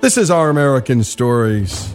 This 0.00 0.16
is 0.16 0.30
Our 0.30 0.48
American 0.48 1.04
Stories. 1.04 1.94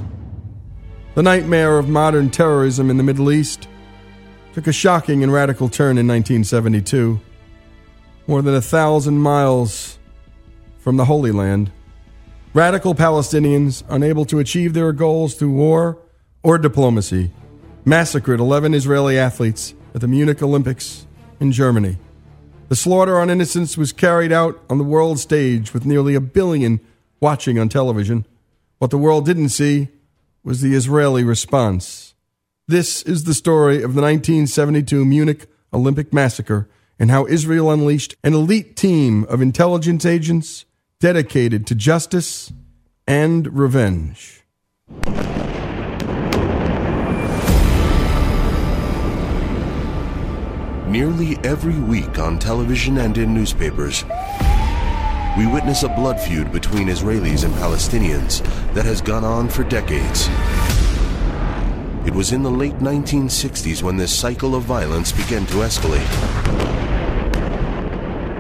The 1.16 1.24
nightmare 1.24 1.80
of 1.80 1.90
modern 1.90 2.30
terrorism 2.30 2.92
in 2.92 2.98
the 2.98 3.04
Middle 3.04 3.32
East 3.32 3.68
took 4.54 4.68
a 4.68 4.72
shocking 4.72 5.24
and 5.24 5.34
radical 5.34 5.70
turn 5.70 5.98
in 5.98 6.08
1972. 6.08 7.20
More 8.28 8.44
than 8.44 8.54
a 8.54 8.62
thousand 8.62 9.18
miles 9.18 9.98
from 10.78 10.98
the 10.98 11.06
Holy 11.06 11.32
Land, 11.32 11.72
radical 12.54 12.94
Palestinians, 12.94 13.82
unable 13.90 14.26
to 14.26 14.38
achieve 14.38 14.76
their 14.76 14.94
goals 14.94 15.34
through 15.34 15.54
war 15.54 15.98
or 16.44 16.60
diplomacy, 16.60 17.32
massacred 17.86 18.40
11 18.40 18.76
Israeli 18.76 19.18
athletes 19.18 19.74
at 19.96 20.02
the 20.02 20.08
Munich 20.08 20.44
Olympics 20.44 21.08
in 21.40 21.52
Germany. 21.52 21.98
The 22.70 22.76
slaughter 22.76 23.20
on 23.20 23.32
innocents 23.32 23.80
was 23.80 23.92
carried 23.92 24.32
out 24.32 24.64
on 24.70 24.78
the 24.78 24.84
world 24.84 25.18
stage 25.18 25.74
with 25.74 25.88
nearly 25.88 26.14
a 26.14 26.22
billion 26.22 26.80
watching 27.20 27.60
on 27.60 27.70
television. 27.70 28.26
What 28.80 28.92
the 28.92 28.98
world 28.98 29.26
didn't 29.26 29.50
see 29.50 29.90
was 30.44 30.62
the 30.62 30.74
Israeli 30.74 31.24
response. 31.24 32.14
This 32.68 33.02
is 33.04 33.24
the 33.24 33.34
story 33.34 33.78
of 33.78 33.94
the 33.94 34.02
1972 34.02 35.06
Munich 35.06 35.48
Olympic 35.74 36.14
massacre 36.14 36.70
and 36.98 37.12
how 37.12 37.26
Israel 37.28 37.72
unleashed 37.72 38.16
an 38.24 38.34
elite 38.34 38.76
team 38.76 39.26
of 39.26 39.42
intelligence 39.42 40.06
agents 40.06 40.66
dedicated 41.00 41.68
to 41.68 41.76
justice 41.76 42.52
and 43.08 43.58
revenge. 43.58 44.44
Nearly 50.88 51.38
every 51.44 51.78
week 51.78 52.18
on 52.20 52.40
television 52.40 52.98
and 52.98 53.18
in 53.18 53.34
newspapers, 53.34 54.06
we 55.38 55.46
witness 55.46 55.84
a 55.84 55.90
blood 55.90 56.20
feud 56.20 56.50
between 56.54 56.88
Israelis 56.88 57.44
and 57.44 57.54
Palestinians 57.56 58.42
that 58.74 58.86
has 58.86 59.02
gone 59.02 59.26
on 59.26 59.50
for 59.50 59.66
decades. 59.66 60.30
It 62.08 62.14
was 62.14 62.32
in 62.32 62.42
the 62.42 62.52
late 62.52 62.78
1960s 62.80 63.84
when 63.84 63.98
this 63.98 64.18
cycle 64.18 64.56
of 64.56 64.64
violence 64.64 65.12
began 65.12 65.46
to 65.48 65.56
escalate. 65.56 66.06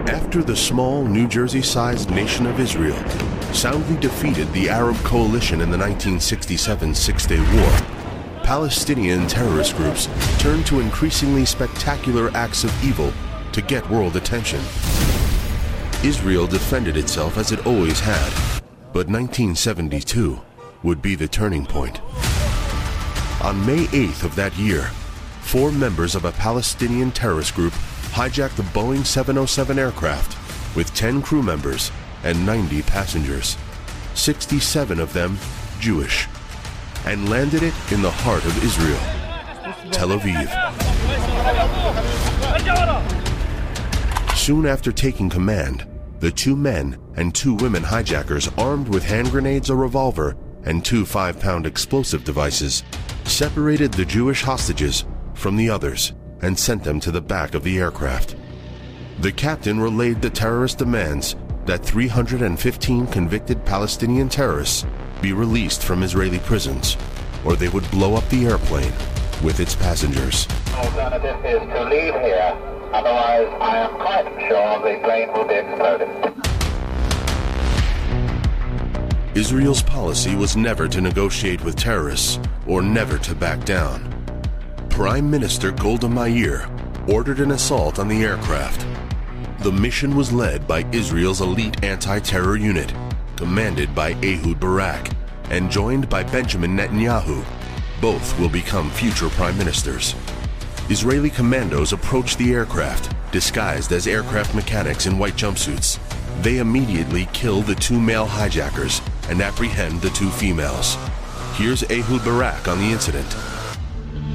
After 0.07 0.41
the 0.41 0.55
small 0.55 1.03
New 1.03 1.27
Jersey 1.27 1.61
sized 1.61 2.11
nation 2.11 2.45
of 2.45 2.61
Israel 2.61 2.97
soundly 3.53 3.99
defeated 3.99 4.51
the 4.53 4.69
Arab 4.69 4.95
coalition 4.97 5.59
in 5.59 5.71
the 5.71 5.77
1967 5.77 6.95
Six 6.95 7.25
Day 7.25 7.39
War, 7.39 7.71
Palestinian 8.43 9.27
terrorist 9.27 9.75
groups 9.75 10.07
turned 10.39 10.65
to 10.67 10.79
increasingly 10.79 11.43
spectacular 11.43 12.29
acts 12.35 12.63
of 12.63 12.85
evil 12.85 13.11
to 13.51 13.61
get 13.61 13.89
world 13.89 14.15
attention. 14.15 14.61
Israel 16.05 16.45
defended 16.45 16.97
itself 16.97 17.35
as 17.35 17.51
it 17.51 17.65
always 17.65 17.99
had, 17.99 18.31
but 18.93 19.07
1972 19.09 20.39
would 20.83 21.01
be 21.01 21.15
the 21.15 21.27
turning 21.27 21.65
point. 21.65 21.99
On 23.43 23.65
May 23.65 23.85
8th 23.85 24.23
of 24.23 24.35
that 24.35 24.55
year, 24.55 24.83
four 25.41 25.71
members 25.71 26.13
of 26.13 26.23
a 26.23 26.31
Palestinian 26.33 27.11
terrorist 27.11 27.55
group 27.55 27.73
hijacked 28.13 28.55
the 28.55 28.61
Boeing 28.61 29.03
707 29.03 29.79
aircraft 29.79 30.37
with 30.75 30.93
10 30.93 31.23
crew 31.23 31.41
members 31.41 31.91
and 32.23 32.45
90 32.45 32.83
passengers, 32.83 33.57
67 34.13 34.99
of 34.99 35.11
them 35.11 35.39
Jewish, 35.79 36.27
and 37.07 37.29
landed 37.29 37.63
it 37.63 37.73
in 37.91 38.03
the 38.03 38.11
heart 38.11 38.45
of 38.45 38.63
Israel, 38.63 39.01
Tel 39.91 40.09
Aviv. 40.09 40.51
Soon 44.35 44.67
after 44.67 44.91
taking 44.91 45.31
command, 45.31 45.87
the 46.19 46.31
two 46.31 46.55
men 46.55 46.97
and 47.15 47.33
two 47.33 47.53
women 47.55 47.83
hijackers 47.83 48.49
armed 48.57 48.87
with 48.87 49.03
hand 49.03 49.31
grenades, 49.31 49.69
a 49.69 49.75
revolver, 49.75 50.35
and 50.63 50.83
two 50.83 51.05
five 51.05 51.39
pound 51.39 51.65
explosive 51.65 52.23
devices 52.23 52.83
separated 53.25 53.93
the 53.93 54.05
Jewish 54.05 54.41
hostages 54.41 55.05
from 55.33 55.55
the 55.55 55.69
others 55.69 56.13
and 56.41 56.57
sent 56.57 56.83
them 56.83 56.99
to 57.01 57.11
the 57.11 57.21
back 57.21 57.53
of 57.53 57.63
the 57.63 57.77
aircraft. 57.77 58.35
The 59.19 59.31
captain 59.31 59.79
relayed 59.79 60.21
the 60.21 60.29
terrorist 60.29 60.77
demands 60.77 61.35
that 61.65 61.83
315 61.83 63.07
convicted 63.07 63.65
Palestinian 63.65 64.29
terrorists 64.29 64.85
be 65.21 65.33
released 65.33 65.83
from 65.83 66.03
Israeli 66.03 66.39
prisons, 66.39 66.97
or 67.43 67.55
they 67.55 67.69
would 67.69 67.89
blow 67.91 68.15
up 68.15 68.27
the 68.29 68.45
airplane 68.45 68.93
with 69.43 69.59
its 69.59 69.75
passengers. 69.75 70.47
Alternative 70.73 71.43
is 71.45 71.59
to 71.59 71.83
leave 71.85 72.13
here, 72.21 72.74
otherwise 72.95 73.49
I 73.59 73.77
am 73.77 73.93
quite 73.95 74.27
sure 74.47 74.79
the 74.79 74.99
plane 75.03 75.29
will 75.33 75.45
be 75.45 75.55
exploded. 75.55 76.09
Israel's 79.35 79.83
policy 79.83 80.33
was 80.35 80.55
never 80.55 80.87
to 80.87 81.01
negotiate 81.01 81.61
with 81.61 81.75
terrorists 81.75 82.39
or 82.65 82.81
never 82.81 83.17
to 83.17 83.35
back 83.35 83.65
down. 83.65 83.99
Prime 84.89 85.29
Minister 85.29 85.71
Golda 85.71 86.07
Meir 86.07 86.69
ordered 87.09 87.41
an 87.41 87.51
assault 87.51 87.99
on 87.99 88.07
the 88.07 88.23
aircraft. 88.23 88.85
The 89.59 89.73
mission 89.73 90.15
was 90.15 90.31
led 90.31 90.65
by 90.65 90.85
Israel's 90.93 91.41
elite 91.41 91.83
anti 91.83 92.19
terror 92.19 92.55
unit, 92.55 92.93
commanded 93.35 93.93
by 93.93 94.13
Ehud 94.23 94.57
Barak, 94.57 95.09
and 95.49 95.69
joined 95.69 96.07
by 96.07 96.23
Benjamin 96.23 96.77
Netanyahu. 96.77 97.43
Both 97.99 98.39
will 98.39 98.49
become 98.49 98.89
future 98.89 99.29
prime 99.29 99.57
ministers. 99.57 100.15
Israeli 100.87 101.31
commandos 101.31 101.93
approached 101.93 102.37
the 102.37 102.53
aircraft, 102.53 103.11
disguised 103.31 103.91
as 103.91 104.05
aircraft 104.05 104.53
mechanics 104.53 105.07
in 105.07 105.17
white 105.17 105.33
jumpsuits. 105.33 105.97
They 106.43 106.59
immediately 106.59 107.27
kill 107.33 107.61
the 107.61 107.73
two 107.73 107.99
male 107.99 108.27
hijackers 108.27 109.01
and 109.27 109.41
apprehend 109.41 110.01
the 110.01 110.11
two 110.11 110.29
females. 110.29 110.95
Here's 111.55 111.81
Ehud 111.89 112.23
Barak 112.23 112.67
on 112.67 112.77
the 112.77 112.91
incident. 112.91 113.25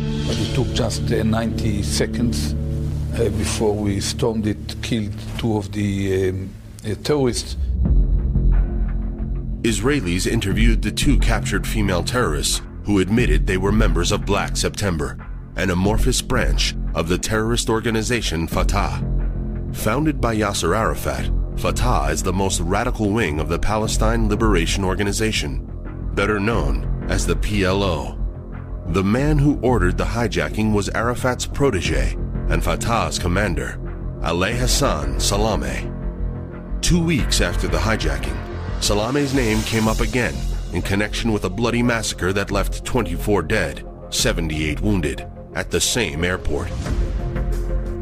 It 0.03 0.55
took 0.57 0.67
just 0.75 1.13
uh, 1.13 1.23
90 1.23 1.85
seconds 1.85 2.55
uh, 3.15 3.29
before 3.39 3.75
we 3.75 4.01
stormed 4.01 4.49
it, 4.49 4.83
killed 4.83 5.15
two 5.39 5.57
of 5.57 5.71
the 5.71 6.31
um, 6.31 6.51
uh, 6.85 6.95
terrorists. 7.05 7.57
Israelis 9.63 10.27
interviewed 10.27 10.83
the 10.83 10.91
two 10.91 11.17
captured 11.21 11.65
female 11.65 12.03
terrorists 12.03 12.61
who 12.85 12.99
admitted 12.99 13.47
they 13.47 13.59
were 13.59 13.71
members 13.71 14.11
of 14.11 14.27
Black 14.27 14.57
September, 14.57 15.17
an 15.61 15.69
amorphous 15.69 16.23
branch 16.23 16.75
of 16.95 17.07
the 17.07 17.19
terrorist 17.19 17.69
organization 17.69 18.47
Fatah. 18.47 19.05
Founded 19.75 20.19
by 20.19 20.35
Yasser 20.35 20.75
Arafat, 20.75 21.31
Fatah 21.59 22.11
is 22.11 22.23
the 22.23 22.33
most 22.33 22.61
radical 22.61 23.11
wing 23.11 23.39
of 23.39 23.51
the 23.51 23.59
Palestine 23.59 24.27
Liberation 24.27 24.85
Organization, 24.85 25.69
better 26.15 26.41
known 26.41 27.07
as 27.11 27.27
the 27.27 27.37
PLO. 27.37 28.17
The 28.95 29.05
man 29.05 29.37
who 29.37 29.61
ordered 29.61 29.99
the 29.99 30.05
hijacking 30.05 30.73
was 30.73 30.89
Arafat's 30.95 31.45
protege 31.45 32.17
and 32.49 32.65
Fatah's 32.65 33.19
commander, 33.19 33.79
Ali 34.23 34.55
Hassan 34.55 35.17
Salameh. 35.17 35.93
Two 36.81 37.05
weeks 37.05 37.43
after 37.43 37.69
the 37.69 37.77
hijacking, 37.77 38.37
Salameh's 38.81 39.35
name 39.35 39.61
came 39.65 39.89
up 39.89 40.01
again 40.01 40.35
in 40.73 40.81
connection 40.81 41.35
with 41.35 41.45
a 41.45 41.51
bloody 41.51 41.83
massacre 41.83 42.33
that 42.33 42.51
left 42.51 42.83
24 42.87 43.43
dead, 43.43 43.87
78 44.09 44.81
wounded, 44.81 45.30
at 45.55 45.71
the 45.71 45.81
same 45.81 46.25
airport. 46.25 46.71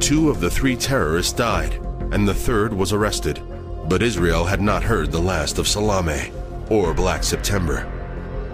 Two 0.01 0.31
of 0.31 0.41
the 0.41 0.51
three 0.51 0.77
terrorists 0.77 1.33
died, 1.33 1.75
and 2.13 2.27
the 2.27 2.35
third 2.35 2.73
was 2.73 2.93
arrested. 2.93 3.43
But 3.89 4.03
Israel 4.03 4.45
had 4.45 4.61
not 4.61 4.83
heard 4.83 5.11
the 5.11 5.21
last 5.21 5.59
of 5.59 5.67
Salameh 5.67 6.33
or 6.71 6.93
Black 6.93 7.25
September. 7.25 7.91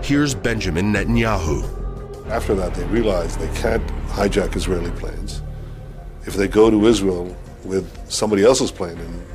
Here's 0.02 0.34
Benjamin 0.34 0.92
Netanyahu. 0.92 2.28
After 2.28 2.54
that, 2.54 2.74
they 2.74 2.84
realized 2.84 3.38
they 3.38 3.60
can't 3.60 3.86
hijack 4.08 4.56
Israeli 4.56 4.90
planes. 4.92 5.42
If 6.26 6.34
they 6.34 6.48
go 6.48 6.70
to 6.70 6.86
Israel 6.86 7.36
with 7.64 8.10
somebody 8.10 8.44
else's 8.44 8.70
plane 8.70 8.98
and 8.98 9.26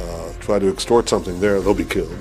uh, 0.00 0.32
try 0.40 0.58
to 0.58 0.68
extort 0.68 1.08
something 1.08 1.40
there, 1.40 1.60
they'll 1.60 1.74
be 1.74 1.84
killed. 1.84 2.16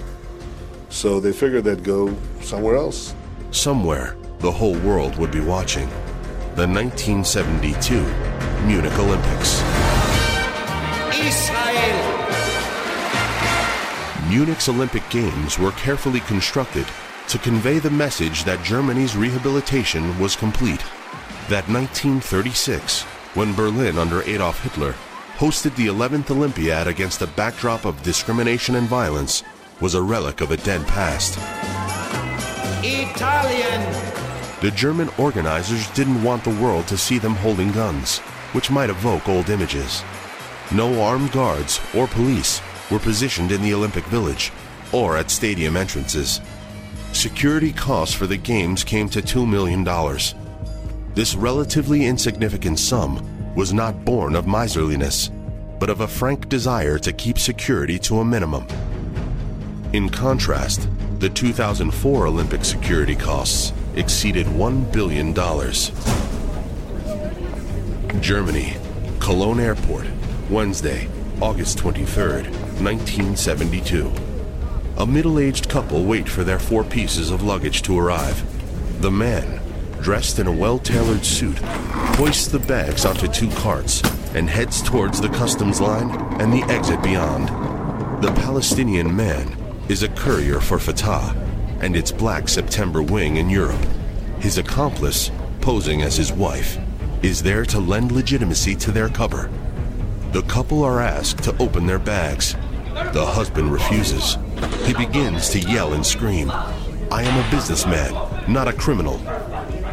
So 0.89 1.19
they 1.19 1.31
figured 1.31 1.63
they'd 1.63 1.83
go 1.83 2.15
somewhere 2.41 2.75
else. 2.75 3.13
Somewhere 3.51 4.15
the 4.39 4.51
whole 4.51 4.77
world 4.79 5.17
would 5.17 5.31
be 5.31 5.39
watching. 5.39 5.89
The 6.61 6.67
1972 6.67 8.03
Munich 8.67 8.93
Olympics. 8.99 9.61
Israel! 11.17 12.01
Munich's 14.29 14.69
Olympic 14.69 15.01
Games 15.09 15.57
were 15.57 15.71
carefully 15.71 16.19
constructed 16.19 16.85
to 17.29 17.39
convey 17.39 17.79
the 17.79 17.89
message 17.89 18.43
that 18.43 18.63
Germany's 18.63 19.15
rehabilitation 19.15 20.19
was 20.19 20.35
complete. 20.35 20.83
That 21.49 21.67
1936, 21.67 23.05
when 23.33 23.55
Berlin 23.55 23.97
under 23.97 24.21
Adolf 24.21 24.61
Hitler 24.61 24.93
hosted 25.37 25.75
the 25.75 25.87
11th 25.87 26.29
Olympiad 26.29 26.85
against 26.85 27.23
a 27.23 27.27
backdrop 27.27 27.85
of 27.85 28.03
discrimination 28.03 28.75
and 28.75 28.87
violence, 28.87 29.41
was 29.79 29.95
a 29.95 30.01
relic 30.03 30.41
of 30.41 30.51
a 30.51 30.57
dead 30.57 30.85
past. 30.85 31.39
Italian! 32.85 34.20
The 34.61 34.69
German 34.69 35.09
organizers 35.17 35.89
didn't 35.91 36.21
want 36.21 36.43
the 36.43 36.51
world 36.61 36.87
to 36.87 36.97
see 36.97 37.17
them 37.17 37.33
holding 37.33 37.71
guns, 37.71 38.19
which 38.53 38.69
might 38.69 38.91
evoke 38.91 39.27
old 39.27 39.49
images. 39.49 40.03
No 40.71 41.01
armed 41.01 41.31
guards 41.31 41.81
or 41.95 42.05
police 42.05 42.61
were 42.91 42.99
positioned 42.99 43.51
in 43.51 43.63
the 43.63 43.73
Olympic 43.73 44.05
Village. 44.05 44.51
or 44.93 45.15
at 45.15 45.31
stadium 45.31 45.77
entrances. 45.77 46.41
Security 47.13 47.71
costs 47.71 48.13
for 48.13 48.27
the 48.27 48.35
games 48.35 48.83
came 48.83 49.07
to 49.07 49.21
$2 49.21 49.47
million. 49.47 49.85
This 51.15 51.33
relatively 51.33 52.05
insignificant 52.05 52.77
sum 52.77 53.25
was 53.55 53.71
not 53.71 54.03
born 54.03 54.35
of 54.35 54.47
miserliness, 54.47 55.31
but 55.79 55.89
of 55.89 56.01
a 56.01 56.07
frank 56.07 56.49
desire 56.49 56.99
to 56.99 57.13
keep 57.13 57.39
security 57.39 57.97
to 57.99 58.19
a 58.19 58.25
minimum. 58.25 58.67
In 59.93 60.09
contrast, 60.09 60.89
the 61.19 61.29
2004 61.29 62.27
Olympic 62.27 62.65
security 62.65 63.15
costs 63.15 63.71
exceeded 63.95 64.45
$1 64.47 64.91
billion. 64.91 65.33
Germany, 68.21 68.77
Cologne 69.19 69.59
Airport, 69.59 70.07
Wednesday, 70.49 71.07
August 71.41 71.77
23rd, 71.79 72.49
1972. 72.81 74.11
A 74.97 75.05
middle 75.05 75.39
aged 75.39 75.69
couple 75.69 76.03
wait 76.05 76.29
for 76.29 76.43
their 76.43 76.59
four 76.59 76.83
pieces 76.83 77.31
of 77.31 77.41
luggage 77.41 77.81
to 77.83 77.97
arrive. 77.97 78.43
The 79.01 79.11
man, 79.11 79.59
dressed 80.01 80.39
in 80.39 80.47
a 80.47 80.51
well 80.51 80.79
tailored 80.79 81.25
suit, 81.25 81.57
hoists 82.17 82.47
the 82.47 82.59
bags 82.59 83.05
onto 83.05 83.27
two 83.27 83.49
carts 83.51 84.01
and 84.35 84.49
heads 84.49 84.81
towards 84.81 85.19
the 85.19 85.29
customs 85.29 85.81
line 85.81 86.11
and 86.39 86.53
the 86.53 86.63
exit 86.71 87.01
beyond. 87.01 87.49
The 88.23 88.31
Palestinian 88.33 89.15
man 89.15 89.57
is 89.89 90.03
a 90.03 90.09
courier 90.09 90.59
for 90.59 90.77
Fatah 90.77 91.50
and 91.81 91.95
its 91.95 92.11
Black 92.11 92.47
September 92.47 93.01
wing 93.01 93.37
in 93.37 93.49
Europe. 93.49 93.85
His 94.39 94.57
accomplice, 94.57 95.31
posing 95.61 96.01
as 96.01 96.15
his 96.15 96.31
wife, 96.31 96.77
is 97.21 97.43
there 97.43 97.65
to 97.65 97.79
lend 97.79 98.11
legitimacy 98.11 98.75
to 98.75 98.91
their 98.91 99.09
cover. 99.09 99.49
The 100.31 100.43
couple 100.43 100.83
are 100.83 100.99
asked 101.01 101.43
to 101.43 101.57
open 101.57 101.85
their 101.85 101.99
bags. 101.99 102.55
The 103.13 103.25
husband 103.25 103.71
refuses. 103.71 104.37
He 104.85 104.93
begins 104.93 105.49
to 105.49 105.59
yell 105.59 105.93
and 105.93 106.05
scream. 106.05 106.49
I 107.11 107.23
am 107.23 107.45
a 107.45 107.51
businessman, 107.51 108.13
not 108.47 108.67
a 108.67 108.73
criminal. 108.73 109.17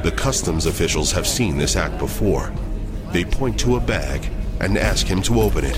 The 0.03 0.15
customs 0.17 0.67
officials 0.67 1.11
have 1.13 1.27
seen 1.27 1.59
this 1.59 1.75
act 1.75 1.99
before. 1.99 2.53
They 3.13 3.25
point 3.25 3.59
to 3.61 3.77
a 3.77 3.81
bag 3.81 4.31
and 4.61 4.79
ask 4.79 5.07
him 5.07 5.23
to 5.23 5.41
open 5.41 5.65
it. 5.65 5.75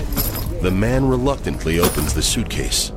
The 0.61 0.71
man 0.71 1.07
reluctantly 1.07 1.79
opens 1.79 2.13
the 2.13 2.21
suitcase. 2.21 2.91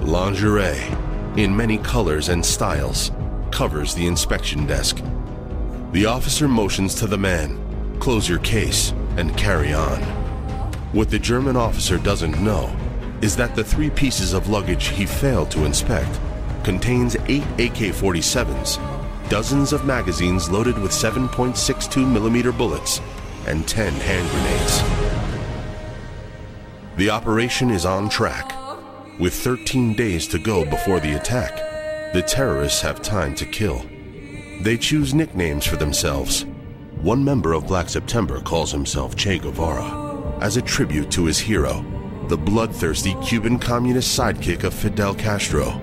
Lingerie, 0.00 0.96
in 1.36 1.56
many 1.56 1.78
colors 1.78 2.28
and 2.28 2.44
styles, 2.44 3.10
covers 3.50 3.94
the 3.94 4.06
inspection 4.06 4.66
desk. 4.66 5.02
The 5.92 6.06
officer 6.06 6.48
motions 6.48 6.94
to 6.96 7.06
the 7.06 7.18
man, 7.18 7.58
close 8.00 8.28
your 8.28 8.38
case 8.40 8.92
and 9.16 9.36
carry 9.36 9.72
on. 9.72 10.00
What 10.92 11.10
the 11.10 11.18
German 11.18 11.56
officer 11.56 11.98
doesn't 11.98 12.40
know 12.40 12.74
is 13.20 13.36
that 13.36 13.54
the 13.54 13.64
three 13.64 13.90
pieces 13.90 14.32
of 14.32 14.48
luggage 14.48 14.88
he 14.88 15.06
failed 15.06 15.50
to 15.52 15.64
inspect 15.64 16.20
contains 16.62 17.16
eight 17.26 17.44
AK-47s, 17.58 18.78
dozens 19.28 19.72
of 19.72 19.84
magazines 19.84 20.48
loaded 20.50 20.78
with 20.78 20.92
7.62 20.92 22.10
millimeter 22.10 22.52
bullets, 22.52 23.00
and 23.46 23.66
10 23.66 23.92
hand 23.92 24.30
grenades. 24.30 24.82
The 26.96 27.10
operation 27.10 27.70
is 27.70 27.84
on 27.84 28.08
track. 28.08 28.63
With 29.20 29.32
13 29.32 29.94
days 29.94 30.26
to 30.28 30.40
go 30.40 30.64
before 30.64 30.98
the 30.98 31.14
attack, 31.14 32.12
the 32.12 32.22
terrorists 32.22 32.80
have 32.80 33.00
time 33.00 33.36
to 33.36 33.46
kill. 33.46 33.84
They 34.62 34.76
choose 34.76 35.14
nicknames 35.14 35.64
for 35.64 35.76
themselves. 35.76 36.46
One 37.00 37.22
member 37.22 37.52
of 37.52 37.68
Black 37.68 37.88
September 37.88 38.40
calls 38.40 38.72
himself 38.72 39.14
Che 39.14 39.38
Guevara, 39.38 40.40
as 40.40 40.56
a 40.56 40.62
tribute 40.62 41.12
to 41.12 41.26
his 41.26 41.38
hero, 41.38 41.84
the 42.26 42.36
bloodthirsty 42.36 43.14
Cuban 43.24 43.60
communist 43.60 44.18
sidekick 44.18 44.64
of 44.64 44.74
Fidel 44.74 45.14
Castro. 45.14 45.80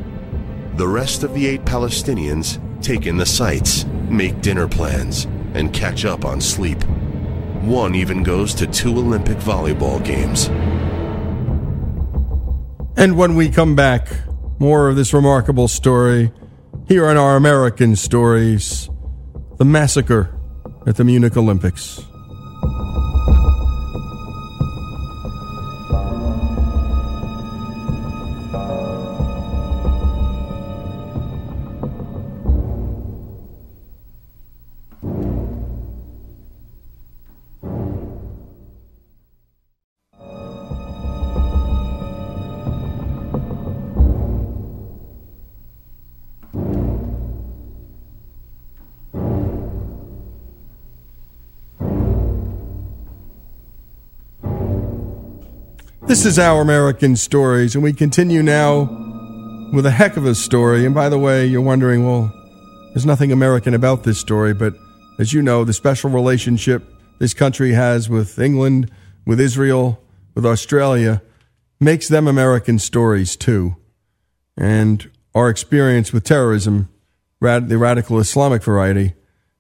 The 0.76 0.88
rest 0.88 1.24
of 1.24 1.34
the 1.34 1.48
eight 1.48 1.64
Palestinians 1.64 2.60
take 2.82 3.06
in 3.06 3.16
the 3.16 3.26
sights, 3.26 3.86
make 4.10 4.42
dinner 4.42 4.68
plans, 4.68 5.24
and 5.54 5.74
catch 5.74 6.04
up 6.04 6.26
on 6.26 6.42
sleep. 6.42 6.84
One 7.64 7.96
even 7.96 8.24
goes 8.24 8.54
to 8.56 8.68
two 8.68 8.92
Olympic 8.98 9.38
volleyball 9.38 10.04
games. 10.04 10.50
And 12.98 13.18
when 13.18 13.36
we 13.36 13.50
come 13.50 13.76
back, 13.76 14.10
more 14.60 14.90
of 14.90 14.96
this 14.96 15.14
remarkable 15.14 15.68
story 15.68 16.32
here 16.88 17.08
on 17.08 17.18
our 17.18 17.36
American 17.36 17.96
stories 17.96 18.90
the 19.58 19.66
massacre 19.66 20.30
at 20.86 20.96
the 20.98 21.04
Munich 21.04 21.38
Olympics. 21.38 22.04
This 56.12 56.26
is 56.26 56.38
Our 56.38 56.60
American 56.60 57.16
Stories, 57.16 57.74
and 57.74 57.82
we 57.82 57.94
continue 57.94 58.44
now 58.44 58.82
with 59.72 59.86
a 59.86 59.92
heck 59.92 60.18
of 60.18 60.26
a 60.26 60.36
story. 60.36 60.86
And 60.86 60.94
by 60.94 61.08
the 61.08 61.18
way, 61.18 61.46
you're 61.46 61.62
wondering, 61.62 62.06
well, 62.06 62.30
there's 62.90 63.06
nothing 63.06 63.32
American 63.32 63.74
about 63.74 64.04
this 64.04 64.18
story, 64.18 64.54
but 64.54 64.74
as 65.20 65.32
you 65.32 65.42
know, 65.42 65.64
the 65.64 65.72
special 65.72 66.10
relationship 66.10 66.84
this 67.20 67.34
country 67.34 67.72
has 67.72 68.10
with 68.10 68.38
England, 68.40 68.92
with 69.26 69.40
Israel, 69.40 70.04
with 70.36 70.46
Australia 70.46 71.22
makes 71.80 72.10
them 72.10 72.28
American 72.28 72.78
stories 72.78 73.38
too. 73.38 73.78
And 74.58 75.10
our 75.34 75.48
experience 75.48 76.12
with 76.12 76.26
terrorism, 76.26 76.90
rad- 77.40 77.70
the 77.70 77.78
radical 77.78 78.20
Islamic 78.20 78.64
variety, 78.64 79.14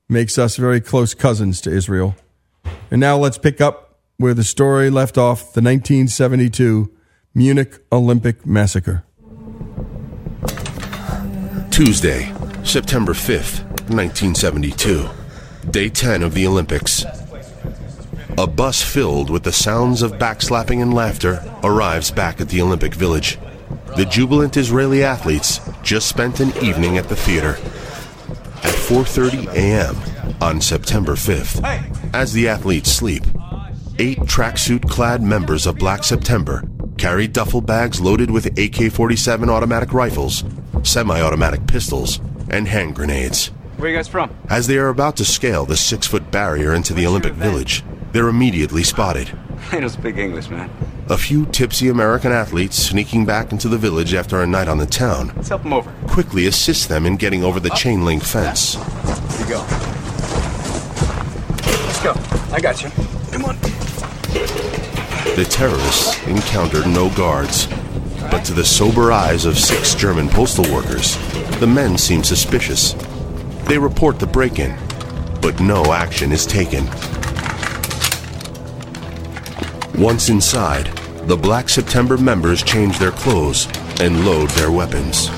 makes 0.09 0.37
us 0.37 0.57
very 0.57 0.81
close 0.81 1.13
cousins 1.13 1.61
to 1.61 1.71
Israel. 1.71 2.13
And 2.91 2.99
now 2.99 3.17
let's 3.17 3.37
pick 3.37 3.61
up 3.61 3.90
where 4.21 4.33
the 4.33 4.43
story 4.43 4.89
left 4.89 5.17
off 5.17 5.39
the 5.53 5.61
1972 5.61 6.91
Munich 7.33 7.79
Olympic 7.91 8.45
Massacre. 8.45 9.03
Tuesday, 11.71 12.33
September 12.63 13.13
5th, 13.13 13.63
1972. 13.89 15.09
Day 15.71 15.89
10 15.89 16.21
of 16.21 16.33
the 16.33 16.45
Olympics. 16.45 17.03
A 18.37 18.47
bus 18.47 18.81
filled 18.81 19.29
with 19.29 19.43
the 19.43 19.51
sounds 19.51 20.01
of 20.01 20.13
backslapping 20.13 20.81
and 20.81 20.93
laughter 20.93 21.43
arrives 21.63 22.11
back 22.11 22.39
at 22.39 22.49
the 22.49 22.61
Olympic 22.61 22.93
Village. 22.93 23.39
The 23.97 24.05
jubilant 24.05 24.55
Israeli 24.55 25.03
athletes 25.03 25.59
just 25.83 26.07
spent 26.07 26.39
an 26.39 26.49
evening 26.63 26.97
at 26.97 27.09
the 27.09 27.15
theater. 27.15 27.55
At 28.63 28.75
4:30 28.75 29.47
a.m. 29.53 29.95
on 30.39 30.61
September 30.61 31.13
5th, 31.13 31.63
as 32.13 32.33
the 32.33 32.47
athletes 32.47 32.91
sleep, 32.91 33.23
eight 34.01 34.17
tracksuit 34.21 34.89
clad 34.89 35.21
members 35.21 35.67
of 35.67 35.77
Black 35.77 36.03
September 36.03 36.63
carried 36.97 37.33
duffel 37.33 37.61
bags 37.61 38.01
loaded 38.01 38.31
with 38.31 38.57
AK 38.57 38.91
47 38.91 39.47
automatic 39.47 39.93
rifles, 39.93 40.43
semi 40.81 41.21
automatic 41.21 41.67
pistols, 41.67 42.19
and 42.49 42.67
hand 42.67 42.95
grenades. 42.95 43.47
Where 43.77 43.89
are 43.89 43.91
you 43.91 43.97
guys 43.99 44.07
from? 44.07 44.35
As 44.49 44.65
they 44.65 44.79
are 44.79 44.89
about 44.89 45.17
to 45.17 45.25
scale 45.25 45.65
the 45.65 45.77
six 45.77 46.07
foot 46.07 46.31
barrier 46.31 46.73
into 46.73 46.95
the 46.95 47.05
Olympic 47.05 47.33
Village, 47.33 47.83
they're 48.11 48.27
immediately 48.27 48.83
spotted. 48.83 49.37
I 49.71 49.79
don't 49.79 49.89
speak 49.89 50.17
English, 50.17 50.49
man. 50.49 50.71
A 51.09 51.17
few 51.17 51.45
tipsy 51.45 51.87
American 51.87 52.31
athletes 52.31 52.77
sneaking 52.77 53.27
back 53.27 53.51
into 53.51 53.67
the 53.67 53.77
village 53.77 54.15
after 54.15 54.41
a 54.41 54.47
night 54.47 54.67
on 54.67 54.79
the 54.79 54.87
town 54.87 55.31
Let's 55.35 55.49
help 55.49 55.61
them 55.61 55.73
over. 55.73 55.93
quickly 56.07 56.47
assist 56.47 56.89
them 56.89 57.05
in 57.05 57.17
getting 57.17 57.43
over 57.43 57.59
the 57.59 57.69
chain 57.69 58.03
link 58.03 58.23
fence. 58.23 58.73
Here 59.37 59.45
you 59.45 59.53
go. 59.53 59.59
Let's 61.85 62.01
go. 62.01 62.15
I 62.51 62.59
got 62.59 62.81
you. 62.81 62.89
Come 63.31 63.45
on. 63.45 63.80
The 65.35 65.45
terrorists 65.45 66.21
encountered 66.27 66.87
no 66.87 67.09
guards, 67.11 67.67
but 68.29 68.43
to 68.43 68.53
the 68.53 68.65
sober 68.65 69.13
eyes 69.13 69.45
of 69.45 69.57
six 69.57 69.95
German 69.95 70.27
postal 70.27 70.65
workers, 70.73 71.15
the 71.61 71.67
men 71.67 71.97
seem 71.97 72.21
suspicious. 72.21 72.93
They 73.63 73.77
report 73.77 74.19
the 74.19 74.27
break 74.27 74.59
in, 74.59 74.77
but 75.41 75.61
no 75.61 75.93
action 75.93 76.33
is 76.33 76.45
taken. 76.45 76.85
Once 79.97 80.27
inside, 80.27 80.87
the 81.27 81.37
Black 81.37 81.69
September 81.69 82.17
members 82.17 82.61
change 82.61 82.99
their 82.99 83.11
clothes 83.11 83.67
and 84.01 84.25
load 84.25 84.49
their 84.49 84.71
weapons. 84.71 85.29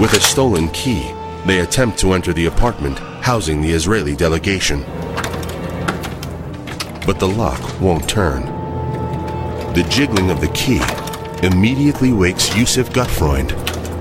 With 0.00 0.14
a 0.14 0.20
stolen 0.20 0.70
key, 0.70 1.12
they 1.44 1.60
attempt 1.60 1.98
to 1.98 2.14
enter 2.14 2.32
the 2.32 2.46
apartment 2.46 2.98
housing 3.20 3.60
the 3.60 3.72
Israeli 3.72 4.16
delegation. 4.16 4.80
But 7.04 7.18
the 7.18 7.28
lock 7.28 7.80
won't 7.82 8.08
turn. 8.08 8.55
The 9.76 9.82
jiggling 9.90 10.30
of 10.30 10.40
the 10.40 10.48
key 10.54 10.80
immediately 11.46 12.10
wakes 12.10 12.56
Yusuf 12.56 12.88
Gutfreund, 12.94 13.52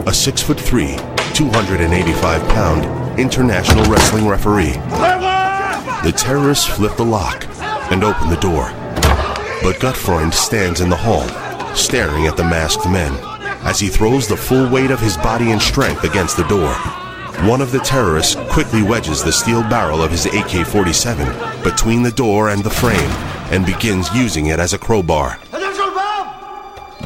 a 0.07 0.11
6'3, 0.11 1.35
285 1.35 2.47
pound 2.47 3.19
international 3.19 3.83
wrestling 3.91 4.25
referee. 4.25 4.71
The 4.71 6.13
terrorists 6.15 6.65
flip 6.65 6.95
the 6.95 7.03
lock 7.03 7.45
and 7.91 8.05
open 8.05 8.29
the 8.29 8.37
door. 8.37 8.71
But 9.61 9.81
Gutfreund 9.81 10.33
stands 10.33 10.79
in 10.79 10.87
the 10.87 10.95
hall, 10.95 11.27
staring 11.75 12.25
at 12.25 12.37
the 12.37 12.45
masked 12.45 12.89
men 12.89 13.11
as 13.65 13.77
he 13.77 13.89
throws 13.89 14.29
the 14.29 14.37
full 14.37 14.69
weight 14.69 14.91
of 14.91 15.01
his 15.01 15.17
body 15.17 15.51
and 15.51 15.61
strength 15.61 16.05
against 16.05 16.37
the 16.37 16.47
door. 16.47 16.73
One 17.49 17.59
of 17.59 17.73
the 17.73 17.79
terrorists 17.79 18.37
quickly 18.49 18.81
wedges 18.81 19.21
the 19.21 19.33
steel 19.33 19.61
barrel 19.63 20.01
of 20.01 20.11
his 20.11 20.25
AK 20.25 20.65
47 20.65 21.63
between 21.65 22.01
the 22.01 22.11
door 22.11 22.47
and 22.47 22.63
the 22.63 22.69
frame 22.69 23.11
and 23.51 23.65
begins 23.65 24.09
using 24.15 24.45
it 24.45 24.59
as 24.59 24.71
a 24.71 24.77
crowbar. 24.77 25.37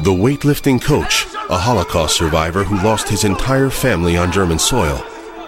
The 0.02 0.10
weightlifting 0.10 0.80
coach, 0.80 1.26
a 1.50 1.58
Holocaust 1.58 2.16
survivor 2.16 2.64
who 2.64 2.82
lost 2.82 3.06
his 3.06 3.24
entire 3.24 3.68
family 3.68 4.16
on 4.16 4.32
German 4.32 4.58
soil, 4.58 4.96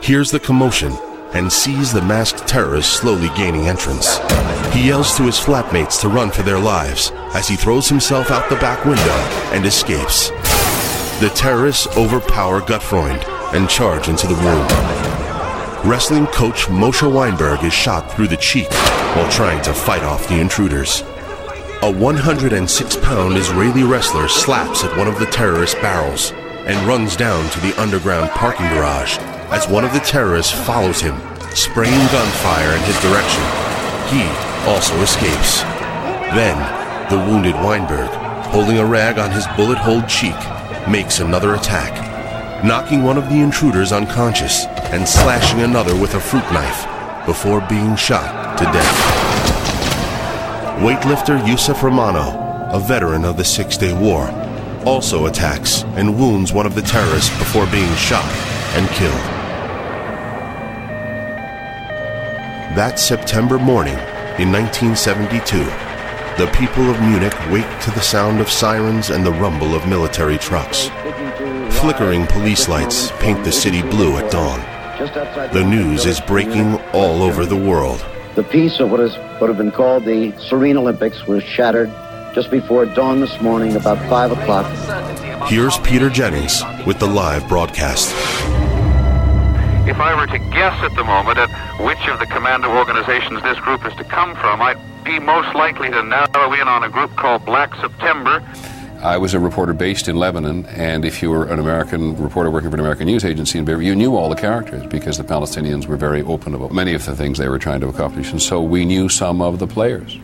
hears 0.03 0.31
the 0.31 0.41
commotion 0.41 0.93
and 1.33 1.51
sees 1.51 1.91
the 1.91 2.03
masked 2.03 2.47
terrorists 2.47 3.01
slowly 3.01 3.31
gaining 3.35 3.67
entrance. 3.67 4.19
He 4.75 4.89
yells 4.89 5.17
to 5.17 5.23
his 5.23 5.39
flatmates 5.39 5.99
to 6.03 6.09
run 6.09 6.31
for 6.31 6.43
their 6.43 6.59
lives 6.59 7.13
as 7.33 7.49
he 7.49 7.57
throws 7.57 7.89
himself 7.89 8.31
out 8.31 8.51
the 8.51 8.57
back 8.57 8.85
window 8.85 9.17
and 9.55 9.65
escapes. 9.65 10.29
The 11.21 11.33
terrorists 11.35 11.87
overpower 11.97 12.61
Gutfreund 12.61 13.25
and 13.55 13.71
charge 13.71 14.11
into 14.11 14.27
the 14.27 14.35
room. 14.35 14.67
Wrestling 15.91 16.27
coach 16.27 16.67
Moshe 16.67 17.11
Weinberg 17.11 17.65
is 17.65 17.73
shot 17.73 18.13
through 18.13 18.29
the 18.29 18.37
cheek 18.37 18.71
while 19.15 19.31
trying 19.33 19.63
to 19.63 19.73
fight 19.73 20.03
off 20.03 20.29
the 20.29 20.39
intruders. 20.39 21.03
A 21.83 21.91
106 21.91 22.97
pound 22.99 23.37
Israeli 23.37 23.83
wrestler 23.83 24.29
slaps 24.29 24.85
at 24.85 24.97
one 24.97 25.09
of 25.09 25.19
the 25.19 25.27
terrorist 25.27 25.75
barrels 25.83 26.31
and 26.65 26.87
runs 26.87 27.17
down 27.17 27.51
to 27.51 27.59
the 27.59 27.75
underground 27.77 28.31
parking 28.31 28.69
garage 28.69 29.19
as 29.51 29.67
one 29.67 29.85
of 29.85 29.93
the 29.93 29.99
terrorists 29.99 30.53
follows 30.53 31.01
him, 31.01 31.17
spraying 31.57 32.07
gunfire 32.13 32.77
in 32.77 32.83
his 32.83 32.95
direction. 33.01 33.43
He 34.15 34.23
also 34.71 34.95
escapes. 35.03 35.63
Then, 36.37 36.57
the 37.11 37.19
wounded 37.19 37.57
Weinberg, 37.57 38.11
holding 38.53 38.79
a 38.79 38.87
rag 38.87 39.19
on 39.19 39.33
his 39.33 39.49
bullet 39.57 39.79
holed 39.79 40.09
cheek, 40.09 40.39
makes 40.89 41.19
another 41.19 41.57
attack, 41.57 42.65
knocking 42.65 43.03
one 43.03 43.19
of 43.19 43.29
the 43.29 43.41
intruders 43.41 43.91
unconscious 43.91 44.67
and 44.93 45.09
slashing 45.09 45.63
another 45.63 45.97
with 45.97 46.15
a 46.15 46.21
fruit 46.21 46.49
knife 46.53 46.87
before 47.27 47.61
being 47.63 47.97
shot 47.97 48.57
to 48.57 48.65
death. 48.67 49.12
Weightlifter 50.81 51.47
Yusuf 51.47 51.83
Romano, 51.83 52.69
a 52.73 52.81
veteran 52.81 53.25
of 53.25 53.37
the 53.37 53.45
Six 53.45 53.77
Day 53.77 53.93
War, 53.93 54.29
also 54.85 55.27
attacks 55.27 55.85
and 55.97 56.19
wounds 56.19 56.53
one 56.53 56.67
of 56.67 56.75
the 56.75 56.83
terrorists 56.83 57.31
before 57.39 57.67
being 57.67 57.95
shot 57.95 58.25
and 58.75 58.89
killed. 58.91 59.13
That 62.75 62.99
September 62.99 63.59
morning 63.59 63.99
in 64.39 64.51
1972, 64.51 65.59
the 66.43 66.51
people 66.59 66.91
of 66.91 67.01
Munich 67.03 67.39
wake 67.51 67.81
to 67.83 67.91
the 67.93 68.01
sound 68.01 68.41
of 68.41 68.51
sirens 68.51 69.11
and 69.11 69.25
the 69.25 69.33
rumble 69.33 69.77
of 69.77 69.87
military 69.87 70.39
trucks. 70.39 70.89
Flickering 71.79 72.27
police 72.27 72.69
lights 72.69 73.13
paint 73.21 73.45
the 73.45 73.53
city 73.53 73.83
blue 73.83 74.17
at 74.17 74.33
dawn. 74.33 74.59
The 75.53 75.65
news 75.65 76.07
is 76.07 76.21
breaking 76.21 76.81
all 76.93 77.23
over 77.23 77.45
the 77.45 77.57
world. 77.57 78.05
The 78.35 78.45
peace 78.45 78.81
of 78.81 78.91
what 78.91 79.01
is 79.01 79.15
what 79.39 79.49
have 79.49 79.59
been 79.59 79.71
called 79.71 80.07
the 80.07 80.33
Serene 80.39 80.79
Olympics 80.79 81.27
was 81.27 81.43
shattered 81.43 81.91
just 82.35 82.51
before 82.51 82.87
dawn 82.87 83.21
this 83.21 83.39
morning, 83.43 83.77
about 83.77 83.99
five 84.09 84.33
o'clock. 84.33 84.65
Here's 85.51 85.77
Peter 85.81 86.09
Jennings 86.09 86.63
with 86.87 86.99
the 86.99 87.07
live 87.07 87.47
broadcast. 87.47 88.11
If 89.87 90.01
I 90.01 90.15
were 90.17 90.27
to 90.29 90.39
guess 90.39 90.83
at 90.83 90.95
the 90.97 91.05
moment 91.05 91.37
at 91.37 91.51
which 91.85 92.09
of 92.09 92.21
the 92.21 92.27
commando 92.27 92.75
organizations 92.75 93.43
this 93.43 93.61
group 93.61 93.85
is 93.85 93.93
to 93.97 94.05
come 94.05 94.35
from, 94.37 94.63
I'd 94.63 94.79
be 95.05 95.19
most 95.19 95.55
likely 95.55 95.91
to 95.91 96.03
narrow 96.03 96.55
in 96.55 96.69
on 96.69 96.85
a 96.85 96.89
group 96.89 97.15
called 97.17 97.45
Black 97.45 97.75
September. 97.75 98.41
I 99.03 99.19
was 99.19 99.35
a 99.35 99.41
reporter 99.41 99.73
based 99.73 100.07
in 100.07 100.15
Lebanon, 100.15 100.65
and 100.67 101.05
if 101.05 101.23
you 101.23 101.31
were 101.31 101.47
an 101.47 101.59
American 101.59 102.17
reporter 102.23 102.53
working 102.53 102.71
for 102.71 102.77
an 102.77 102.81
American 102.81 103.07
news 103.07 103.25
agency 103.25 103.59
in 103.59 103.65
Beirut, 103.65 103.85
you 103.85 103.97
knew 103.97 104.15
all 104.15 104.29
the 104.29 104.37
characters 104.37 104.87
because 104.87 105.19
the 105.19 105.25
Palestinians 105.25 105.89
were 105.89 105.97
very 105.97 106.23
open 106.23 106.55
about 106.55 106.71
many 106.73 106.95
of 106.95 107.05
the 107.05 107.17
things 107.17 107.37
they 107.37 107.49
were 107.49 107.59
trying 107.59 107.81
to 107.81 107.89
accomplish, 107.89 108.31
and 108.31 108.41
so 108.41 108.63
we 108.63 108.85
knew 108.85 109.09
some 109.09 109.43
of 109.43 109.59
the 109.59 109.67
players. 109.67 110.21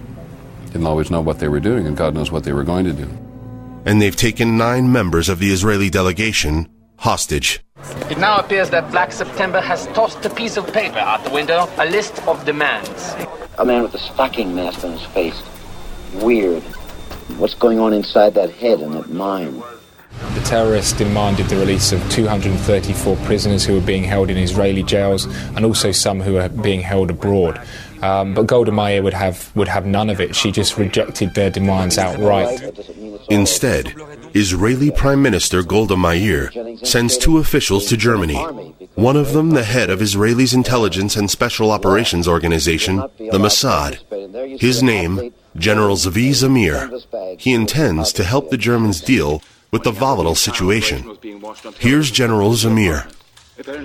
Didn't 0.67 0.87
always 0.87 1.11
know 1.11 1.21
what 1.21 1.41
they 1.41 1.49
were 1.49 1.59
doing, 1.59 1.89
and 1.89 1.97
God 1.97 2.15
knows 2.15 2.31
what 2.31 2.45
they 2.45 2.53
were 2.53 2.63
going 2.63 2.85
to 2.85 2.93
do. 2.93 3.11
And 3.85 4.01
they've 4.01 4.15
taken 4.15 4.57
nine 4.57 4.93
members 4.93 5.29
of 5.29 5.41
the 5.41 5.51
Israeli 5.51 5.91
delegation 5.91 6.69
hostage. 6.99 7.59
It 8.09 8.19
now 8.19 8.39
appears 8.39 8.71
that 8.71 8.93
Black 8.93 9.11
September 9.11 9.61
has 9.61 9.89
tossed 9.89 10.25
a 10.25 10.31
piece 10.31 10.57
of 10.57 10.73
paper 10.73 10.99
out 10.99 11.25
the 11.25 11.31
window, 11.31 11.69
a 11.79 11.87
list 11.87 12.23
of 12.29 12.45
demands. 12.45 13.17
A 13.59 13.65
man 13.65 13.83
with 13.83 13.95
a 13.95 13.99
stocking 13.99 14.55
mask 14.55 14.85
on 14.85 14.93
his 14.93 15.03
face. 15.07 15.43
Weird. 16.15 16.63
What's 17.37 17.55
going 17.55 17.79
on 17.79 17.93
inside 17.93 18.35
that 18.35 18.51
head 18.51 18.81
and 18.81 18.95
that 18.95 19.11
mind? 19.11 19.63
The 20.35 20.41
terrorists 20.41 20.93
demanded 20.93 21.47
the 21.47 21.57
release 21.57 21.93
of 21.93 22.01
234 22.11 23.17
prisoners 23.19 23.65
who 23.65 23.75
were 23.75 23.81
being 23.81 24.03
held 24.03 24.31
in 24.31 24.37
Israeli 24.37 24.83
jails 24.83 25.27
and 25.55 25.65
also 25.65 25.93
some 25.93 26.21
who 26.21 26.35
were 26.35 26.49
being 26.49 26.81
held 26.81 27.11
abroad. 27.11 27.61
Um, 28.03 28.35
but 28.35 28.47
Golda 28.47 28.73
Meir 28.73 29.03
would 29.03 29.15
have 29.15 29.55
would 29.57 29.69
have 29.69 29.87
none 29.87 30.09
of 30.11 30.21
it. 30.21 30.35
She 30.35 30.51
just 30.51 30.77
rejected 30.77 31.35
their 31.35 31.51
demands 31.51 31.99
outright. 31.99 32.63
Instead, 33.29 33.95
Israeli 34.35 34.91
Prime 34.91 35.21
Minister 35.23 35.63
Golda 35.63 35.97
Meir 35.97 36.51
sends 36.83 37.19
two 37.19 37.39
officials 37.39 37.87
to 37.87 37.97
Germany. 37.97 38.37
One 38.95 39.17
of 39.17 39.33
them, 39.33 39.51
the 39.51 39.65
head 39.65 39.91
of 39.91 40.03
Israel's 40.03 40.55
intelligence 40.55 41.17
and 41.17 41.31
special 41.31 41.71
operations 41.71 42.27
organization, 42.29 42.97
the 42.97 43.39
Mossad. 43.39 43.99
His 44.61 44.83
name, 44.83 45.33
General 45.57 45.97
Zvi 45.97 46.31
Zamir. 46.31 47.39
He 47.41 47.53
intends 47.53 48.13
to 48.13 48.25
help 48.25 48.51
the 48.51 48.57
Germans 48.57 49.01
deal 49.01 49.43
with 49.71 49.83
the 49.83 49.91
volatile 49.91 50.35
situation. 50.35 51.19
Here's 51.79 52.11
General 52.11 52.53
Zamir. 52.53 53.13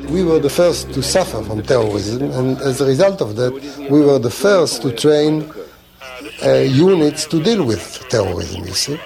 We 0.10 0.24
were 0.24 0.39
the 0.39 0.51
first 0.51 0.93
to 0.93 1.01
suffer 1.01 1.41
from 1.41 1.63
terrorism, 1.63 2.32
and 2.32 2.58
as 2.60 2.79
a 2.79 2.86
result 2.86 3.22
of 3.22 3.36
that, 3.38 3.53
we 3.89 4.01
were 4.01 4.20
the 4.20 4.29
first 4.29 4.84
to 4.84 4.91
train 4.91 5.51
uh, 6.46 6.51
units 6.60 7.25
to 7.25 7.41
deal 7.41 7.65
with 7.65 8.08
terrorism, 8.10 8.65
you 8.65 8.74
see. 8.74 9.00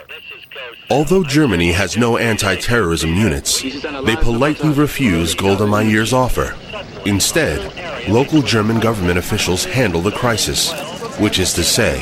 Although 0.90 1.24
Germany 1.24 1.72
has 1.72 1.98
no 1.98 2.18
anti-terrorism 2.18 3.14
units, 3.14 3.62
they 3.62 4.16
politely 4.18 4.72
refuse 4.72 5.36
Golda 5.36 5.66
Meir's 5.66 6.14
offer. 6.14 6.56
Instead, 7.06 7.60
local 8.10 8.42
German 8.42 8.80
government 8.80 9.18
officials 9.18 9.66
handle 9.66 10.02
the 10.02 10.12
crisis, 10.12 10.72
which 11.20 11.40
is 11.40 11.54
to 11.54 11.64
say, 11.64 12.02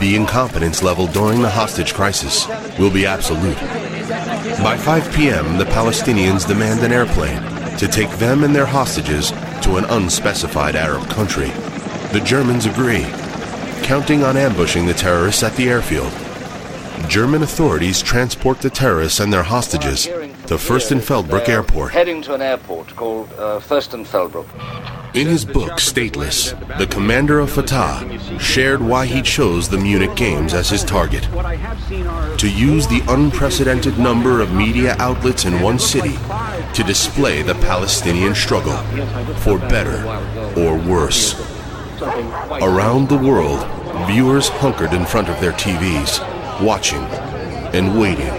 the 0.00 0.14
incompetence 0.14 0.82
level 0.82 1.06
during 1.06 1.42
the 1.42 1.50
hostage 1.50 1.94
crisis 1.94 2.46
will 2.78 2.90
be 2.90 3.06
absolute. 3.06 3.58
By 4.62 4.76
5 4.76 5.14
p.m., 5.14 5.58
the 5.58 5.64
Palestinians 5.64 6.46
demand 6.46 6.80
an 6.80 6.92
airplane 6.92 7.42
to 7.78 7.88
take 7.88 8.10
them 8.18 8.44
and 8.44 8.54
their 8.54 8.66
hostages 8.66 9.30
to 9.62 9.76
an 9.76 9.84
unspecified 9.86 10.76
Arab 10.76 11.08
country. 11.08 11.48
The 12.12 12.22
Germans 12.24 12.66
agree, 12.66 13.04
counting 13.82 14.22
on 14.22 14.36
ambushing 14.36 14.86
the 14.86 14.94
terrorists 14.94 15.42
at 15.42 15.54
the 15.56 15.68
airfield. 15.68 16.12
German 17.08 17.42
authorities 17.42 18.02
transport 18.02 18.60
the 18.60 18.70
terrorists 18.70 19.20
and 19.20 19.32
their 19.32 19.42
hostages 19.42 20.08
to 20.46 20.54
Furstenfeldbruck 20.54 21.48
Airport. 21.48 21.92
Heading 21.92 22.22
to 22.22 22.34
an 22.34 22.40
airport 22.40 22.94
called 22.94 23.32
uh, 23.32 23.58
Furstenfeldbruck. 23.58 24.46
In 25.16 25.26
his 25.26 25.44
book 25.44 25.72
Stateless, 25.72 26.54
the 26.78 26.86
commander 26.86 27.40
of 27.40 27.50
Fatah 27.50 28.38
shared 28.38 28.80
why 28.80 29.06
he 29.06 29.22
chose 29.22 29.68
the 29.68 29.78
Munich 29.78 30.14
Games 30.14 30.54
as 30.54 30.68
his 30.68 30.84
target. 30.84 31.24
To 32.38 32.48
use 32.48 32.86
the 32.86 33.02
unprecedented 33.08 33.98
number 33.98 34.40
of 34.40 34.52
media 34.52 34.94
outlets 34.98 35.44
in 35.46 35.60
one 35.60 35.80
city 35.80 36.16
to 36.74 36.84
display 36.84 37.42
the 37.42 37.54
Palestinian 37.54 38.34
struggle, 38.34 38.76
for 39.38 39.58
better 39.58 40.04
or 40.56 40.76
worse. 40.76 41.34
Around 42.62 43.08
the 43.08 43.18
world, 43.18 43.66
viewers 44.06 44.48
hunkered 44.48 44.92
in 44.92 45.06
front 45.06 45.28
of 45.28 45.40
their 45.40 45.52
TVs, 45.52 46.20
watching 46.62 47.02
and 47.74 47.98
waiting 47.98 48.30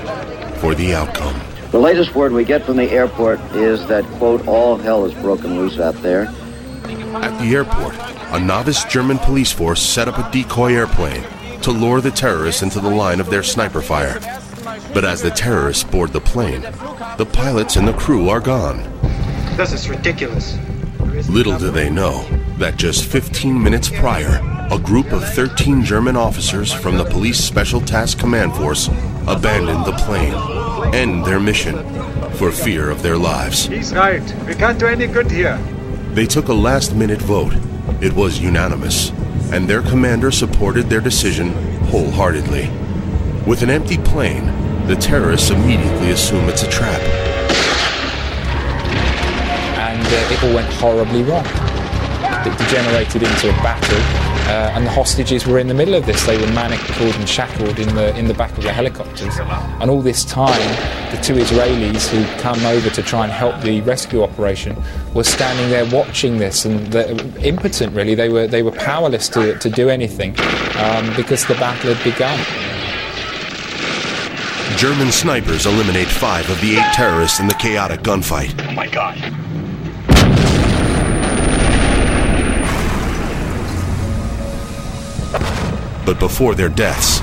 for 0.60 0.74
the 0.76 0.94
outcome. 0.94 1.47
The 1.72 1.80
latest 1.80 2.16
word 2.16 2.32
we 2.32 2.46
get 2.46 2.64
from 2.64 2.78
the 2.78 2.90
airport 2.90 3.40
is 3.54 3.86
that, 3.88 4.06
quote, 4.18 4.48
all 4.48 4.78
hell 4.78 5.06
is 5.06 5.14
broken 5.16 5.58
loose 5.58 5.80
out 5.80 5.96
there. 6.02 6.28
At 6.86 7.38
the 7.40 7.56
airport, 7.56 7.94
a 8.34 8.40
novice 8.40 8.86
German 8.86 9.18
police 9.18 9.52
force 9.52 9.82
set 9.82 10.08
up 10.08 10.18
a 10.18 10.32
decoy 10.32 10.74
airplane 10.74 11.24
to 11.62 11.72
lure 11.72 12.00
the 12.00 12.12
terrorists 12.12 12.62
into 12.62 12.80
the 12.80 12.90
line 12.90 13.20
of 13.20 13.30
their 13.30 13.44
sniper 13.44 13.82
fire. 13.82 14.20
But 14.94 15.04
as 15.04 15.22
the 15.22 15.30
terrorists 15.30 15.84
board 15.84 16.14
the 16.14 16.22
plane, 16.22 16.62
the 17.18 17.28
pilots 17.34 17.76
and 17.76 17.86
the 17.86 17.94
crew 17.94 18.30
are 18.30 18.40
gone. 18.40 18.78
This 19.58 19.74
is 19.74 19.90
ridiculous. 19.90 20.58
Little 21.28 21.58
do 21.58 21.70
they 21.70 21.90
know 21.90 22.24
that 22.60 22.78
just 22.78 23.06
15 23.06 23.62
minutes 23.62 23.90
prior, 23.90 24.40
a 24.72 24.80
group 24.80 25.12
of 25.12 25.28
13 25.34 25.84
German 25.84 26.16
officers 26.16 26.72
from 26.72 26.98
the 26.98 27.06
Police 27.06 27.44
Special 27.44 27.82
Task 27.82 28.20
Command 28.20 28.56
Force 28.56 28.88
abandoned 29.28 29.86
the 29.86 29.98
plane, 30.06 30.34
end 30.94 31.25
their 31.25 31.39
mission 31.39 31.75
for 32.34 32.51
fear 32.51 32.89
of 32.89 33.01
their 33.01 33.17
lives. 33.17 33.65
He's 33.65 33.94
right. 33.94 34.24
We 34.46 34.56
can't 34.56 34.79
do 34.79 34.88
any 34.88 35.08
good 35.08 35.29
here. 35.32 35.58
They 36.12 36.25
took 36.25 36.48
a 36.48 36.53
last 36.53 36.96
minute 36.96 37.22
vote. 37.22 37.53
It 38.01 38.13
was 38.13 38.39
unanimous, 38.39 39.12
and 39.51 39.67
their 39.67 39.82
commander 39.82 40.32
supported 40.32 40.89
their 40.89 41.01
decision 41.01 41.53
wholeheartedly. 41.86 42.70
With 43.46 43.63
an 43.63 43.70
empty 43.70 43.98
plane, 43.98 44.46
the 44.88 44.96
terrorists 44.96 45.50
immediately 45.50 46.12
assume 46.12 46.50
it's 46.50 46.63
a 46.63 46.70
trap. 46.70 47.01
And 49.77 50.06
uh, 50.06 50.34
it 50.34 50.44
all 50.44 50.53
went 50.53 50.72
horribly 50.74 51.24
wrong. 51.24 51.46
It 52.46 52.58
degenerated 52.58 53.24
into 53.24 53.50
a 53.50 53.53
battle, 53.63 54.26
uh, 54.48 54.72
and 54.75 54.86
the 54.86 54.92
hostages 54.92 55.46
were 55.46 55.60
in 55.60 55.68
the 55.68 55.74
middle 55.74 55.94
of 55.94 56.06
this. 56.06 56.25
They 56.25 56.38
were 56.38 56.51
manacled 56.54 57.16
and 57.16 57.27
shackled 57.27 57.80
in 57.80 57.94
the 57.96 58.18
in 58.18 58.27
the 58.27 58.34
back 58.34 58.58
of 58.58 58.63
the 58.63 58.72
helicopters. 58.72 59.38
And 59.82 59.89
all 59.92 60.01
this 60.01 60.24
time, 60.24 60.68
the 61.12 61.22
two 61.22 61.36
Israelis 61.36 62.08
who 62.08 62.24
come 62.42 62.66
over 62.66 62.89
to 62.89 63.04
try 63.04 63.24
and 63.24 63.32
help 63.32 63.62
the 63.62 63.82
rescue 63.82 64.24
operation 64.24 64.82
were 65.13 65.25
standing 65.25 65.70
there 65.70 65.86
watching 65.92 66.38
this, 66.38 66.66
and 66.66 66.96
impotent. 67.44 67.94
Really, 67.94 68.16
they 68.16 68.30
were 68.30 68.48
they 68.48 68.63
were 68.63 68.72
powerless 68.72 69.27
to 69.30 69.58
to 69.60 69.70
do 69.70 69.89
anything 69.89 70.32
um, 70.77 71.13
because 71.16 71.46
the 71.46 71.56
battle 71.56 71.94
had 71.94 72.04
begun. 72.04 72.39
German 74.77 75.12
snipers 75.12 75.66
eliminate 75.66 76.08
five 76.08 76.50
of 76.50 76.62
the 76.62 76.75
eight 76.77 76.94
terrorists 76.94 77.39
in 77.39 77.48
the 77.48 77.56
chaotic 77.56 78.01
gunfight. 78.01 78.54
Oh 78.70 78.74
my 78.74 78.88
god. 78.88 79.18
But 86.08 86.20
before 86.20 86.56
their 86.56 86.70
deaths, 86.70 87.20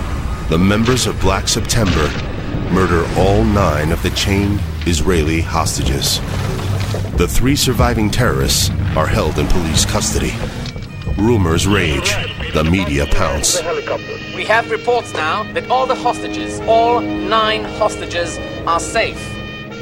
the 0.50 0.58
members 0.58 1.06
of 1.06 1.18
Black 1.18 1.48
September 1.48 2.06
murder 2.70 3.06
all 3.16 3.42
nine 3.42 3.90
of 3.90 4.02
the 4.02 4.10
chained 4.10 4.60
Israeli 4.86 5.40
hostages. 5.40 6.20
The 7.16 7.26
three 7.26 7.56
surviving 7.56 8.10
terrorists 8.10 8.68
are 8.94 9.06
held 9.06 9.38
in 9.38 9.46
police 9.46 9.86
custody. 9.86 10.34
Rumors 11.16 11.66
rage. 11.66 12.12
The 12.52 12.62
media 12.62 13.06
pounce. 13.06 13.58
We 14.36 14.44
have 14.44 14.70
reports 14.70 15.14
now 15.14 15.50
that 15.54 15.70
all 15.70 15.86
the 15.86 15.94
hostages, 15.94 16.60
all 16.66 17.00
nine 17.00 17.64
hostages, 17.64 18.36
are 18.66 18.80
safe. 18.80 19.16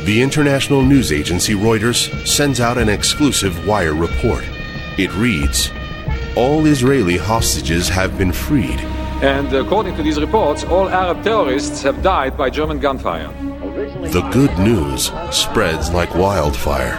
The 0.05 0.23
international 0.23 0.83
news 0.83 1.11
agency 1.11 1.55
Reuters 1.55 2.25
sends 2.25 2.61
out 2.61 2.79
an 2.79 2.89
exclusive 2.89 3.67
wire 3.67 3.95
report. 3.95 4.45
It 4.97 5.13
reads 5.15 5.73
All 6.35 6.65
Israeli 6.65 7.19
hostages 7.19 7.91
have 7.91 8.17
been 8.17 8.33
freed. 8.33 8.81
And 9.21 9.53
according 9.53 9.97
to 9.97 10.03
these 10.03 10.19
reports, 10.19 10.65
all 10.65 10.89
Arab 10.89 11.23
terrorists 11.23 11.83
have 11.83 12.03
died 12.03 12.39
by 12.39 12.49
German 12.49 12.81
gunfire. 12.81 13.29
The 14.11 14.27
good 14.33 14.59
news 14.59 15.13
spreads 15.31 15.91
like 15.91 16.15
wildfire, 16.15 16.99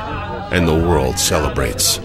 and 0.51 0.67
the 0.67 0.75
world 0.75 1.17
celebrates. 1.17 1.99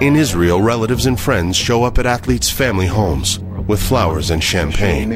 In 0.00 0.14
Israel, 0.14 0.62
relatives 0.62 1.06
and 1.06 1.18
friends 1.18 1.56
show 1.56 1.82
up 1.82 1.98
at 1.98 2.06
athletes' 2.06 2.50
family 2.50 2.86
homes 2.86 3.40
with 3.66 3.82
flowers 3.82 4.30
and 4.30 4.42
champagne. 4.42 5.08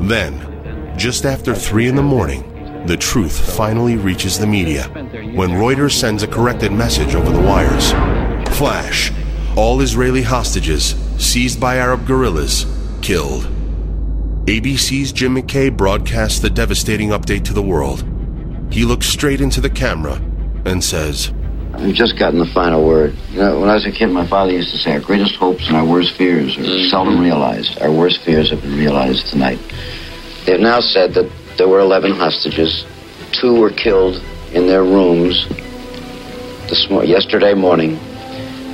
Then, 0.00 0.98
just 0.98 1.24
after 1.24 1.54
3 1.54 1.86
in 1.86 1.94
the 1.94 2.02
morning, 2.02 2.42
the 2.86 2.96
truth 2.96 3.56
finally 3.56 3.96
reaches 3.96 4.36
the 4.36 4.48
media 4.48 4.82
when 5.36 5.50
Reuters 5.50 5.92
sends 5.92 6.24
a 6.24 6.26
corrected 6.26 6.72
message 6.72 7.14
over 7.14 7.30
the 7.30 7.40
wires. 7.40 7.92
Flash 8.58 9.12
all 9.56 9.80
Israeli 9.80 10.22
hostages 10.22 10.94
seized 11.18 11.60
by 11.60 11.76
Arab 11.76 12.06
guerrillas 12.06 12.66
killed. 13.02 13.44
ABC's 14.46 15.12
Jim 15.12 15.36
McKay 15.36 15.74
broadcasts 15.74 16.40
the 16.40 16.50
devastating 16.50 17.10
update 17.10 17.44
to 17.44 17.52
the 17.52 17.62
world. 17.62 18.04
He 18.72 18.84
looks 18.84 19.06
straight 19.06 19.40
into 19.40 19.60
the 19.60 19.70
camera 19.70 20.14
and 20.64 20.82
says, 20.82 21.32
We've 21.78 21.94
just 21.94 22.18
gotten 22.18 22.38
the 22.38 22.46
final 22.46 22.84
word. 22.86 23.14
You 23.30 23.40
know, 23.40 23.60
when 23.60 23.68
I 23.68 23.74
was 23.74 23.86
a 23.86 23.92
kid, 23.92 24.08
my 24.08 24.26
father 24.26 24.52
used 24.52 24.70
to 24.72 24.78
say, 24.78 24.92
Our 24.92 25.00
greatest 25.00 25.36
hopes 25.36 25.68
and 25.68 25.76
our 25.76 25.84
worst 25.84 26.16
fears 26.16 26.56
are 26.56 26.62
mm-hmm. 26.62 26.90
seldom 26.90 27.20
realized. 27.20 27.80
Our 27.80 27.92
worst 27.92 28.22
fears 28.22 28.50
have 28.50 28.62
been 28.62 28.76
realized 28.76 29.26
tonight. 29.28 29.58
They 30.44 30.52
have 30.52 30.60
now 30.60 30.80
said 30.80 31.14
that 31.14 31.30
there 31.56 31.68
were 31.68 31.80
11 31.80 32.12
hostages. 32.12 32.84
Two 33.32 33.60
were 33.60 33.70
killed 33.70 34.22
in 34.52 34.66
their 34.66 34.82
rooms 34.82 35.46
this 36.68 36.88
mo- 36.90 37.02
yesterday 37.02 37.54
morning. 37.54 37.98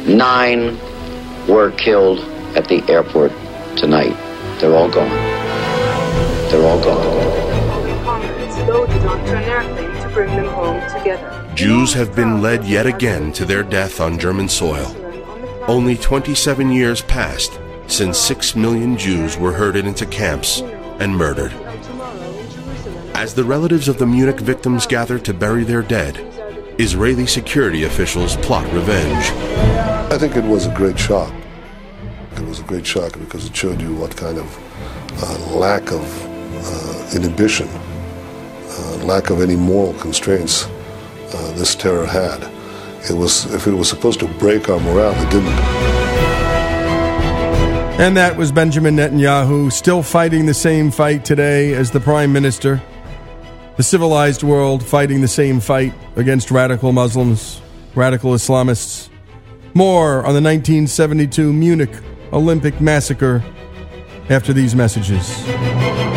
Nine 0.08 0.78
were 1.46 1.70
killed 1.72 2.20
at 2.56 2.66
the 2.66 2.82
airport 2.88 3.30
tonight. 3.76 4.16
They're 4.58 4.74
all 4.74 4.88
gone. 4.88 5.10
They're 6.50 6.64
all 6.64 6.82
gone. 6.82 8.04
Comrades 8.04 8.56
loaded 8.66 9.04
onto 9.04 9.32
an 9.32 9.44
airplane 9.44 10.02
to 10.02 10.08
bring 10.08 10.34
them 10.34 10.46
home 10.46 10.80
together. 10.96 11.52
Jews 11.54 11.92
have 11.92 12.16
been 12.16 12.40
led 12.40 12.64
yet 12.64 12.86
again 12.86 13.32
to 13.32 13.44
their 13.44 13.62
death 13.62 14.00
on 14.00 14.18
German 14.18 14.48
soil. 14.48 14.96
Only 15.68 15.94
27 15.98 16.72
years 16.72 17.02
passed 17.02 17.60
since 17.86 18.16
6 18.16 18.56
million 18.56 18.96
Jews 18.96 19.36
were 19.36 19.52
herded 19.52 19.86
into 19.86 20.06
camps 20.06 20.62
and 21.00 21.14
murdered. 21.14 21.52
As 23.14 23.34
the 23.34 23.44
relatives 23.44 23.88
of 23.88 23.98
the 23.98 24.06
Munich 24.06 24.40
victims 24.40 24.86
gather 24.86 25.18
to 25.18 25.34
bury 25.34 25.64
their 25.64 25.82
dead, 25.82 26.16
Israeli 26.78 27.26
security 27.26 27.84
officials 27.84 28.36
plot 28.36 28.72
revenge. 28.72 29.97
I 30.10 30.16
think 30.16 30.36
it 30.36 30.44
was 30.44 30.64
a 30.64 30.74
great 30.74 30.98
shock. 30.98 31.32
It 32.36 32.40
was 32.46 32.60
a 32.60 32.62
great 32.62 32.86
shock 32.86 33.12
because 33.18 33.44
it 33.44 33.54
showed 33.54 33.78
you 33.80 33.94
what 33.94 34.16
kind 34.16 34.38
of 34.38 35.22
uh, 35.22 35.54
lack 35.54 35.92
of 35.92 36.02
uh, 36.24 37.10
inhibition, 37.14 37.68
uh, 37.68 39.04
lack 39.04 39.28
of 39.28 39.42
any 39.42 39.54
moral 39.54 39.92
constraints 40.00 40.66
uh, 40.66 41.52
this 41.56 41.74
terror 41.74 42.06
had. 42.06 42.42
It 43.10 43.14
was, 43.14 43.52
if 43.54 43.66
it 43.66 43.74
was 43.74 43.90
supposed 43.90 44.18
to 44.20 44.28
break 44.38 44.70
our 44.70 44.80
morale, 44.80 45.14
it 45.14 45.30
didn't. 45.30 45.52
And 48.00 48.16
that 48.16 48.34
was 48.34 48.50
Benjamin 48.50 48.96
Netanyahu, 48.96 49.70
still 49.70 50.02
fighting 50.02 50.46
the 50.46 50.54
same 50.54 50.90
fight 50.90 51.26
today 51.26 51.74
as 51.74 51.90
the 51.90 52.00
prime 52.00 52.32
minister. 52.32 52.80
The 53.76 53.82
civilized 53.82 54.42
world 54.42 54.82
fighting 54.82 55.20
the 55.20 55.28
same 55.28 55.60
fight 55.60 55.92
against 56.16 56.50
radical 56.50 56.92
Muslims, 56.92 57.60
radical 57.94 58.32
Islamists. 58.32 59.10
More 59.74 60.18
on 60.26 60.34
the 60.34 60.42
1972 60.42 61.52
Munich 61.52 61.90
Olympic 62.32 62.80
massacre 62.80 63.42
after 64.30 64.52
these 64.52 64.74
messages. 64.74 66.07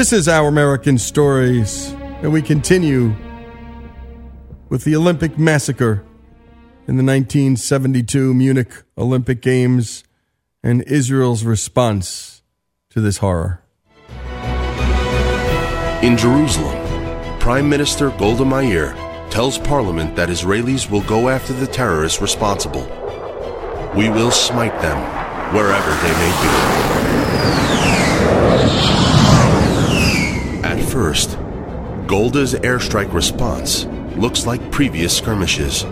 This 0.00 0.14
is 0.14 0.28
Our 0.28 0.48
American 0.48 0.96
Stories, 0.96 1.90
and 2.22 2.32
we 2.32 2.40
continue 2.40 3.14
with 4.70 4.84
the 4.84 4.96
Olympic 4.96 5.38
massacre 5.38 6.02
in 6.88 6.96
the 6.96 7.04
1972 7.04 8.32
Munich 8.32 8.82
Olympic 8.96 9.42
Games 9.42 10.02
and 10.62 10.82
Israel's 10.84 11.44
response 11.44 12.40
to 12.88 13.02
this 13.02 13.18
horror. 13.18 13.62
In 16.02 16.16
Jerusalem, 16.16 17.38
Prime 17.38 17.68
Minister 17.68 18.08
Golda 18.12 18.46
Meir 18.46 18.94
tells 19.28 19.58
Parliament 19.58 20.16
that 20.16 20.30
Israelis 20.30 20.90
will 20.90 21.02
go 21.02 21.28
after 21.28 21.52
the 21.52 21.66
terrorists 21.66 22.22
responsible. 22.22 22.84
We 23.94 24.08
will 24.08 24.30
smite 24.30 24.80
them 24.80 24.96
wherever 25.54 25.90
they 25.90 26.12
may 26.14 26.94
be. 26.94 26.99
First, 30.90 31.38
Golda's 32.08 32.54
airstrike 32.54 33.12
response 33.12 33.84
looks 34.16 34.44
like 34.46 34.72
previous 34.72 35.16
skirmishes, 35.16 35.84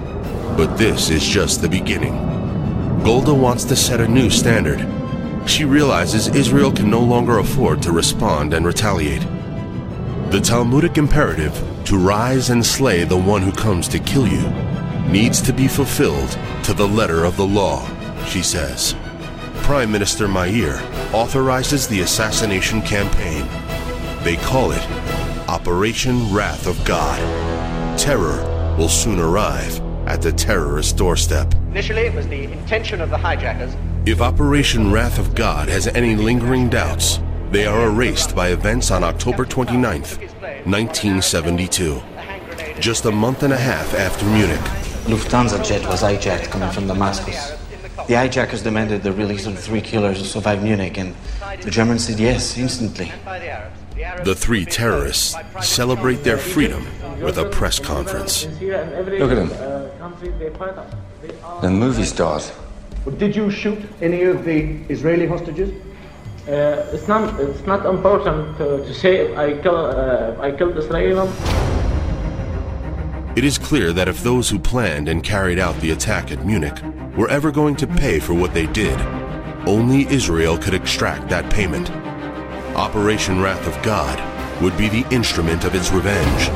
but 0.56 0.76
this 0.76 1.08
is 1.08 1.24
just 1.24 1.62
the 1.62 1.68
beginning. 1.68 2.16
Golda 3.04 3.32
wants 3.32 3.62
to 3.66 3.76
set 3.76 4.00
a 4.00 4.08
new 4.08 4.28
standard. 4.28 4.80
She 5.48 5.64
realizes 5.64 6.26
Israel 6.28 6.72
can 6.72 6.90
no 6.90 7.00
longer 7.00 7.38
afford 7.38 7.80
to 7.82 7.92
respond 7.92 8.54
and 8.54 8.66
retaliate. 8.66 9.22
The 10.30 10.40
Talmudic 10.42 10.98
imperative 10.98 11.54
to 11.84 11.96
rise 11.96 12.50
and 12.50 12.66
slay 12.66 13.04
the 13.04 13.16
one 13.16 13.42
who 13.42 13.52
comes 13.52 13.86
to 13.88 14.00
kill 14.00 14.26
you 14.26 14.50
needs 15.08 15.40
to 15.42 15.52
be 15.52 15.68
fulfilled 15.68 16.36
to 16.64 16.74
the 16.74 16.88
letter 16.88 17.24
of 17.24 17.36
the 17.36 17.46
law, 17.46 17.88
she 18.26 18.42
says. 18.42 18.96
Prime 19.62 19.92
Minister 19.92 20.26
Meir 20.26 20.82
authorizes 21.12 21.86
the 21.86 22.00
assassination 22.00 22.82
campaign. 22.82 23.48
They 24.22 24.36
call 24.36 24.72
it 24.72 24.84
Operation 25.48 26.32
Wrath 26.32 26.66
of 26.66 26.84
God. 26.84 27.18
Terror 27.96 28.74
will 28.76 28.88
soon 28.88 29.20
arrive 29.20 29.80
at 30.06 30.20
the 30.20 30.32
terrorist 30.32 30.96
doorstep. 30.96 31.54
Initially, 31.70 32.02
it 32.02 32.14
was 32.14 32.26
the 32.26 32.42
intention 32.44 33.00
of 33.00 33.10
the 33.10 33.16
hijackers. 33.16 33.76
If 34.06 34.20
Operation 34.20 34.90
Wrath 34.90 35.18
of 35.18 35.36
God 35.36 35.68
has 35.68 35.86
any 35.86 36.16
lingering 36.16 36.68
doubts, 36.68 37.20
they 37.52 37.66
are 37.66 37.86
erased 37.86 38.34
by 38.34 38.48
events 38.48 38.90
on 38.90 39.04
October 39.04 39.44
29th, 39.44 40.18
1972. 40.66 42.02
Just 42.80 43.04
a 43.04 43.12
month 43.12 43.44
and 43.44 43.52
a 43.52 43.56
half 43.56 43.94
after 43.94 44.26
Munich. 44.26 44.60
Lufthansa 45.06 45.64
jet 45.64 45.86
was 45.86 46.02
hijacked 46.02 46.50
coming 46.50 46.70
from 46.70 46.88
Damascus. 46.88 47.52
The 48.08 48.14
hijackers 48.14 48.62
demanded 48.62 49.02
the 49.02 49.12
release 49.12 49.46
of 49.46 49.54
the 49.54 49.62
three 49.62 49.80
killers 49.80 50.18
who 50.18 50.24
survived 50.24 50.62
Munich, 50.62 50.98
and 50.98 51.14
the 51.62 51.70
Germans 51.70 52.06
said 52.06 52.18
yes 52.18 52.58
instantly. 52.58 53.12
The 54.24 54.34
three 54.34 54.64
terrorists 54.64 55.34
celebrate 55.60 56.22
their 56.22 56.38
freedom 56.38 56.86
with 57.20 57.38
a 57.38 57.48
press 57.48 57.80
conference. 57.80 58.46
Look 58.60 59.32
at 59.32 59.36
them. 59.36 59.48
The 61.62 61.70
movie 61.70 62.04
stars. 62.04 62.52
Did 63.16 63.34
you 63.34 63.50
shoot 63.50 63.78
any 64.00 64.22
of 64.22 64.44
the 64.44 64.78
Israeli 64.88 65.26
hostages? 65.26 65.70
Uh, 66.46 66.86
it's 66.92 67.08
not. 67.08 67.38
It's 67.40 67.66
not 67.66 67.84
important 67.86 68.56
to, 68.58 68.78
to 68.78 68.94
say 68.94 69.34
I 69.34 69.58
kill. 69.58 69.76
Uh, 69.76 70.36
I 70.40 70.52
killed 70.52 70.78
Israeli. 70.78 71.12
It 73.36 73.44
is 73.44 73.58
clear 73.58 73.92
that 73.92 74.08
if 74.08 74.22
those 74.22 74.48
who 74.48 74.58
planned 74.58 75.08
and 75.08 75.22
carried 75.22 75.58
out 75.58 75.78
the 75.80 75.90
attack 75.90 76.30
at 76.30 76.46
Munich 76.46 76.78
were 77.16 77.28
ever 77.28 77.50
going 77.50 77.76
to 77.76 77.86
pay 77.86 78.18
for 78.20 78.34
what 78.34 78.54
they 78.54 78.66
did, 78.66 78.98
only 79.66 80.06
Israel 80.08 80.56
could 80.56 80.74
extract 80.74 81.28
that 81.28 81.52
payment. 81.52 81.90
Operation 82.78 83.40
Wrath 83.40 83.66
of 83.66 83.82
God 83.82 84.16
would 84.62 84.76
be 84.78 84.88
the 84.88 85.04
instrument 85.10 85.64
of 85.64 85.74
its 85.74 85.90
revenge. 85.90 86.48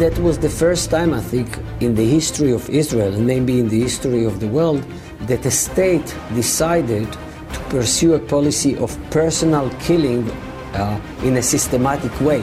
That 0.00 0.18
was 0.18 0.40
the 0.40 0.48
first 0.48 0.90
time, 0.90 1.14
I 1.14 1.20
think, 1.20 1.56
in 1.78 1.94
the 1.94 2.04
history 2.04 2.50
of 2.50 2.68
Israel, 2.68 3.14
and 3.14 3.24
maybe 3.24 3.60
in 3.60 3.68
the 3.68 3.80
history 3.80 4.24
of 4.24 4.40
the 4.40 4.48
world, 4.48 4.82
that 5.28 5.46
a 5.46 5.52
state 5.52 6.12
decided 6.34 7.06
to 7.12 7.60
pursue 7.68 8.14
a 8.14 8.18
policy 8.18 8.76
of 8.78 8.98
personal 9.10 9.70
killing 9.86 10.28
uh, 10.74 11.00
in 11.22 11.36
a 11.36 11.42
systematic 11.42 12.12
way. 12.20 12.42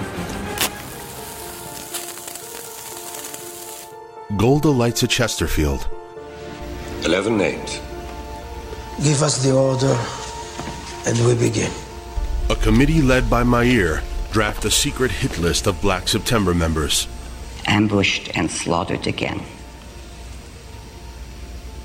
Golda 4.37 4.69
lights 4.69 5.03
a 5.03 5.07
Chesterfield. 5.07 5.89
Eleven 7.03 7.37
names. 7.37 7.81
Give 9.03 9.21
us 9.23 9.43
the 9.43 9.51
order, 9.51 9.97
and 11.05 11.17
we 11.27 11.35
begin. 11.35 11.71
A 12.49 12.55
committee 12.55 13.03
led 13.03 13.29
by 13.29 13.43
Meir 13.43 14.01
draft 14.31 14.65
a 14.65 14.71
secret 14.71 15.11
hit 15.11 15.37
list 15.37 15.67
of 15.67 15.79
Black 15.83 16.07
September 16.07 16.55
members. 16.55 17.07
Ambushed 17.67 18.35
and 18.35 18.49
slaughtered 18.49 19.05
again. 19.05 19.43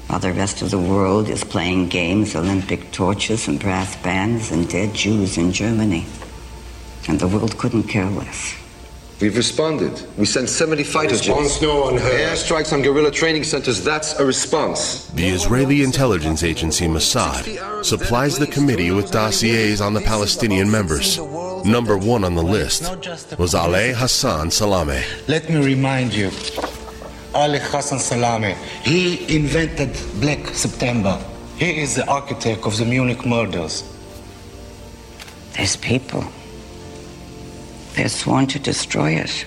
While 0.07 0.21
the 0.21 0.33
rest 0.33 0.63
of 0.63 0.71
the 0.71 0.79
world 0.79 1.29
is 1.29 1.45
playing 1.45 1.89
games, 1.89 2.35
Olympic 2.35 2.93
torches 2.93 3.47
and 3.47 3.61
brass 3.61 3.95
bands 3.97 4.53
and 4.53 4.67
dead 4.67 4.95
Jews 4.95 5.37
in 5.37 5.53
Germany. 5.53 6.07
And 7.09 7.21
the 7.21 7.29
world 7.29 7.59
couldn't 7.59 7.85
care 7.85 8.09
less. 8.09 8.55
We've 9.21 9.37
responded. 9.37 9.93
We 10.19 10.27
sent 10.27 10.49
70 10.49 10.83
fighter 10.83 11.11
Response 11.11 11.53
jets. 11.53 11.63
no 11.63 11.83
one 11.83 11.97
heard. 11.97 12.21
Airstrikes 12.21 12.73
on 12.73 12.83
guerrilla 12.83 13.11
training 13.13 13.45
centers. 13.45 13.83
That's 13.83 14.19
a 14.19 14.27
response. 14.27 15.07
The 15.11 15.29
Israeli 15.29 15.83
intelligence 15.83 16.43
agency 16.43 16.87
Mossad 16.87 17.85
supplies 17.85 18.39
the 18.39 18.47
committee 18.49 18.91
with 18.91 19.13
dossiers 19.13 19.81
on 19.81 19.95
the 19.95 20.01
Palestinian 20.01 20.69
members. 20.71 21.19
Number 21.65 21.97
one 21.97 22.25
on 22.25 22.35
the 22.35 22.43
list 22.43 22.83
was 23.39 23.55
Ali 23.55 23.93
Hassan 23.95 24.51
Salame. 24.51 25.03
Let 25.29 25.49
me 25.49 25.65
remind 25.65 26.13
you, 26.13 26.31
Ali 27.35 27.61
Hassan 27.61 28.01
Salame, 28.01 28.55
he 28.83 29.35
invented 29.35 29.97
Black 30.21 30.49
September. 30.49 31.23
He 31.57 31.81
is 31.81 31.95
the 31.95 32.07
architect 32.09 32.67
of 32.67 32.77
the 32.77 32.85
Munich 32.85 33.25
murders. 33.25 33.85
There's 35.57 35.77
people. 35.77 36.25
They're 37.95 38.09
sworn 38.09 38.47
to 38.49 38.59
destroy 38.59 39.13
it. 39.13 39.47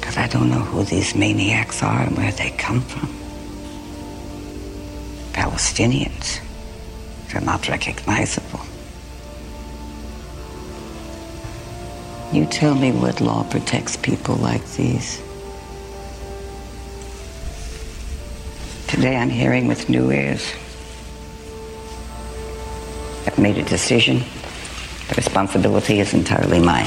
But 0.00 0.16
I 0.16 0.28
don't 0.28 0.48
know 0.48 0.60
who 0.60 0.84
these 0.84 1.14
maniacs 1.16 1.82
are 1.82 2.02
and 2.02 2.16
where 2.16 2.32
they 2.32 2.50
come 2.50 2.80
from. 2.80 3.08
Palestinians. 5.32 6.40
They're 7.28 7.40
not 7.40 7.68
recognizable. 7.68 8.60
You 12.32 12.46
tell 12.46 12.74
me 12.74 12.92
what 12.92 13.20
law 13.20 13.42
protects 13.44 13.96
people 13.96 14.36
like 14.36 14.64
these. 14.72 15.20
Today 18.86 19.16
I'm 19.16 19.30
hearing 19.30 19.66
with 19.66 19.88
new 19.88 20.10
ears. 20.12 20.52
I've 23.26 23.38
made 23.38 23.58
a 23.58 23.64
decision. 23.64 24.22
The 25.08 25.14
responsibility 25.14 26.00
is 26.00 26.14
entirely 26.14 26.60
mine. 26.60 26.86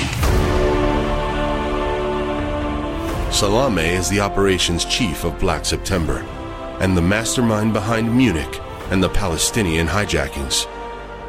Salame 3.31 3.85
is 3.85 4.09
the 4.09 4.19
operations 4.19 4.83
chief 4.85 5.23
of 5.23 5.39
Black 5.39 5.63
September 5.63 6.17
and 6.81 6.97
the 6.97 7.01
mastermind 7.01 7.73
behind 7.73 8.15
Munich 8.15 8.59
and 8.89 9.01
the 9.01 9.09
Palestinian 9.09 9.87
hijackings. 9.87 10.67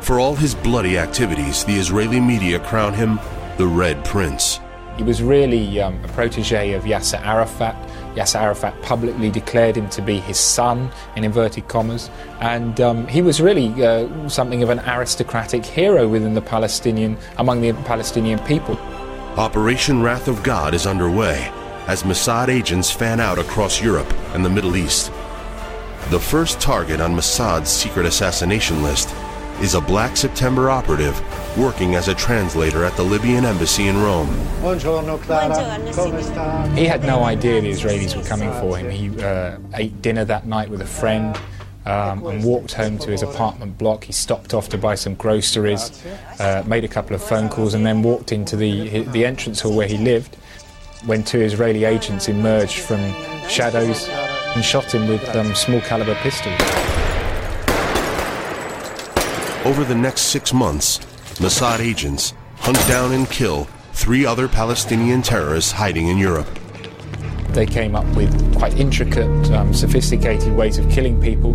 For 0.01 0.19
all 0.19 0.35
his 0.35 0.55
bloody 0.55 0.97
activities, 0.99 1.65
the 1.65 1.75
Israeli 1.77 2.21
media 2.21 2.59
crown 2.59 2.95
him 2.95 3.21
the 3.59 3.67
Red 3.67 4.05
Prince. 4.05 4.59
He 4.97 5.03
was 5.03 5.23
really 5.23 5.81
um, 5.81 6.03
a 6.05 6.09
protege 6.09 6.73
of 6.73 6.85
Yasser 6.85 7.21
Arafat. 7.21 7.77
Yasser 8.15 8.41
Arafat 8.41 8.81
publicly 8.83 9.31
declared 9.31 9.77
him 9.77 9.89
to 9.91 10.03
be 10.03 10.19
his 10.19 10.39
son, 10.39 10.91
in 11.17 11.25
inverted 11.25 11.69
commas, 11.69 12.11
and 12.41 12.81
um, 12.81 13.07
he 13.07 13.23
was 13.23 13.41
really 13.41 13.85
uh, 13.85 14.29
something 14.29 14.63
of 14.63 14.71
an 14.71 14.81
aristocratic 14.81 15.65
hero 15.65 16.09
within 16.09 16.35
the 16.35 16.43
Palestinian, 16.43 17.17
among 17.39 17.61
the 17.61 17.73
Palestinian 17.85 18.39
people. 18.41 18.77
Operation 19.37 20.03
Wrath 20.03 20.27
of 20.27 20.43
God 20.43 20.75
is 20.75 20.87
underway 20.87 21.53
as 21.87 22.03
Mossad 22.03 22.49
agents 22.49 22.91
fan 22.91 23.21
out 23.21 23.39
across 23.39 23.81
Europe 23.81 24.13
and 24.35 24.45
the 24.45 24.51
Middle 24.51 24.77
East. 24.77 25.13
The 26.11 26.19
first 26.19 26.61
target 26.61 27.01
on 27.01 27.15
Mossad's 27.15 27.71
secret 27.71 28.07
assassination 28.07 28.83
list 28.83 29.15
is 29.61 29.75
a 29.75 29.81
Black 29.81 30.17
September 30.17 30.71
operative 30.71 31.21
working 31.57 31.95
as 31.95 32.09
a 32.09 32.15
translator 32.15 32.85
at 32.85 32.97
the 32.97 33.03
Libyan 33.03 33.45
embassy 33.45 33.89
in 33.89 33.97
Rome. 33.97 34.29
Buongiorno, 34.61 35.21
Clara. 35.23 35.93
Come 35.93 36.23
sta? 36.23 36.67
He 36.75 36.87
had 36.87 37.05
no 37.05 37.25
idea 37.25 37.61
the 37.61 37.71
Israelis 37.71 38.17
were 38.17 38.23
coming 38.23 38.53
for 38.61 38.77
him. 38.77 38.91
He 38.91 39.23
uh, 39.23 39.59
ate 39.75 40.01
dinner 40.01 40.25
that 40.25 40.47
night 40.47 40.69
with 40.69 40.81
a 40.81 40.87
friend 40.87 41.37
um, 41.87 42.25
and 42.27 42.45
walked 42.45 42.73
home 42.73 42.99
to 42.99 43.11
his 43.11 43.23
apartment 43.23 43.79
block. 43.79 44.05
He 44.05 44.13
stopped 44.13 44.55
off 44.55 44.69
to 44.71 44.79
buy 44.79 44.95
some 44.95 45.15
groceries, 45.15 46.05
uh, 46.39 46.63
made 46.67 46.85
a 46.85 46.89
couple 46.89 47.17
of 47.17 47.23
phone 47.23 47.49
calls, 47.49 47.75
and 47.75 47.85
then 47.85 48.03
walked 48.03 48.33
into 48.33 48.57
the, 48.57 49.03
the 49.05 49.25
entrance 49.25 49.61
hall 49.61 49.75
where 49.75 49.89
he 49.89 49.99
lived 49.99 50.37
when 51.07 51.25
two 51.25 51.41
Israeli 51.41 51.85
agents 51.85 52.29
emerged 52.29 52.79
from 52.79 53.01
shadows 53.49 54.09
and 54.55 54.65
shot 54.65 54.95
him 54.95 55.09
with 55.09 55.27
um, 55.35 55.55
small 55.55 55.81
caliber 55.81 56.15
pistols. 56.17 56.61
Over 59.65 59.85
the 59.85 59.95
next 59.95 60.23
six 60.23 60.53
months, 60.53 61.01
Mossad 61.41 61.81
agents 61.81 62.35
hunt 62.57 62.77
down 62.87 63.13
and 63.13 63.29
kill 63.31 63.65
three 63.95 64.27
other 64.27 64.47
Palestinian 64.47 65.23
terrorists 65.23 65.73
hiding 65.73 66.09
in 66.09 66.19
Europe. 66.19 66.47
They 67.53 67.65
came 67.67 67.97
up 67.97 68.05
with 68.15 68.31
quite 68.57 68.75
intricate, 68.79 69.51
um, 69.51 69.73
sophisticated 69.73 70.55
ways 70.55 70.77
of 70.79 70.89
killing 70.91 71.19
people, 71.21 71.53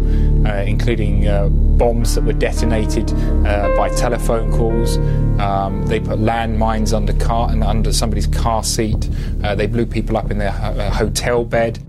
uh, 0.47 0.63
including 0.63 1.27
uh, 1.27 1.49
bombs 1.49 2.15
that 2.15 2.23
were 2.23 2.33
detonated 2.33 3.13
uh, 3.45 3.73
by 3.77 3.89
telephone 3.89 4.51
calls. 4.51 4.97
Um, 5.39 5.85
they 5.85 5.99
put 5.99 6.17
landmines 6.19 6.91
under 6.91 7.13
car 7.13 7.51
and 7.51 7.63
under 7.63 7.93
somebody's 7.93 8.27
car 8.27 8.63
seat. 8.63 9.07
Uh, 9.43 9.53
they 9.53 9.67
blew 9.67 9.85
people 9.85 10.17
up 10.17 10.31
in 10.31 10.39
their 10.39 10.51
ho- 10.51 10.71
uh, 10.79 10.89
hotel 10.89 11.45
bed. 11.45 11.79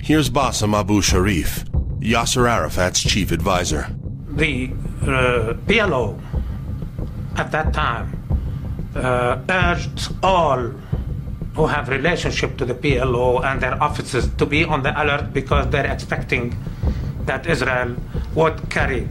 Here's 0.00 0.30
Bassem 0.30 0.74
Abu 0.78 1.02
Sharif, 1.02 1.64
Yasser 1.98 2.48
Arafat's 2.48 3.02
chief 3.02 3.32
advisor. 3.32 3.88
the 4.30 4.70
uh, 5.02 5.52
PLO 5.66 6.18
at 7.36 7.50
that 7.52 7.72
time 7.72 8.18
uh, 8.94 9.38
urged 9.48 10.12
all 10.22 10.58
who 11.54 11.66
have 11.66 11.88
relationship 11.88 12.56
to 12.56 12.64
the 12.64 12.74
PLO 12.74 13.44
and 13.44 13.60
their 13.60 13.82
officers 13.82 14.28
to 14.36 14.46
be 14.46 14.64
on 14.64 14.82
the 14.82 15.02
alert 15.02 15.32
because 15.32 15.68
they're 15.70 15.90
expecting 15.90 16.56
that 17.26 17.46
Israel 17.46 17.94
would 18.34 18.70
carry 18.70 19.06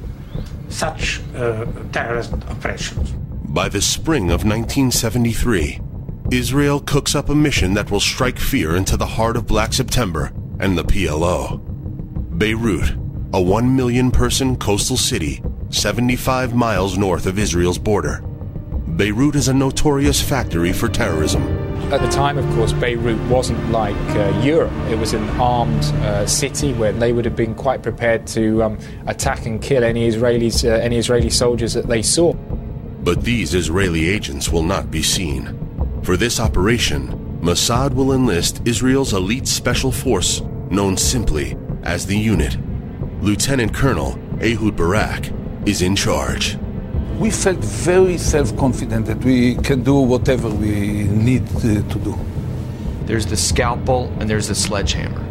such 0.69 1.21
uh, 1.36 1.65
terrorist 1.91 2.34
operations. 2.34 3.12
By 3.45 3.69
the 3.69 3.81
spring 3.81 4.31
of 4.31 4.43
1973, 4.43 5.79
Israel 6.31 6.79
cooks 6.79 7.13
up 7.13 7.29
a 7.29 7.36
mission 7.36 7.73
that 7.73 7.91
will 7.91 7.99
strike 7.99 8.39
fear 8.39 8.75
into 8.75 8.97
the 8.97 9.05
heart 9.05 9.36
of 9.36 9.45
Black 9.45 9.73
September 9.73 10.31
and 10.60 10.77
the 10.77 10.84
PLO. 10.84 11.60
Beirut, 12.38 12.95
a 13.34 13.41
1 13.41 13.76
million 13.76 14.12
person 14.12 14.58
coastal 14.58 14.98
city 14.98 15.41
75 15.70 16.54
miles 16.54 16.98
north 16.98 17.26
of 17.26 17.39
Israel's 17.39 17.78
border. 17.78 18.22
Beirut 18.98 19.36
is 19.36 19.48
a 19.48 19.54
notorious 19.54 20.22
factory 20.22 20.74
for 20.74 20.89
terrorism. 20.89 21.41
At 21.94 22.02
the 22.02 22.10
time, 22.10 22.38
of 22.38 22.46
course, 22.56 22.74
Beirut 22.74 23.20
wasn't 23.30 23.72
like 23.72 23.96
uh, 24.17 24.38
Europe. 24.44 24.74
It 24.89 24.98
was 24.98 25.13
an 25.13 25.24
armed 25.39 25.84
uh, 26.04 26.26
city 26.26 26.74
where 26.74 26.91
they 26.91 27.13
would 27.13 27.24
have 27.24 27.38
been 27.38 27.56
quite 27.56 27.82
prepared 27.82 28.28
to 28.28 28.63
um, 28.63 28.80
attack 29.08 29.46
and 29.46 29.62
kill 29.62 29.86
any 29.86 30.10
Israelis, 30.10 30.70
uh, 30.70 30.74
any 30.74 30.98
Israeli 30.98 31.30
soldiers 31.30 31.74
that 31.74 31.88
they 31.88 32.02
saw. 32.02 32.34
But 32.34 33.24
these 33.24 33.54
Israeli 33.54 34.10
agents 34.10 34.50
will 34.50 34.63
not 34.63 34.91
be 34.91 35.04
seen. 35.04 35.58
For 36.04 36.17
this 36.17 36.41
operation, 36.41 37.39
Mossad 37.41 37.94
will 37.94 38.12
enlist 38.12 38.62
Israel's 38.65 39.13
elite 39.13 39.48
special 39.48 39.94
force, 39.94 40.41
known 40.70 40.98
simply 40.98 41.56
as 41.84 42.06
the 42.06 42.17
Unit. 42.17 42.58
Lieutenant 43.21 43.71
Colonel 43.71 44.17
Ehud 44.41 44.75
Barak 44.75 45.31
is 45.67 45.84
in 45.84 45.95
charge. 45.95 46.57
We 47.19 47.29
felt 47.29 47.60
very 47.60 48.17
self 48.17 48.57
confident 48.57 49.05
that 49.05 49.23
we 49.23 49.57
can 49.57 49.84
do 49.84 49.93
whatever 49.97 50.49
we 50.49 51.03
need 51.03 51.47
to, 51.60 51.84
to 51.84 51.99
do. 51.99 52.17
There's 53.05 53.27
the 53.27 53.38
scalpel 53.38 54.12
and 54.19 54.27
there's 54.27 54.47
the 54.47 54.55
sledgehammer. 54.55 55.23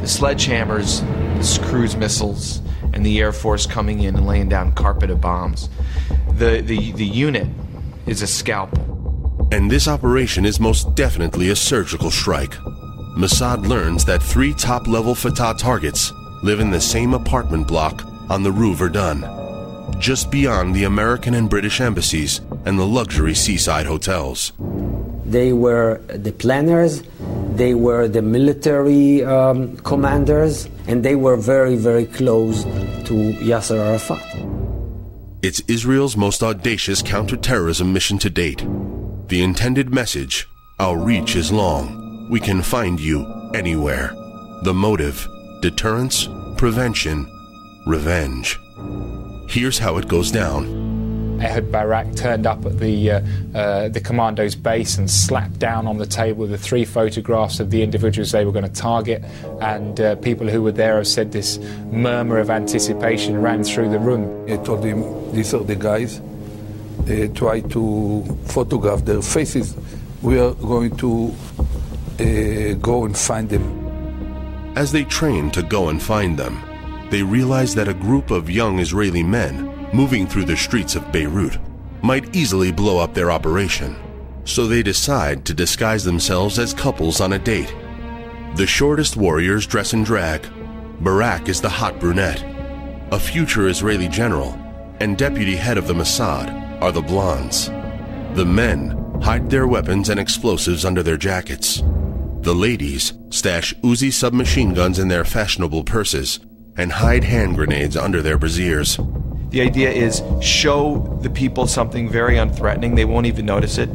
The 0.00 0.06
sledgehammers, 0.06 1.02
the 1.36 1.66
cruise 1.66 1.96
missiles, 1.96 2.62
and 2.94 3.04
the 3.04 3.20
Air 3.20 3.32
Force 3.32 3.66
coming 3.66 4.00
in 4.04 4.16
and 4.16 4.26
laying 4.26 4.48
down 4.48 4.72
carpet 4.72 5.10
of 5.10 5.20
bombs. 5.20 5.68
The, 6.32 6.62
the, 6.62 6.92
the 6.92 7.04
unit 7.04 7.46
is 8.06 8.22
a 8.22 8.26
scalpel. 8.26 9.48
And 9.52 9.70
this 9.70 9.86
operation 9.86 10.46
is 10.46 10.58
most 10.58 10.94
definitely 10.94 11.50
a 11.50 11.56
surgical 11.56 12.10
strike. 12.10 12.52
Mossad 13.18 13.66
learns 13.68 14.06
that 14.06 14.22
three 14.22 14.54
top 14.54 14.86
level 14.86 15.14
Fatah 15.14 15.54
targets 15.58 16.10
live 16.42 16.60
in 16.60 16.70
the 16.70 16.80
same 16.80 17.14
apartment 17.14 17.66
block 17.66 18.04
on 18.30 18.42
the 18.42 18.52
Rue 18.52 18.74
Verdun, 18.74 19.24
just 19.98 20.30
beyond 20.30 20.74
the 20.74 20.84
American 20.84 21.34
and 21.34 21.48
British 21.50 21.80
embassies 21.80 22.40
and 22.64 22.78
the 22.78 22.86
luxury 22.86 23.34
seaside 23.34 23.86
hotels. 23.86 24.52
They 25.24 25.52
were 25.52 26.00
the 26.08 26.32
planners, 26.32 27.02
they 27.54 27.74
were 27.74 28.08
the 28.08 28.22
military 28.22 29.24
um, 29.24 29.76
commanders, 29.78 30.68
and 30.86 31.04
they 31.04 31.16
were 31.16 31.36
very, 31.36 31.76
very 31.76 32.06
close 32.06 32.64
to 32.64 33.14
Yasser 33.42 33.78
Arafat. 33.78 34.24
It's 35.42 35.60
Israel's 35.68 36.16
most 36.16 36.42
audacious 36.42 37.02
counterterrorism 37.02 37.92
mission 37.92 38.18
to 38.18 38.30
date. 38.30 38.64
The 39.28 39.42
intended 39.42 39.92
message 39.92 40.48
our 40.80 40.96
reach 40.96 41.34
is 41.36 41.50
long. 41.50 42.28
We 42.30 42.40
can 42.40 42.62
find 42.62 43.00
you 43.00 43.26
anywhere. 43.54 44.12
The 44.62 44.74
motive 44.74 45.28
deterrence, 45.60 46.28
prevention, 46.56 47.26
revenge. 47.86 48.58
Here's 49.48 49.78
how 49.78 49.96
it 49.96 50.08
goes 50.08 50.30
down. 50.30 50.88
Ehud 51.40 51.70
Barak 51.70 52.16
turned 52.16 52.46
up 52.46 52.64
at 52.66 52.78
the 52.78 53.12
uh, 53.12 53.20
uh, 53.54 53.88
the 53.88 54.00
commando's 54.00 54.54
base 54.56 54.98
and 54.98 55.08
slapped 55.08 55.58
down 55.58 55.86
on 55.86 55.98
the 55.98 56.06
table 56.06 56.46
the 56.46 56.58
three 56.58 56.84
photographs 56.84 57.60
of 57.60 57.70
the 57.70 57.82
individuals 57.82 58.32
they 58.32 58.44
were 58.44 58.52
going 58.52 58.64
to 58.64 58.80
target. 58.80 59.22
And 59.60 60.00
uh, 60.00 60.16
people 60.16 60.48
who 60.48 60.62
were 60.62 60.72
there 60.72 60.96
have 60.96 61.06
said 61.06 61.30
this 61.32 61.58
murmur 61.92 62.38
of 62.38 62.50
anticipation 62.50 63.40
ran 63.40 63.62
through 63.62 63.90
the 63.90 64.00
room. 64.00 64.50
I 64.50 64.56
told 64.56 64.84
him, 64.84 65.32
"These 65.32 65.54
are 65.54 65.64
the 65.64 65.76
guys. 65.76 66.20
try 67.34 67.60
to 67.60 68.24
photograph 68.46 69.04
their 69.04 69.22
faces. 69.22 69.76
We 70.20 70.38
are 70.40 70.54
going 70.54 70.96
to 70.96 71.32
uh, 72.18 72.74
go 72.74 73.04
and 73.04 73.16
find 73.16 73.48
them." 73.48 73.87
As 74.78 74.92
they 74.92 75.02
train 75.02 75.50
to 75.50 75.62
go 75.64 75.88
and 75.88 76.00
find 76.00 76.38
them, 76.38 76.62
they 77.10 77.20
realize 77.20 77.74
that 77.74 77.88
a 77.88 77.94
group 77.94 78.30
of 78.30 78.48
young 78.48 78.78
Israeli 78.78 79.24
men 79.24 79.66
moving 79.92 80.24
through 80.24 80.44
the 80.44 80.56
streets 80.56 80.94
of 80.94 81.10
Beirut 81.10 81.58
might 82.00 82.36
easily 82.36 82.70
blow 82.70 83.00
up 83.00 83.12
their 83.12 83.32
operation. 83.32 83.96
So 84.44 84.68
they 84.68 84.84
decide 84.84 85.44
to 85.46 85.52
disguise 85.52 86.04
themselves 86.04 86.60
as 86.60 86.72
couples 86.72 87.20
on 87.20 87.32
a 87.32 87.40
date. 87.40 87.74
The 88.54 88.68
shortest 88.68 89.16
warriors 89.16 89.66
dress 89.66 89.94
in 89.94 90.04
drag. 90.04 90.46
Barak 91.00 91.48
is 91.48 91.60
the 91.60 91.68
hot 91.68 91.98
brunette. 91.98 92.44
A 93.10 93.18
future 93.18 93.66
Israeli 93.66 94.06
general 94.06 94.56
and 95.00 95.18
deputy 95.18 95.56
head 95.56 95.76
of 95.76 95.88
the 95.88 95.94
Mossad 95.94 96.80
are 96.80 96.92
the 96.92 97.02
blondes. 97.02 97.66
The 98.36 98.46
men 98.46 98.90
hide 99.22 99.50
their 99.50 99.66
weapons 99.66 100.08
and 100.08 100.20
explosives 100.20 100.84
under 100.84 101.02
their 101.02 101.16
jackets. 101.16 101.82
The 102.48 102.54
ladies 102.54 103.12
stash 103.28 103.74
Uzi 103.82 104.10
submachine 104.10 104.72
guns 104.72 104.98
in 104.98 105.08
their 105.08 105.26
fashionable 105.26 105.84
purses 105.84 106.40
and 106.78 106.90
hide 106.90 107.22
hand 107.24 107.56
grenades 107.56 107.94
under 107.94 108.22
their 108.22 108.38
brassieres. 108.38 108.96
The 109.50 109.60
idea 109.60 109.90
is 109.90 110.22
show 110.40 111.18
the 111.20 111.28
people 111.28 111.66
something 111.66 112.08
very 112.08 112.36
unthreatening, 112.36 112.96
they 112.96 113.04
won't 113.04 113.26
even 113.26 113.44
notice 113.44 113.76
it, 113.76 113.90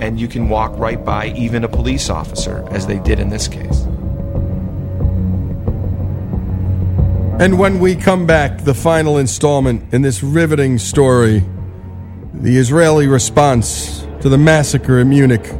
and 0.00 0.18
you 0.18 0.28
can 0.28 0.48
walk 0.48 0.72
right 0.78 1.04
by 1.04 1.26
even 1.36 1.62
a 1.62 1.68
police 1.68 2.08
officer, 2.08 2.66
as 2.70 2.86
they 2.86 3.00
did 3.00 3.20
in 3.20 3.28
this 3.28 3.48
case. 3.48 3.82
And 7.38 7.58
when 7.58 7.80
we 7.80 7.96
come 7.96 8.24
back, 8.24 8.64
the 8.64 8.72
final 8.72 9.18
installment 9.18 9.92
in 9.92 10.00
this 10.00 10.22
riveting 10.22 10.78
story 10.78 11.44
the 12.32 12.56
Israeli 12.56 13.08
response 13.08 14.06
to 14.22 14.30
the 14.30 14.38
massacre 14.38 15.00
in 15.00 15.10
Munich. 15.10 15.52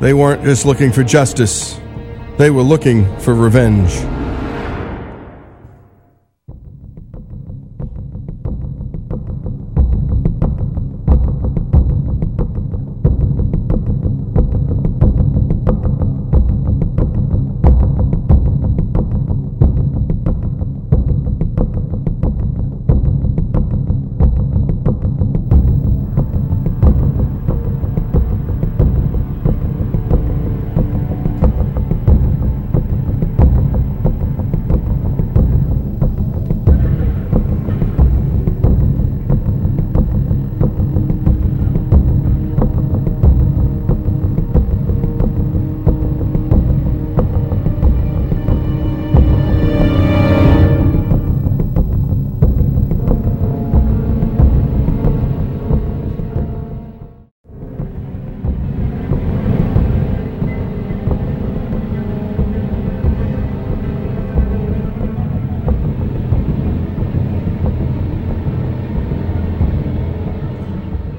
They 0.00 0.12
weren't 0.12 0.44
just 0.44 0.66
looking 0.66 0.92
for 0.92 1.02
justice, 1.02 1.80
they 2.36 2.50
were 2.50 2.62
looking 2.62 3.18
for 3.20 3.34
revenge. 3.34 4.15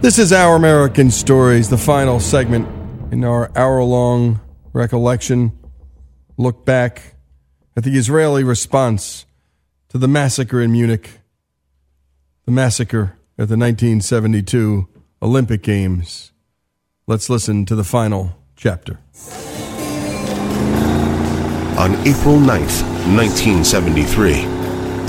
This 0.07 0.19
is 0.19 0.31
Our 0.31 0.55
American 0.55 1.11
Stories, 1.11 1.67
the 1.67 1.77
final 1.77 2.21
segment 2.21 2.65
in 3.11 3.25
our 3.25 3.51
hour 3.57 3.83
long 3.83 4.39
recollection. 4.71 5.51
Look 6.37 6.63
back 6.63 7.15
at 7.75 7.83
the 7.83 7.97
Israeli 7.97 8.45
response 8.45 9.25
to 9.89 9.97
the 9.97 10.07
massacre 10.07 10.61
in 10.61 10.71
Munich, 10.71 11.09
the 12.45 12.53
massacre 12.53 13.17
at 13.37 13.49
the 13.49 13.57
1972 13.57 14.87
Olympic 15.21 15.61
Games. 15.61 16.31
Let's 17.05 17.29
listen 17.29 17.65
to 17.65 17.75
the 17.75 17.83
final 17.83 18.33
chapter. 18.55 19.01
On 21.77 21.95
April 22.07 22.39
9th, 22.39 22.81
1973, 23.13 24.35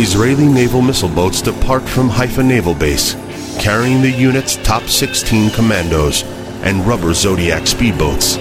Israeli 0.03 0.49
naval 0.49 0.83
missile 0.83 1.09
boats 1.09 1.41
depart 1.41 1.89
from 1.89 2.09
Haifa 2.09 2.43
Naval 2.43 2.75
Base 2.75 3.15
carrying 3.59 4.01
the 4.01 4.11
unit's 4.11 4.57
top 4.57 4.85
16 4.85 5.51
commandos 5.51 6.23
and 6.63 6.87
rubber 6.87 7.13
Zodiac 7.13 7.63
speedboats. 7.63 8.37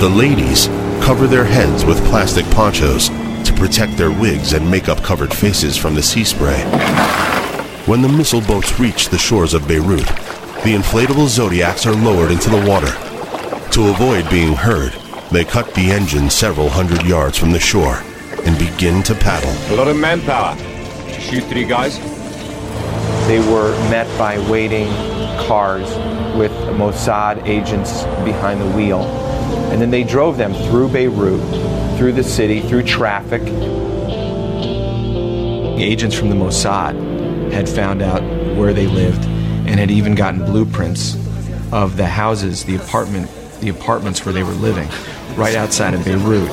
The 0.00 0.08
ladies 0.08 0.66
cover 1.04 1.26
their 1.26 1.44
heads 1.44 1.84
with 1.84 2.04
plastic 2.06 2.44
ponchos 2.46 3.08
to 3.08 3.54
protect 3.56 3.96
their 3.96 4.10
wigs 4.10 4.52
and 4.52 4.70
makeup 4.70 5.02
covered 5.02 5.32
faces 5.32 5.76
from 5.76 5.94
the 5.94 6.02
sea 6.02 6.24
spray. 6.24 6.62
When 7.86 8.02
the 8.02 8.08
missile 8.08 8.40
boats 8.40 8.78
reach 8.78 9.08
the 9.08 9.18
shores 9.18 9.54
of 9.54 9.66
Beirut, 9.66 10.06
the 10.64 10.74
inflatable 10.74 11.28
Zodiacs 11.28 11.86
are 11.86 11.94
lowered 11.94 12.30
into 12.30 12.50
the 12.50 12.64
water. 12.68 12.92
To 13.72 13.88
avoid 13.88 14.28
being 14.30 14.54
heard, 14.54 14.92
they 15.30 15.44
cut 15.44 15.74
the 15.74 15.90
engine 15.90 16.28
several 16.28 16.68
hundred 16.68 17.02
yards 17.04 17.38
from 17.38 17.52
the 17.52 17.60
shore 17.60 18.02
and 18.44 18.58
begin 18.58 19.02
to 19.04 19.14
paddle. 19.14 19.74
A 19.74 19.76
lot 19.76 19.88
of 19.88 19.96
manpower. 19.96 20.56
Shoot 21.20 21.44
three 21.44 21.64
guys. 21.64 21.98
They 23.30 23.38
were 23.38 23.70
met 23.90 24.08
by 24.18 24.40
waiting 24.50 24.88
cars 25.46 25.88
with 26.36 26.50
Mossad 26.76 27.46
agents 27.46 28.02
behind 28.24 28.60
the 28.60 28.66
wheel. 28.76 29.02
And 29.70 29.80
then 29.80 29.92
they 29.92 30.02
drove 30.02 30.36
them 30.36 30.52
through 30.52 30.88
Beirut, 30.88 31.40
through 31.96 32.14
the 32.14 32.24
city, 32.24 32.60
through 32.60 32.82
traffic. 32.82 33.44
The 35.76 35.78
agents 35.78 36.16
from 36.18 36.28
the 36.28 36.34
Mossad 36.34 37.52
had 37.52 37.68
found 37.68 38.02
out 38.02 38.20
where 38.56 38.72
they 38.72 38.88
lived 38.88 39.24
and 39.24 39.78
had 39.78 39.92
even 39.92 40.16
gotten 40.16 40.44
blueprints 40.44 41.14
of 41.70 41.96
the 41.96 42.08
houses, 42.08 42.64
the 42.64 42.74
apartment, 42.74 43.30
the 43.60 43.68
apartments 43.68 44.24
where 44.24 44.32
they 44.32 44.42
were 44.42 44.50
living, 44.54 44.88
right 45.36 45.54
outside 45.54 45.94
of 45.94 46.04
Beirut. 46.04 46.50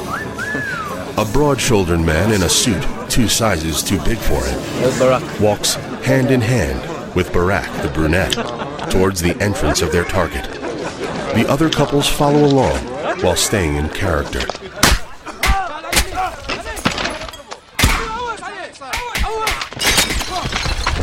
A 1.18 1.26
broad 1.34 1.60
shouldered 1.60 2.02
man 2.02 2.32
in 2.32 2.44
a 2.44 2.50
suit, 2.50 2.86
two 3.10 3.28
sizes 3.28 3.84
too 3.84 4.00
big 4.04 4.18
for 4.18 4.44
him, 4.44 5.42
walks 5.42 5.76
hand 6.06 6.32
in 6.32 6.42
hand 6.42 6.80
with 7.16 7.32
Barak, 7.34 7.70
the 7.82 7.90
brunette, 7.90 8.34
towards 8.92 9.22
the 9.22 9.36
entrance 9.42 9.82
of 9.82 9.92
their 9.92 10.06
target. 10.06 10.44
The 11.36 11.46
other 11.50 11.70
couples 11.70 12.08
follow 12.08 12.46
along 12.46 12.78
while 13.22 13.36
staying 13.36 13.76
in 13.76 13.90
character. 13.90 14.42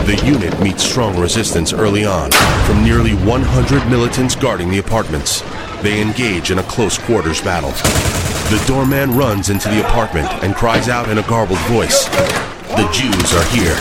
The 0.05 0.23
unit 0.25 0.61
meets 0.61 0.83
strong 0.85 1.19
resistance 1.19 1.73
early 1.73 2.05
on 2.05 2.31
from 2.67 2.85
nearly 2.85 3.14
100 3.14 3.88
militants 3.88 4.37
guarding 4.37 4.71
the 4.71 4.79
apartments. 4.79 5.43
They 5.83 6.01
engage 6.03 6.51
in 6.51 6.59
a 6.59 6.62
close 6.64 6.99
quarters 6.99 7.40
battle. 7.40 7.73
The 8.50 8.62
doorman 8.66 9.16
runs 9.16 9.48
into 9.48 9.68
the 9.68 9.80
apartment 9.87 10.28
and 10.44 10.54
cries 10.54 10.88
out 10.88 11.09
in 11.09 11.18
a 11.18 11.26
garbled 11.26 11.59
voice 11.61 12.04
The 12.04 12.88
Jews 12.92 13.33
are 13.33 13.44
here. 13.57 13.74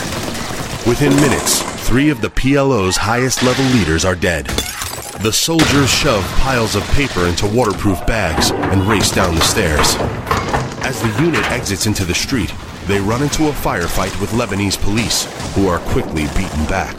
Within 0.88 1.14
minutes, 1.16 1.62
three 1.86 2.08
of 2.08 2.22
the 2.22 2.30
PLO's 2.30 2.96
highest 2.96 3.42
level 3.42 3.64
leaders 3.66 4.04
are 4.04 4.16
dead. 4.16 4.46
The 5.20 5.32
soldiers 5.32 5.90
shove 5.90 6.24
piles 6.40 6.74
of 6.74 6.82
paper 6.92 7.26
into 7.26 7.46
waterproof 7.46 8.04
bags 8.06 8.50
and 8.50 8.82
race 8.82 9.10
down 9.10 9.34
the 9.34 9.42
stairs. 9.42 9.96
As 10.84 11.00
the 11.00 11.22
unit 11.22 11.44
exits 11.52 11.86
into 11.86 12.04
the 12.04 12.14
street, 12.14 12.52
they 12.86 13.00
run 13.00 13.22
into 13.22 13.48
a 13.48 13.52
firefight 13.52 14.18
with 14.20 14.30
Lebanese 14.30 14.80
police, 14.80 15.24
who 15.54 15.68
are 15.68 15.78
quickly 15.78 16.24
beaten 16.36 16.64
back. 16.66 16.96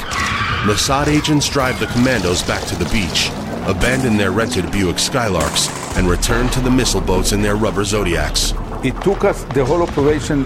Mossad 0.66 1.08
agents 1.08 1.50
drive 1.50 1.80
the 1.80 1.88
commandos 1.88 2.42
back 2.44 2.64
to 2.68 2.76
the 2.76 2.90
beach, 2.90 3.30
abandon 3.68 4.18
their 4.18 4.32
rented 4.32 4.72
Buick 4.72 4.98
Skylarks, 4.98 5.85
and 5.96 6.10
returned 6.10 6.52
to 6.52 6.60
the 6.60 6.72
missile 6.72 7.02
boats 7.02 7.32
in 7.32 7.42
their 7.42 7.56
rubber 7.56 7.84
Zodiacs. 7.84 8.54
It 8.84 9.00
took 9.02 9.24
us 9.24 9.44
the 9.46 9.64
whole 9.64 9.82
operation 9.82 10.46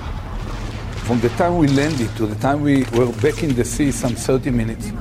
from 1.06 1.20
the 1.22 1.30
time 1.30 1.58
we 1.58 1.68
landed 1.68 2.16
to 2.18 2.28
the 2.28 2.36
time 2.36 2.62
we 2.62 2.84
were 2.94 3.12
back 3.14 3.42
in 3.42 3.56
the 3.56 3.66
sea 3.66 3.92
some 3.92 4.14
30 4.14 4.52
minutes. 4.52 4.92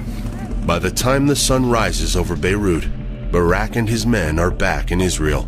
By 0.65 0.79
the 0.79 0.91
time 0.91 1.27
the 1.27 1.37
sun 1.37 1.71
rises 1.71 2.17
over 2.17 2.35
Beirut, 2.35 2.89
Barak 3.31 3.77
and 3.77 3.87
his 3.87 4.07
men 4.07 4.39
are 4.39 4.51
back 4.51 4.91
in 4.91 5.03
Israel. 5.03 5.43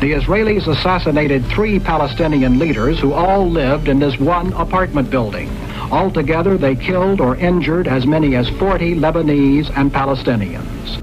The 0.00 0.12
Israelis 0.12 0.68
assassinated 0.68 1.44
three 1.46 1.80
Palestinian 1.80 2.60
leaders 2.60 3.00
who 3.00 3.12
all 3.12 3.50
lived 3.50 3.88
in 3.88 3.98
this 3.98 4.18
one 4.20 4.52
apartment 4.52 5.10
building. 5.10 5.50
Altogether, 5.90 6.56
they 6.56 6.76
killed 6.76 7.20
or 7.20 7.34
injured 7.36 7.88
as 7.88 8.06
many 8.06 8.36
as 8.36 8.48
40 8.50 8.94
Lebanese 8.94 9.76
and 9.76 9.92
Palestinians. 9.92 11.02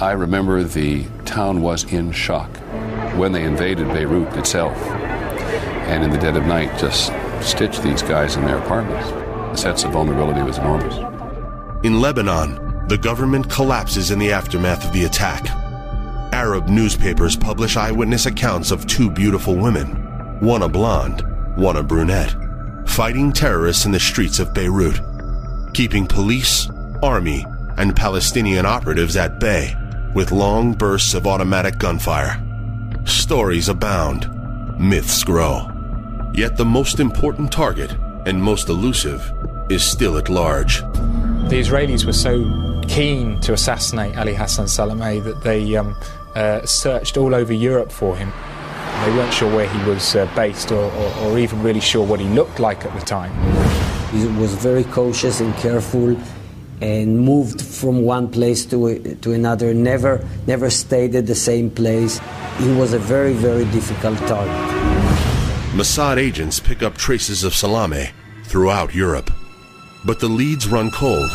I 0.00 0.12
remember 0.12 0.62
the 0.62 1.04
town 1.24 1.62
was 1.62 1.84
in 1.92 2.12
shock 2.12 2.50
when 3.16 3.32
they 3.32 3.44
invaded 3.44 3.88
Beirut 3.88 4.36
itself. 4.36 4.76
And 5.88 6.04
in 6.04 6.10
the 6.10 6.18
dead 6.18 6.36
of 6.36 6.46
night, 6.46 6.78
just 6.78 7.12
stitched 7.40 7.82
these 7.82 8.02
guys 8.02 8.36
in 8.36 8.44
their 8.44 8.58
apartments. 8.58 9.08
The 9.10 9.56
sense 9.56 9.84
of 9.84 9.92
vulnerability 9.92 10.42
was 10.42 10.58
enormous. 10.58 10.96
In 11.84 12.00
Lebanon, 12.00 12.86
the 12.88 12.98
government 12.98 13.50
collapses 13.50 14.10
in 14.10 14.18
the 14.18 14.32
aftermath 14.32 14.84
of 14.84 14.92
the 14.92 15.04
attack. 15.04 15.46
Arab 16.32 16.68
newspapers 16.68 17.36
publish 17.36 17.76
eyewitness 17.76 18.26
accounts 18.26 18.70
of 18.70 18.86
two 18.86 19.10
beautiful 19.10 19.54
women, 19.54 19.88
one 20.40 20.62
a 20.62 20.68
blonde, 20.68 21.22
one 21.56 21.76
a 21.76 21.82
brunette, 21.82 22.34
fighting 22.86 23.32
terrorists 23.32 23.84
in 23.84 23.92
the 23.92 24.00
streets 24.00 24.38
of 24.38 24.54
Beirut, 24.54 25.00
keeping 25.74 26.06
police, 26.06 26.70
army, 27.02 27.44
and 27.76 27.94
Palestinian 27.94 28.64
operatives 28.66 29.16
at 29.16 29.38
bay 29.38 29.76
with 30.14 30.32
long 30.32 30.72
bursts 30.72 31.14
of 31.14 31.26
automatic 31.26 31.78
gunfire. 31.78 32.40
Stories 33.04 33.68
abound, 33.68 34.28
myths 34.78 35.24
grow. 35.24 35.68
Yet 36.34 36.56
the 36.56 36.64
most 36.64 37.00
important 37.00 37.50
target, 37.50 37.92
and 38.26 38.40
most 38.42 38.68
elusive, 38.68 39.32
is 39.68 39.84
still 39.84 40.16
at 40.18 40.28
large. 40.28 40.80
The 41.48 41.60
Israelis 41.60 42.04
were 42.04 42.12
so 42.12 42.80
keen 42.88 43.40
to 43.40 43.52
assassinate 43.52 44.16
Ali 44.16 44.34
Hassan 44.34 44.66
Salameh 44.66 45.22
that 45.24 45.42
they 45.42 45.76
um, 45.76 45.96
uh, 46.34 46.64
searched 46.64 47.16
all 47.16 47.34
over 47.34 47.52
Europe 47.52 47.90
for 47.90 48.16
him. 48.16 48.32
They 49.04 49.10
weren't 49.16 49.34
sure 49.34 49.52
where 49.54 49.68
he 49.68 49.90
was 49.90 50.14
uh, 50.14 50.32
based 50.36 50.70
or, 50.70 50.84
or, 50.84 51.14
or 51.24 51.38
even 51.38 51.62
really 51.62 51.80
sure 51.80 52.06
what 52.06 52.20
he 52.20 52.28
looked 52.28 52.60
like 52.60 52.84
at 52.84 52.98
the 52.98 53.04
time. 53.04 53.32
He 54.12 54.26
was 54.40 54.54
very 54.54 54.84
cautious 54.84 55.40
and 55.40 55.54
careful 55.56 56.16
and 56.82 57.20
moved 57.20 57.62
from 57.62 58.02
one 58.02 58.28
place 58.28 58.66
to, 58.66 59.14
to 59.22 59.32
another, 59.32 59.72
never, 59.72 60.26
never 60.48 60.68
stayed 60.68 61.14
at 61.14 61.26
the 61.26 61.34
same 61.34 61.70
place. 61.70 62.20
He 62.58 62.72
was 62.72 62.92
a 62.92 62.98
very, 62.98 63.34
very 63.34 63.64
difficult 63.66 64.18
target. 64.26 64.52
Mossad 65.76 66.16
agents 66.16 66.58
pick 66.58 66.82
up 66.82 66.98
traces 66.98 67.44
of 67.44 67.52
Salameh 67.52 68.10
throughout 68.44 68.96
Europe, 68.96 69.30
but 70.04 70.18
the 70.18 70.28
leads 70.28 70.66
run 70.66 70.90
cold. 70.90 71.30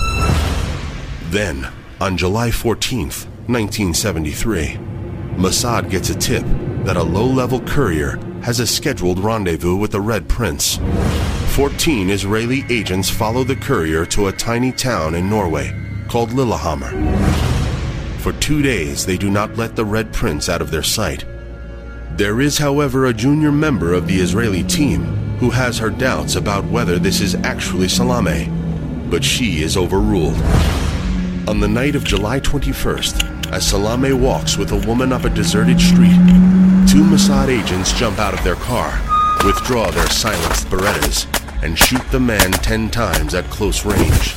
Then, 1.29 1.71
on 2.01 2.17
July 2.17 2.49
14th, 2.49 3.25
1973, 3.47 4.77
Mossad 5.37 5.89
gets 5.89 6.09
a 6.09 6.15
tip 6.15 6.43
that 6.83 6.97
a 6.97 7.03
low 7.03 7.25
level 7.25 7.61
courier 7.61 8.17
has 8.43 8.59
a 8.59 8.67
scheduled 8.67 9.19
rendezvous 9.19 9.77
with 9.77 9.91
the 9.91 10.01
Red 10.01 10.27
Prince. 10.27 10.77
14 11.57 12.11
Israeli 12.11 12.63
agents 12.69 13.09
follow 13.09 13.43
the 13.43 13.55
courier 13.55 14.05
to 14.05 14.27
a 14.27 14.31
tiny 14.31 14.71
town 14.71 15.15
in 15.15 15.27
Norway 15.27 15.73
called 16.07 16.31
Lillehammer. 16.31 16.91
For 18.19 18.31
two 18.33 18.61
days, 18.61 19.07
they 19.07 19.17
do 19.17 19.31
not 19.31 19.57
let 19.57 19.75
the 19.75 19.83
Red 19.83 20.13
Prince 20.13 20.49
out 20.49 20.61
of 20.61 20.69
their 20.69 20.83
sight. 20.83 21.25
There 22.11 22.41
is, 22.41 22.59
however, 22.59 23.07
a 23.07 23.13
junior 23.13 23.51
member 23.51 23.95
of 23.95 24.05
the 24.05 24.19
Israeli 24.19 24.61
team 24.61 25.05
who 25.39 25.49
has 25.49 25.79
her 25.79 25.89
doubts 25.89 26.35
about 26.35 26.63
whether 26.65 26.99
this 26.99 27.21
is 27.21 27.33
actually 27.33 27.87
Salameh, 27.87 29.09
but 29.09 29.23
she 29.23 29.63
is 29.63 29.77
overruled. 29.77 30.39
On 31.49 31.59
the 31.59 31.67
night 31.67 31.95
of 31.95 32.03
July 32.03 32.39
21st, 32.39 33.51
as 33.51 33.71
Salameh 33.73 34.13
walks 34.13 34.57
with 34.57 34.73
a 34.73 34.87
woman 34.87 35.11
up 35.11 35.23
a 35.23 35.29
deserted 35.31 35.81
street, 35.81 36.21
two 36.87 37.01
Mossad 37.01 37.47
agents 37.47 37.93
jump 37.93 38.19
out 38.19 38.35
of 38.35 38.43
their 38.43 38.57
car, 38.57 39.01
withdraw 39.43 39.89
their 39.89 40.05
silenced 40.05 40.67
Berettas, 40.67 41.25
and 41.67 41.77
shoot 41.77 42.01
the 42.11 42.19
man 42.19 42.49
ten 42.53 42.89
times 42.89 43.33
at 43.35 43.43
close 43.49 43.83
range. 43.83 44.35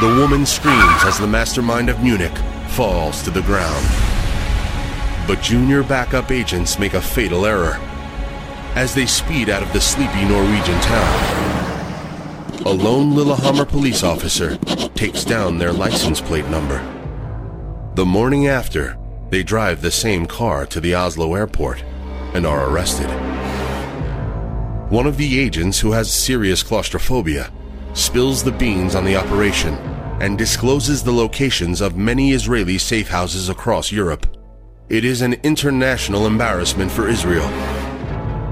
The 0.00 0.16
woman 0.20 0.46
screams 0.46 1.02
as 1.02 1.18
the 1.18 1.26
mastermind 1.26 1.90
of 1.90 2.00
Munich 2.00 2.36
falls 2.68 3.22
to 3.24 3.30
the 3.32 3.42
ground. 3.42 3.84
But 5.26 5.42
junior 5.42 5.82
backup 5.82 6.30
agents 6.30 6.78
make 6.78 6.94
a 6.94 7.02
fatal 7.02 7.44
error 7.44 7.76
as 8.76 8.94
they 8.94 9.04
speed 9.04 9.50
out 9.50 9.64
of 9.64 9.72
the 9.72 9.80
sleepy 9.80 10.24
Norwegian 10.24 10.80
town. 10.82 12.62
A 12.66 12.70
lone 12.70 13.16
Lillehammer 13.16 13.64
police 13.64 14.04
officer 14.04 14.56
takes 14.94 15.24
down 15.24 15.58
their 15.58 15.72
license 15.72 16.20
plate 16.20 16.46
number. 16.46 16.78
The 17.96 18.06
morning 18.06 18.46
after, 18.46 18.96
they 19.30 19.42
drive 19.42 19.82
the 19.82 19.90
same 19.90 20.24
car 20.24 20.66
to 20.66 20.80
the 20.80 20.94
Oslo 20.94 21.34
airport 21.34 21.82
and 22.32 22.46
are 22.46 22.70
arrested. 22.70 23.10
One 24.90 25.06
of 25.06 25.16
the 25.16 25.38
agents 25.38 25.78
who 25.78 25.92
has 25.92 26.12
serious 26.12 26.64
claustrophobia 26.64 27.52
spills 27.92 28.42
the 28.42 28.50
beans 28.50 28.96
on 28.96 29.04
the 29.04 29.14
operation 29.14 29.74
and 30.20 30.36
discloses 30.36 31.04
the 31.04 31.12
locations 31.12 31.80
of 31.80 31.96
many 31.96 32.32
Israeli 32.32 32.76
safe 32.76 33.08
houses 33.08 33.48
across 33.48 33.92
Europe. 33.92 34.26
It 34.88 35.04
is 35.04 35.22
an 35.22 35.34
international 35.44 36.26
embarrassment 36.26 36.90
for 36.90 37.06
Israel. 37.06 37.46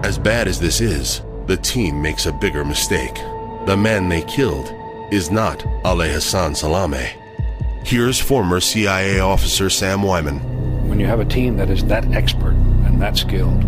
As 0.05 0.17
bad 0.17 0.47
as 0.47 0.61
this 0.61 0.81
is, 0.81 1.23
the 1.49 1.57
team 1.57 2.01
makes 2.01 2.27
a 2.27 2.33
bigger 2.33 2.65
mistake. 2.65 3.17
The 3.67 3.77
man 3.77 4.09
they 4.09 4.23
killed 4.23 4.73
is 5.13 5.33
not 5.33 5.67
Ali 5.85 6.09
Hassan 6.09 6.53
Salameh. 6.53 7.11
Here's 7.85 8.21
former 8.21 8.61
CIA 8.61 9.19
officer 9.19 9.69
Sam 9.69 10.05
Wyman. 10.05 10.39
When 10.89 11.01
you 11.01 11.07
have 11.07 11.19
a 11.19 11.25
team 11.25 11.57
that 11.57 11.69
is 11.69 11.85
that 11.87 12.05
expert 12.13 12.55
and 12.87 13.03
that 13.03 13.17
skilled 13.17 13.65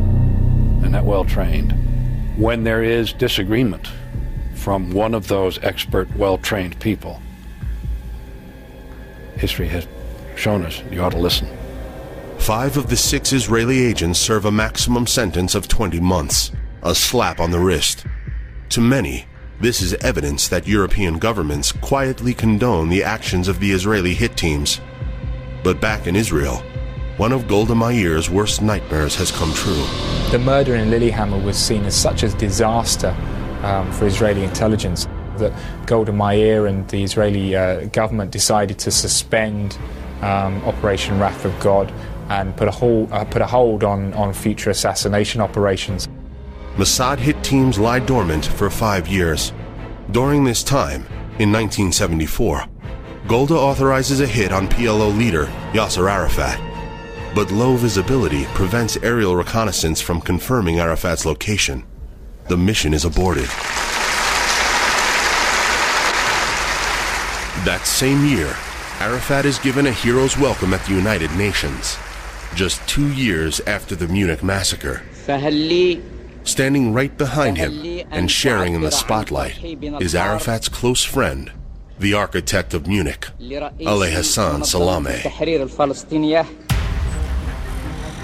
and 0.84 0.94
that 0.94 1.04
well 1.04 1.24
trained, 1.24 1.74
when 2.36 2.64
there 2.64 2.82
is 2.82 3.12
disagreement 3.12 3.88
from 4.54 4.92
one 4.92 5.14
of 5.14 5.28
those 5.28 5.58
expert, 5.62 6.14
well 6.16 6.38
trained 6.38 6.78
people, 6.80 7.20
history 9.36 9.68
has 9.68 9.86
shown 10.36 10.64
us 10.64 10.82
you 10.90 11.02
ought 11.02 11.12
to 11.12 11.18
listen. 11.18 11.48
Five 12.38 12.76
of 12.76 12.88
the 12.88 12.96
six 12.96 13.32
Israeli 13.32 13.80
agents 13.80 14.18
serve 14.18 14.44
a 14.44 14.50
maximum 14.50 15.06
sentence 15.06 15.54
of 15.54 15.68
20 15.68 16.00
months, 16.00 16.50
a 16.82 16.94
slap 16.94 17.38
on 17.38 17.50
the 17.50 17.60
wrist. 17.60 18.04
To 18.70 18.80
many, 18.80 19.26
this 19.60 19.82
is 19.82 19.92
evidence 19.94 20.48
that 20.48 20.66
European 20.66 21.18
governments 21.18 21.70
quietly 21.70 22.32
condone 22.32 22.88
the 22.88 23.04
actions 23.04 23.46
of 23.46 23.60
the 23.60 23.72
Israeli 23.72 24.14
hit 24.14 24.36
teams. 24.36 24.80
But 25.62 25.80
back 25.80 26.06
in 26.06 26.16
Israel, 26.16 26.62
one 27.20 27.32
of 27.32 27.46
Golda 27.46 27.74
Meir's 27.74 28.30
worst 28.30 28.62
nightmares 28.62 29.14
has 29.16 29.30
come 29.30 29.52
true. 29.52 29.84
The 30.30 30.38
murder 30.38 30.74
in 30.74 30.88
Lillehammer 30.88 31.38
was 31.38 31.58
seen 31.58 31.84
as 31.84 31.94
such 31.94 32.22
a 32.22 32.30
disaster 32.30 33.14
um, 33.62 33.92
for 33.92 34.06
Israeli 34.06 34.42
intelligence 34.42 35.06
that 35.36 35.52
Golda 35.86 36.14
Meir 36.14 36.64
and 36.64 36.88
the 36.88 37.02
Israeli 37.02 37.54
uh, 37.54 37.84
government 37.88 38.30
decided 38.30 38.78
to 38.78 38.90
suspend 38.90 39.76
um, 40.22 40.64
Operation 40.64 41.18
Wrath 41.20 41.44
of 41.44 41.52
God 41.60 41.92
and 42.30 42.56
put 42.56 42.68
a, 42.68 42.70
hold, 42.70 43.12
uh, 43.12 43.26
put 43.26 43.42
a 43.42 43.46
hold 43.46 43.84
on, 43.84 44.14
on 44.14 44.32
future 44.32 44.70
assassination 44.70 45.42
operations. 45.42 46.08
Mossad 46.76 47.18
hit 47.18 47.44
teams 47.44 47.78
lie 47.78 47.98
dormant 47.98 48.46
for 48.46 48.70
five 48.70 49.06
years. 49.08 49.52
During 50.10 50.44
this 50.44 50.62
time, 50.62 51.02
in 51.38 51.52
1974, 51.52 52.64
Golda 53.28 53.56
authorizes 53.56 54.20
a 54.22 54.26
hit 54.26 54.52
on 54.52 54.68
PLO 54.68 55.14
leader 55.14 55.44
Yasser 55.74 56.10
Arafat. 56.10 56.69
But 57.32 57.52
low 57.52 57.76
visibility 57.76 58.44
prevents 58.46 58.96
aerial 58.98 59.36
reconnaissance 59.36 60.00
from 60.00 60.20
confirming 60.20 60.80
Arafat's 60.80 61.24
location. 61.24 61.84
The 62.48 62.56
mission 62.56 62.92
is 62.92 63.04
aborted. 63.04 63.44
That 67.64 67.82
same 67.84 68.24
year, 68.26 68.56
Arafat 68.98 69.44
is 69.44 69.60
given 69.60 69.86
a 69.86 69.92
hero's 69.92 70.36
welcome 70.36 70.74
at 70.74 70.84
the 70.86 70.92
United 70.92 71.30
Nations, 71.36 71.96
just 72.56 72.86
two 72.88 73.12
years 73.12 73.60
after 73.60 73.94
the 73.94 74.08
Munich 74.08 74.42
massacre. 74.42 75.02
Standing 76.42 76.92
right 76.92 77.16
behind 77.16 77.58
him 77.58 78.06
and 78.10 78.28
sharing 78.28 78.74
in 78.74 78.80
the 78.80 78.90
spotlight 78.90 79.62
is 80.02 80.16
Arafat's 80.16 80.68
close 80.68 81.04
friend, 81.04 81.52
the 81.96 82.14
architect 82.14 82.74
of 82.74 82.88
Munich, 82.88 83.28
Ali 83.86 84.10
Hassan 84.10 84.62
Salameh. 84.62 85.22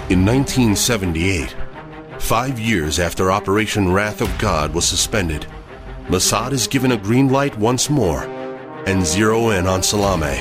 In 0.09 0.25
1978, 0.25 1.53
five 2.17 2.57
years 2.57 2.97
after 2.97 3.29
Operation 3.29 3.91
Wrath 3.91 4.21
of 4.21 4.37
God 4.37 4.73
was 4.73 4.87
suspended, 4.87 5.45
Mossad 6.05 6.53
is 6.53 6.65
given 6.65 6.93
a 6.93 6.97
green 6.97 7.27
light 7.27 7.57
once 7.57 7.89
more 7.89 8.23
and 8.87 9.05
zero 9.05 9.49
in 9.49 9.67
on 9.67 9.81
Salameh, 9.81 10.37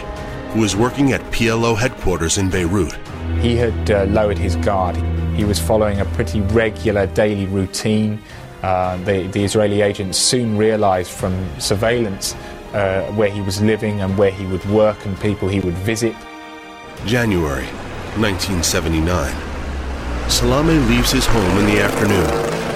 who 0.53 0.63
is 0.63 0.77
working 0.77 1.13
at 1.15 1.21
PLO 1.33 1.77
headquarters 1.77 2.39
in 2.39 2.49
Beirut. 2.49 2.97
He 3.41 3.57
had 3.57 3.91
uh, 3.91 4.05
lowered 4.05 4.39
his 4.39 4.55
guard. 4.55 4.95
He 5.35 5.45
was 5.45 5.59
following 5.59 5.99
a 5.99 6.05
pretty 6.05 6.43
regular 6.43 7.09
daily 7.09 7.47
routine. 7.47 8.23
Uh, 8.63 8.99
the, 8.99 9.27
the, 9.33 9.43
Israeli 9.43 9.81
agents 9.81 10.17
soon 10.17 10.57
realized 10.57 11.11
from 11.11 11.35
surveillance 11.59 12.37
uh, 12.73 13.03
where 13.17 13.31
he 13.31 13.41
was 13.41 13.61
living 13.61 14.01
and 14.01 14.17
where 14.17 14.31
he 14.31 14.47
would 14.47 14.65
work 14.67 15.05
and 15.05 15.21
people 15.21 15.49
he 15.49 15.59
would 15.59 15.75
visit. 15.79 16.15
January 17.05 17.67
1979. 18.15 19.56
Salameh 20.29 20.89
leaves 20.89 21.13
his 21.13 21.25
home 21.25 21.59
in 21.59 21.67
the 21.67 21.81
afternoon 21.81 22.29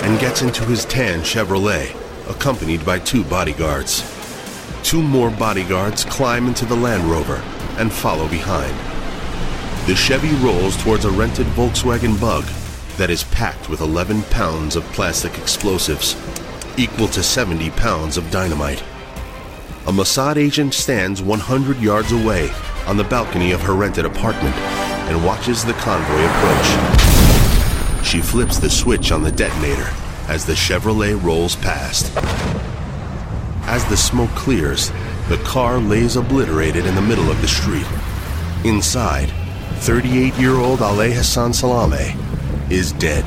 and 0.04 0.20
gets 0.20 0.40
into 0.40 0.64
his 0.64 0.84
tan 0.84 1.20
Chevrolet, 1.20 1.94
accompanied 2.30 2.86
by 2.86 2.98
two 3.00 3.24
bodyguards. 3.24 4.04
Two 4.84 5.02
more 5.02 5.30
bodyguards 5.30 6.04
climb 6.04 6.46
into 6.46 6.64
the 6.64 6.76
Land 6.76 7.04
Rover 7.04 7.42
and 7.76 7.92
follow 7.92 8.28
behind. 8.28 8.74
The 9.86 9.96
Chevy 9.96 10.32
rolls 10.36 10.76
towards 10.82 11.04
a 11.04 11.10
rented 11.10 11.46
Volkswagen 11.48 12.18
Bug 12.20 12.44
that 12.96 13.10
is 13.10 13.24
packed 13.24 13.68
with 13.68 13.80
11 13.80 14.22
pounds 14.24 14.76
of 14.76 14.84
plastic 14.92 15.36
explosives, 15.36 16.16
equal 16.78 17.08
to 17.08 17.22
70 17.22 17.70
pounds 17.70 18.16
of 18.16 18.30
dynamite. 18.30 18.82
A 19.86 19.92
Mossad 19.92 20.36
agent 20.36 20.72
stands 20.72 21.20
100 21.20 21.78
yards 21.78 22.12
away 22.12 22.50
on 22.86 22.96
the 22.96 23.04
balcony 23.04 23.50
of 23.50 23.60
her 23.62 23.74
rented 23.74 24.04
apartment 24.04 24.54
and 25.10 25.24
watches 25.24 25.64
the 25.64 25.72
convoy 25.74 26.24
approach. 26.24 27.09
She 28.02 28.20
flips 28.20 28.58
the 28.58 28.70
switch 28.70 29.12
on 29.12 29.22
the 29.22 29.32
detonator 29.32 29.88
as 30.28 30.46
the 30.46 30.54
Chevrolet 30.54 31.20
rolls 31.22 31.56
past. 31.56 32.12
As 33.66 33.84
the 33.86 33.96
smoke 33.96 34.30
clears, 34.30 34.90
the 35.28 35.40
car 35.44 35.78
lays 35.78 36.16
obliterated 36.16 36.86
in 36.86 36.94
the 36.94 37.02
middle 37.02 37.30
of 37.30 37.40
the 37.40 37.48
street. 37.48 37.86
Inside, 38.64 39.30
38 39.80 40.34
year 40.34 40.56
old 40.56 40.82
Ali 40.82 41.12
Hassan 41.12 41.52
Salameh 41.52 42.16
is 42.70 42.92
dead. 42.92 43.24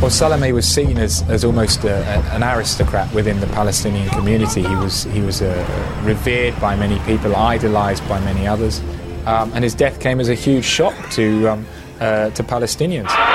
Well, 0.00 0.10
Salameh 0.10 0.52
was 0.52 0.66
seen 0.66 0.98
as, 0.98 1.22
as 1.28 1.44
almost 1.44 1.84
a, 1.84 2.04
an 2.32 2.42
aristocrat 2.42 3.12
within 3.14 3.38
the 3.38 3.46
Palestinian 3.48 4.08
community. 4.10 4.62
He 4.62 4.74
was, 4.74 5.04
he 5.04 5.20
was 5.20 5.42
uh, 5.42 6.02
revered 6.02 6.60
by 6.60 6.74
many 6.74 6.98
people, 7.00 7.36
idolized 7.36 8.08
by 8.08 8.18
many 8.20 8.46
others. 8.46 8.80
Um, 9.26 9.52
and 9.54 9.62
his 9.62 9.74
death 9.74 10.00
came 10.00 10.18
as 10.18 10.28
a 10.28 10.34
huge 10.34 10.64
shock 10.64 11.10
to, 11.10 11.48
um, 11.48 11.66
uh, 12.00 12.30
to 12.30 12.42
Palestinians. 12.42 13.31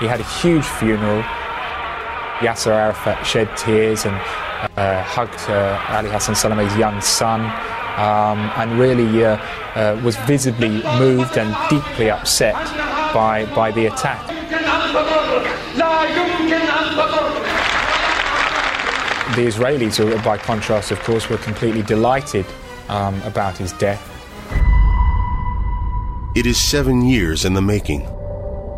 He 0.00 0.06
had 0.06 0.20
a 0.20 0.28
huge 0.40 0.64
funeral. 0.64 1.22
Yasser 2.38 2.70
Arafat 2.70 3.26
shed 3.26 3.48
tears 3.56 4.04
and 4.04 4.14
uh, 4.76 5.02
hugged 5.02 5.40
uh, 5.50 5.84
Ali 5.88 6.08
Hassan 6.08 6.36
Salameh's 6.36 6.76
young 6.76 7.00
son 7.00 7.40
um, 7.98 8.38
and 8.56 8.78
really 8.78 9.24
uh, 9.24 9.36
uh, 9.74 10.00
was 10.04 10.16
visibly 10.18 10.82
moved 10.98 11.36
and 11.36 11.54
deeply 11.68 12.10
upset 12.10 12.54
by, 13.12 13.44
by 13.56 13.72
the 13.72 13.86
attack. 13.86 14.24
The 19.34 19.46
Israelis, 19.46 20.24
by 20.24 20.38
contrast, 20.38 20.90
of 20.90 21.00
course, 21.00 21.28
were 21.28 21.38
completely 21.38 21.82
delighted 21.82 22.46
um, 22.88 23.20
about 23.22 23.56
his 23.56 23.72
death. 23.74 24.02
It 26.34 26.46
is 26.46 26.60
seven 26.60 27.04
years 27.04 27.44
in 27.44 27.54
the 27.54 27.62
making, 27.62 28.06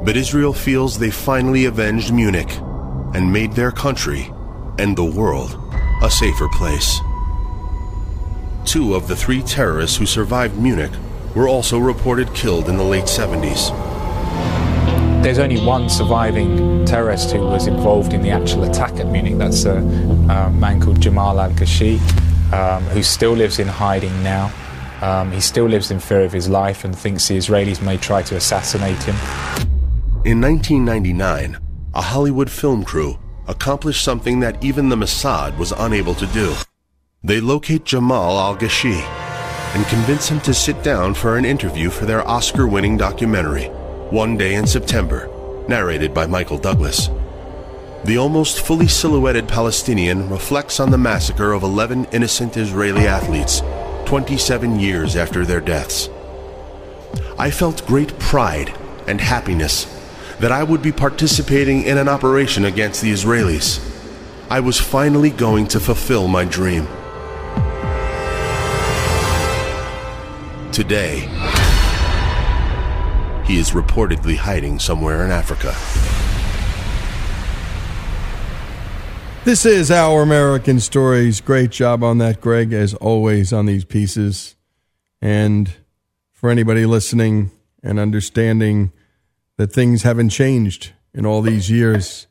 but 0.05 0.17
Israel 0.17 0.53
feels 0.53 0.99
they 0.99 1.11
finally 1.11 1.67
avenged 1.67 2.13
Munich 2.13 2.51
and 3.15 3.33
made 3.33 3.53
their 3.53 3.71
country 3.71 4.33
and 4.79 4.97
the 4.97 5.05
world 5.05 5.59
a 6.03 6.11
safer 6.11 6.49
place. 6.49 7.01
Two 8.65 8.95
of 8.95 9.09
the 9.09 9.17
three 9.17 9.43
terrorists 9.43 9.97
who 9.97 10.07
survived 10.07 10.57
Munich 10.59 10.93
were 11.35 11.49
also 11.49 11.79
reported 11.79 12.33
killed 12.35 12.69
in 12.69 12.77
the 12.77 12.85
late 12.85 13.05
70s. 13.05 13.71
There's 15.23 15.39
only 15.39 15.61
one 15.61 15.91
surviving 15.91 16.87
terrorist 16.87 17.31
who 17.31 17.41
was 17.41 17.67
involved 17.67 18.15
in 18.15 18.23
the 18.23 18.31
actual 18.31 18.65
attack 18.65 18.95
at 18.95 19.07
Munich. 19.07 19.37
That's 19.37 19.65
a, 19.65 19.77
a 19.77 20.51
man 20.51 20.81
called 20.81 21.01
Jamal 21.01 21.39
al 21.39 21.51
Ghashi, 21.51 21.99
um, 22.53 22.83
who 22.85 23.03
still 23.03 23.33
lives 23.33 23.59
in 23.59 23.69
hiding 23.69 24.23
now. 24.23 24.51
Um, 25.03 25.31
he 25.31 25.41
still 25.41 25.67
lives 25.67 25.91
in 25.91 26.01
fear 26.01 26.23
of 26.23 26.33
his 26.33 26.49
life 26.49 26.85
and 26.85 26.97
thinks 26.97 27.29
the 27.29 27.37
Israelis 27.37 27.83
may 27.83 27.97
try 27.99 28.23
to 28.23 28.37
assassinate 28.37 29.03
him. 29.03 29.17
In 30.23 30.39
1999, 30.39 31.57
a 31.95 32.03
Hollywood 32.03 32.51
film 32.51 32.85
crew 32.85 33.19
accomplished 33.49 34.05
something 34.05 34.41
that 34.41 34.63
even 34.63 34.91
the 34.91 34.97
Mossad 34.97 35.57
was 35.57 35.73
unable 35.73 36.15
to 36.15 36.27
do. 36.27 36.55
They 37.25 37.41
locate 37.41 37.87
Jamal 37.87 38.39
al 38.39 38.55
Ghashi 38.55 39.01
and 39.75 39.87
convince 39.87 40.29
him 40.29 40.39
to 40.41 40.53
sit 40.53 40.83
down 40.83 41.15
for 41.15 41.39
an 41.39 41.47
interview 41.47 41.89
for 41.89 42.05
their 42.05 42.21
Oscar 42.29 42.67
winning 42.67 42.99
documentary, 42.99 43.69
One 44.11 44.37
Day 44.37 44.57
in 44.57 44.67
September, 44.67 45.31
narrated 45.69 46.13
by 46.13 46.27
Michael 46.27 46.59
Douglas. 46.59 47.09
The 48.05 48.19
almost 48.19 48.61
fully 48.61 48.89
silhouetted 48.89 49.49
Palestinian 49.49 50.29
reflects 50.29 50.81
on 50.81 50.91
the 50.91 50.99
massacre 50.99 51.55
of 51.55 51.63
11 51.63 52.09
innocent 52.13 52.59
Israeli 52.59 53.07
athletes 53.07 53.63
27 54.05 54.79
years 54.79 55.17
after 55.17 55.47
their 55.47 55.63
deaths. 55.63 56.11
I 57.39 57.51
felt 57.51 57.87
great 57.87 58.19
pride 58.19 58.75
and 59.07 59.19
happiness 59.19 59.97
that 60.41 60.51
I 60.51 60.65
would 60.65 60.81
be 60.81 60.91
participating 60.91 61.83
in 61.83 61.99
an 61.99 62.09
operation 62.09 62.65
against 62.65 63.03
the 63.03 63.13
Israelis. 63.13 63.79
I 64.49 64.61
was 64.61 64.81
finally 64.81 65.29
going 65.29 65.67
to 65.69 65.79
fulfill 65.79 66.29
my 66.29 66.47
dream. 66.47 66.87
Today, 70.73 71.21
he 73.45 73.59
is 73.59 73.73
reportedly 73.73 74.37
hiding 74.37 74.79
somewhere 74.79 75.27
in 75.27 75.31
Africa. 75.31 75.77
This 79.45 79.67
is 79.67 79.91
Our 79.91 80.23
American 80.23 80.81
Stories. 80.81 81.43
Great 81.43 81.71
job 81.71 82.03
on 82.03 82.17
that, 82.19 82.41
Greg, 82.41 82.73
as 82.73 82.95
always, 82.95 83.53
on 83.53 83.67
these 83.67 83.85
pieces. 83.85 84.57
And 85.21 85.71
for 86.33 86.49
anybody 86.49 86.87
listening 86.87 87.51
and 87.83 87.99
understanding 87.99 88.93
that 89.61 89.71
things 89.71 90.05
haven't 90.05 90.31
changed 90.31 90.93
in 91.13 91.27
all 91.27 91.43
these 91.43 91.71
years, 91.71 92.29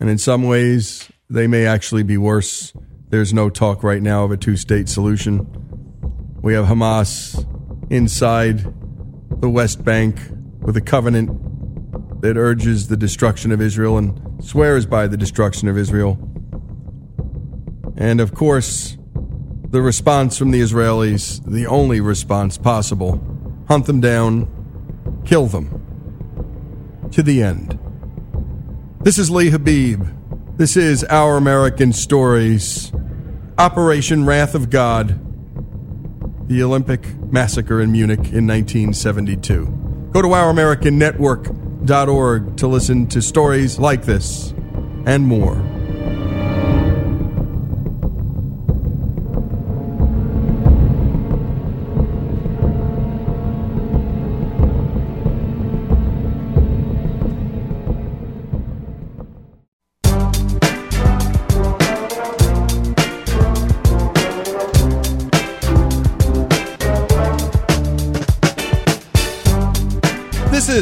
and 0.00 0.08
in 0.08 0.16
some 0.16 0.42
ways, 0.42 1.06
they 1.28 1.46
may 1.46 1.66
actually 1.66 2.02
be 2.02 2.16
worse. 2.16 2.72
There's 3.10 3.34
no 3.34 3.50
talk 3.50 3.82
right 3.82 4.00
now 4.00 4.24
of 4.24 4.30
a 4.30 4.38
two 4.38 4.56
state 4.56 4.88
solution. 4.88 5.46
We 6.40 6.54
have 6.54 6.64
Hamas 6.64 7.46
inside 7.92 8.64
the 9.42 9.50
West 9.50 9.84
Bank 9.84 10.18
with 10.62 10.74
a 10.78 10.80
covenant 10.80 12.22
that 12.22 12.38
urges 12.38 12.88
the 12.88 12.96
destruction 12.96 13.52
of 13.52 13.60
Israel 13.60 13.98
and 13.98 14.42
swears 14.42 14.86
by 14.86 15.06
the 15.08 15.18
destruction 15.18 15.68
of 15.68 15.76
Israel. 15.76 16.16
And 17.98 18.18
of 18.18 18.32
course, 18.32 18.96
the 19.68 19.82
response 19.82 20.38
from 20.38 20.52
the 20.52 20.62
Israelis, 20.62 21.44
the 21.44 21.66
only 21.66 22.00
response 22.00 22.56
possible 22.56 23.20
hunt 23.68 23.84
them 23.84 24.00
down, 24.00 24.48
kill 25.26 25.48
them. 25.48 25.82
To 27.12 27.22
the 27.22 27.42
end. 27.42 27.78
This 29.02 29.18
is 29.18 29.30
Lee 29.30 29.50
Habeeb. 29.50 30.56
This 30.56 30.78
is 30.78 31.04
Our 31.04 31.36
American 31.36 31.92
Stories. 31.92 32.90
Operation 33.58 34.24
Wrath 34.24 34.54
of 34.54 34.70
God. 34.70 35.20
The 36.48 36.62
Olympic 36.62 37.14
Massacre 37.30 37.82
in 37.82 37.92
Munich 37.92 38.18
in 38.18 38.46
1972. 38.46 39.66
Go 40.12 40.22
to 40.22 40.28
OurAmericanNetwork.org 40.28 42.56
to 42.56 42.66
listen 42.66 43.06
to 43.08 43.20
stories 43.20 43.78
like 43.78 44.04
this 44.04 44.54
and 45.04 45.26
more. 45.26 45.56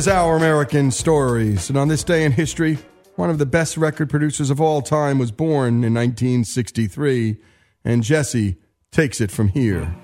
Is 0.00 0.08
Our 0.08 0.34
American 0.34 0.90
Stories, 0.90 1.68
and 1.68 1.76
on 1.76 1.88
this 1.88 2.02
day 2.02 2.24
in 2.24 2.32
history, 2.32 2.78
one 3.16 3.28
of 3.28 3.36
the 3.36 3.44
best 3.44 3.76
record 3.76 4.08
producers 4.08 4.48
of 4.48 4.58
all 4.58 4.80
time 4.80 5.18
was 5.18 5.30
born 5.30 5.84
in 5.84 5.92
1963, 5.92 7.36
and 7.84 8.02
Jesse 8.02 8.56
takes 8.92 9.20
it 9.20 9.30
from 9.30 9.48
here. 9.48 9.94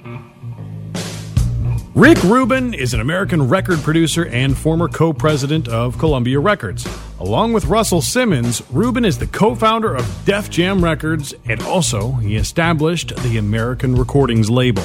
Rick 1.94 2.22
Rubin 2.24 2.74
is 2.74 2.92
an 2.92 3.00
American 3.00 3.48
record 3.48 3.78
producer 3.78 4.26
and 4.26 4.54
former 4.54 4.86
co 4.86 5.14
president 5.14 5.66
of 5.66 5.96
Columbia 5.96 6.40
Records. 6.40 6.86
Along 7.18 7.54
with 7.54 7.64
Russell 7.64 8.02
Simmons, 8.02 8.62
Rubin 8.70 9.06
is 9.06 9.16
the 9.16 9.26
co 9.26 9.54
founder 9.54 9.94
of 9.94 10.24
Def 10.26 10.50
Jam 10.50 10.84
Records 10.84 11.32
and 11.48 11.62
also 11.62 12.12
he 12.12 12.36
established 12.36 13.16
the 13.22 13.38
American 13.38 13.96
Recordings 13.96 14.50
label. 14.50 14.84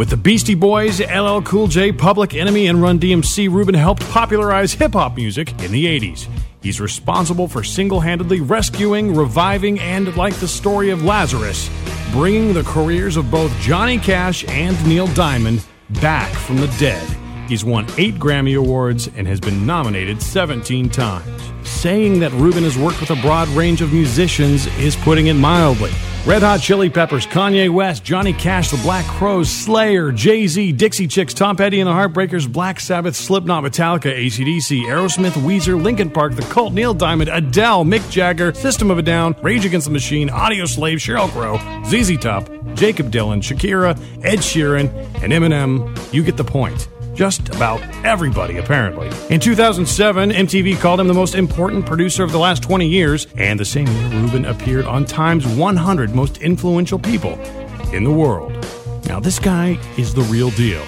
With 0.00 0.08
the 0.08 0.16
Beastie 0.16 0.54
Boys, 0.54 0.98
LL 0.98 1.42
Cool 1.42 1.66
J, 1.66 1.92
Public 1.92 2.32
Enemy, 2.32 2.68
and 2.68 2.80
Run 2.80 2.98
DMC, 2.98 3.52
Rubin 3.52 3.74
helped 3.74 4.02
popularize 4.08 4.72
hip 4.72 4.94
hop 4.94 5.14
music 5.14 5.50
in 5.62 5.72
the 5.72 5.84
80s. 5.84 6.26
He's 6.62 6.80
responsible 6.80 7.46
for 7.46 7.62
single 7.62 8.00
handedly 8.00 8.40
rescuing, 8.40 9.14
reviving, 9.14 9.78
and, 9.78 10.16
like 10.16 10.32
the 10.36 10.48
story 10.48 10.88
of 10.88 11.04
Lazarus, 11.04 11.68
bringing 12.12 12.54
the 12.54 12.62
careers 12.62 13.18
of 13.18 13.30
both 13.30 13.52
Johnny 13.60 13.98
Cash 13.98 14.48
and 14.48 14.74
Neil 14.88 15.06
Diamond 15.08 15.66
back 16.00 16.32
from 16.32 16.56
the 16.56 16.74
dead. 16.78 17.06
He's 17.46 17.62
won 17.62 17.86
eight 17.98 18.14
Grammy 18.14 18.56
Awards 18.56 19.10
and 19.18 19.26
has 19.26 19.38
been 19.38 19.66
nominated 19.66 20.22
17 20.22 20.88
times. 20.88 21.42
Saying 21.68 22.20
that 22.20 22.32
Rubin 22.32 22.64
has 22.64 22.78
worked 22.78 23.02
with 23.02 23.10
a 23.10 23.20
broad 23.20 23.48
range 23.48 23.82
of 23.82 23.92
musicians 23.92 24.66
is 24.78 24.96
putting 24.96 25.26
it 25.26 25.34
mildly. 25.34 25.92
Red 26.26 26.42
Hot 26.42 26.60
Chili 26.60 26.90
Peppers, 26.90 27.26
Kanye 27.26 27.70
West, 27.70 28.04
Johnny 28.04 28.34
Cash, 28.34 28.70
The 28.70 28.76
Black 28.82 29.06
Crowes, 29.06 29.50
Slayer, 29.50 30.12
Jay 30.12 30.46
Z, 30.46 30.72
Dixie 30.72 31.06
Chicks, 31.06 31.32
Tom 31.32 31.56
Petty 31.56 31.80
and 31.80 31.88
the 31.88 31.92
Heartbreakers, 31.92 32.46
Black 32.46 32.78
Sabbath, 32.78 33.16
Slipknot, 33.16 33.64
Metallica, 33.64 34.14
ACDC, 34.14 34.82
Aerosmith, 34.82 35.32
Weezer, 35.32 35.82
Linkin 35.82 36.10
Park, 36.10 36.34
The 36.34 36.42
Cult, 36.42 36.74
Neil 36.74 36.92
Diamond, 36.92 37.30
Adele, 37.30 37.84
Mick 37.84 38.08
Jagger, 38.10 38.52
System 38.52 38.90
of 38.90 38.98
a 38.98 39.02
Down, 39.02 39.34
Rage 39.42 39.64
Against 39.64 39.86
the 39.86 39.92
Machine, 39.92 40.28
Audioslave, 40.28 40.96
Sheryl 40.96 41.30
Crow, 41.30 41.56
ZZ 41.86 42.18
Top, 42.18 42.44
Jakob 42.74 43.10
Dylan, 43.10 43.40
Shakira, 43.40 43.98
Ed 44.22 44.40
Sheeran, 44.40 44.90
and 45.22 45.32
Eminem. 45.32 46.12
You 46.12 46.22
get 46.22 46.36
the 46.36 46.44
point 46.44 46.86
just 47.20 47.50
about 47.50 47.82
everybody, 48.02 48.56
apparently. 48.56 49.08
In 49.28 49.40
2007, 49.40 50.30
MTV 50.30 50.80
called 50.80 51.00
him 51.00 51.06
the 51.06 51.12
most 51.12 51.34
important 51.34 51.84
producer 51.84 52.24
of 52.24 52.32
the 52.32 52.38
last 52.38 52.62
20 52.62 52.88
years, 52.88 53.26
and 53.36 53.60
the 53.60 53.64
same 53.66 53.86
year, 53.88 54.22
Rubin 54.22 54.46
appeared 54.46 54.86
on 54.86 55.04
Time's 55.04 55.46
100 55.46 56.14
most 56.14 56.38
influential 56.38 56.98
people 56.98 57.38
in 57.92 58.04
the 58.04 58.10
world. 58.10 58.52
Now, 59.04 59.20
this 59.20 59.38
guy 59.38 59.78
is 59.98 60.14
the 60.14 60.22
real 60.22 60.48
deal, 60.52 60.82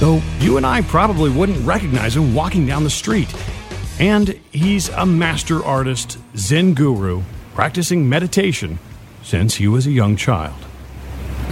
though 0.00 0.22
you 0.40 0.56
and 0.56 0.64
I 0.64 0.80
probably 0.80 1.28
wouldn't 1.28 1.62
recognize 1.66 2.16
him 2.16 2.34
walking 2.34 2.66
down 2.66 2.82
the 2.82 2.88
street. 2.88 3.28
And 4.00 4.40
he's 4.52 4.88
a 4.88 5.04
master 5.04 5.62
artist, 5.62 6.16
Zen 6.34 6.72
guru, 6.72 7.20
practicing 7.52 8.08
meditation 8.08 8.78
since 9.22 9.56
he 9.56 9.68
was 9.68 9.86
a 9.86 9.90
young 9.90 10.16
child. 10.16 10.56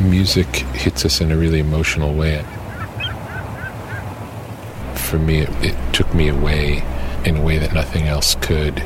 Music 0.01 0.47
hits 0.73 1.05
us 1.05 1.21
in 1.21 1.31
a 1.31 1.37
really 1.37 1.59
emotional 1.59 2.15
way 2.15 2.43
for 5.13 5.19
me, 5.19 5.41
it, 5.41 5.51
it, 5.63 5.93
took 5.93 6.15
me 6.15 6.29
away 6.29 6.83
in 7.27 7.37
a 7.37 7.43
way 7.43 7.59
that 7.59 7.75
nothing 7.75 8.05
else 8.05 8.35
could. 8.37 8.83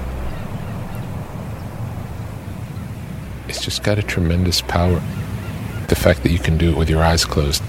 It's 3.47 3.65
just 3.65 3.85
got 3.85 3.97
a 3.97 4.03
tremendous 4.03 4.61
power. 4.61 5.01
The 5.87 5.95
fact 5.95 6.25
that 6.25 6.33
you 6.33 6.41
can 6.41 6.59
do 6.59 6.71
it 6.71 6.77
with 6.77 6.91
your 6.91 7.01
eyes 7.01 7.25
closed. 7.25 7.63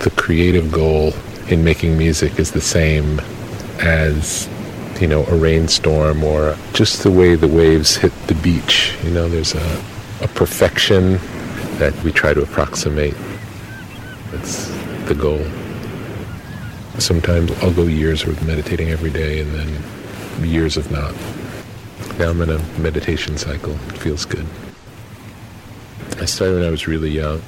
The 0.00 0.10
creative 0.16 0.72
goal 0.72 1.12
in 1.48 1.62
making 1.62 1.96
music 1.96 2.40
is 2.40 2.50
the 2.50 2.60
same 2.60 3.20
as, 3.78 4.48
you 5.00 5.06
know, 5.06 5.24
a 5.26 5.36
rainstorm 5.36 6.24
or 6.24 6.56
just 6.72 7.04
the 7.04 7.10
way 7.12 7.36
the 7.36 7.46
waves 7.46 7.94
hit 7.94 8.12
the 8.26 8.34
beach. 8.34 8.96
You 9.04 9.10
know, 9.12 9.28
there's 9.28 9.54
a, 9.54 9.82
a 10.22 10.28
perfection 10.34 11.20
that 11.78 11.94
we 12.02 12.10
try 12.10 12.34
to 12.34 12.42
approximate. 12.42 13.14
It's 14.32 14.79
the 15.10 15.20
goal. 15.20 15.44
Sometimes 17.00 17.50
I'll 17.62 17.72
go 17.72 17.82
years 17.82 18.24
with 18.24 18.46
meditating 18.46 18.90
every 18.90 19.10
day 19.10 19.40
and 19.40 19.52
then 19.52 20.48
years 20.48 20.76
of 20.76 20.88
not. 20.92 21.12
Now 22.16 22.30
I'm 22.30 22.40
in 22.42 22.50
a 22.50 22.62
meditation 22.78 23.36
cycle. 23.36 23.72
It 23.72 23.98
feels 23.98 24.24
good. 24.24 24.46
I 26.20 26.26
started 26.26 26.58
when 26.58 26.64
I 26.64 26.70
was 26.70 26.86
really 26.86 27.10
young. 27.10 27.38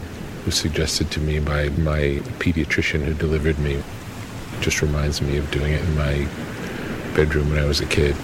It 0.40 0.46
was 0.46 0.56
suggested 0.56 1.12
to 1.12 1.20
me 1.20 1.38
by 1.38 1.68
my 1.68 2.18
pediatrician 2.42 3.04
who 3.04 3.14
delivered 3.14 3.60
me. 3.60 3.74
It 3.74 4.60
just 4.60 4.82
reminds 4.82 5.22
me 5.22 5.36
of 5.36 5.48
doing 5.52 5.72
it 5.72 5.82
in 5.82 5.96
my 5.96 6.26
bedroom 7.14 7.50
when 7.50 7.60
I 7.60 7.64
was 7.64 7.80
a 7.80 7.86
kid. 7.86 8.16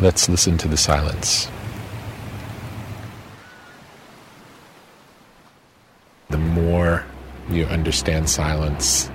Let's 0.00 0.26
listen 0.26 0.56
to 0.56 0.68
the 0.68 0.78
silence. 0.78 1.50
the 6.34 6.38
more 6.38 7.04
you 7.64 7.70
understand 7.70 8.28
silence, 8.28 9.10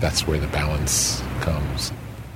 that's 0.00 0.26
where 0.26 0.38
the 0.38 0.46
balance 0.48 1.22
comes. 1.40 1.92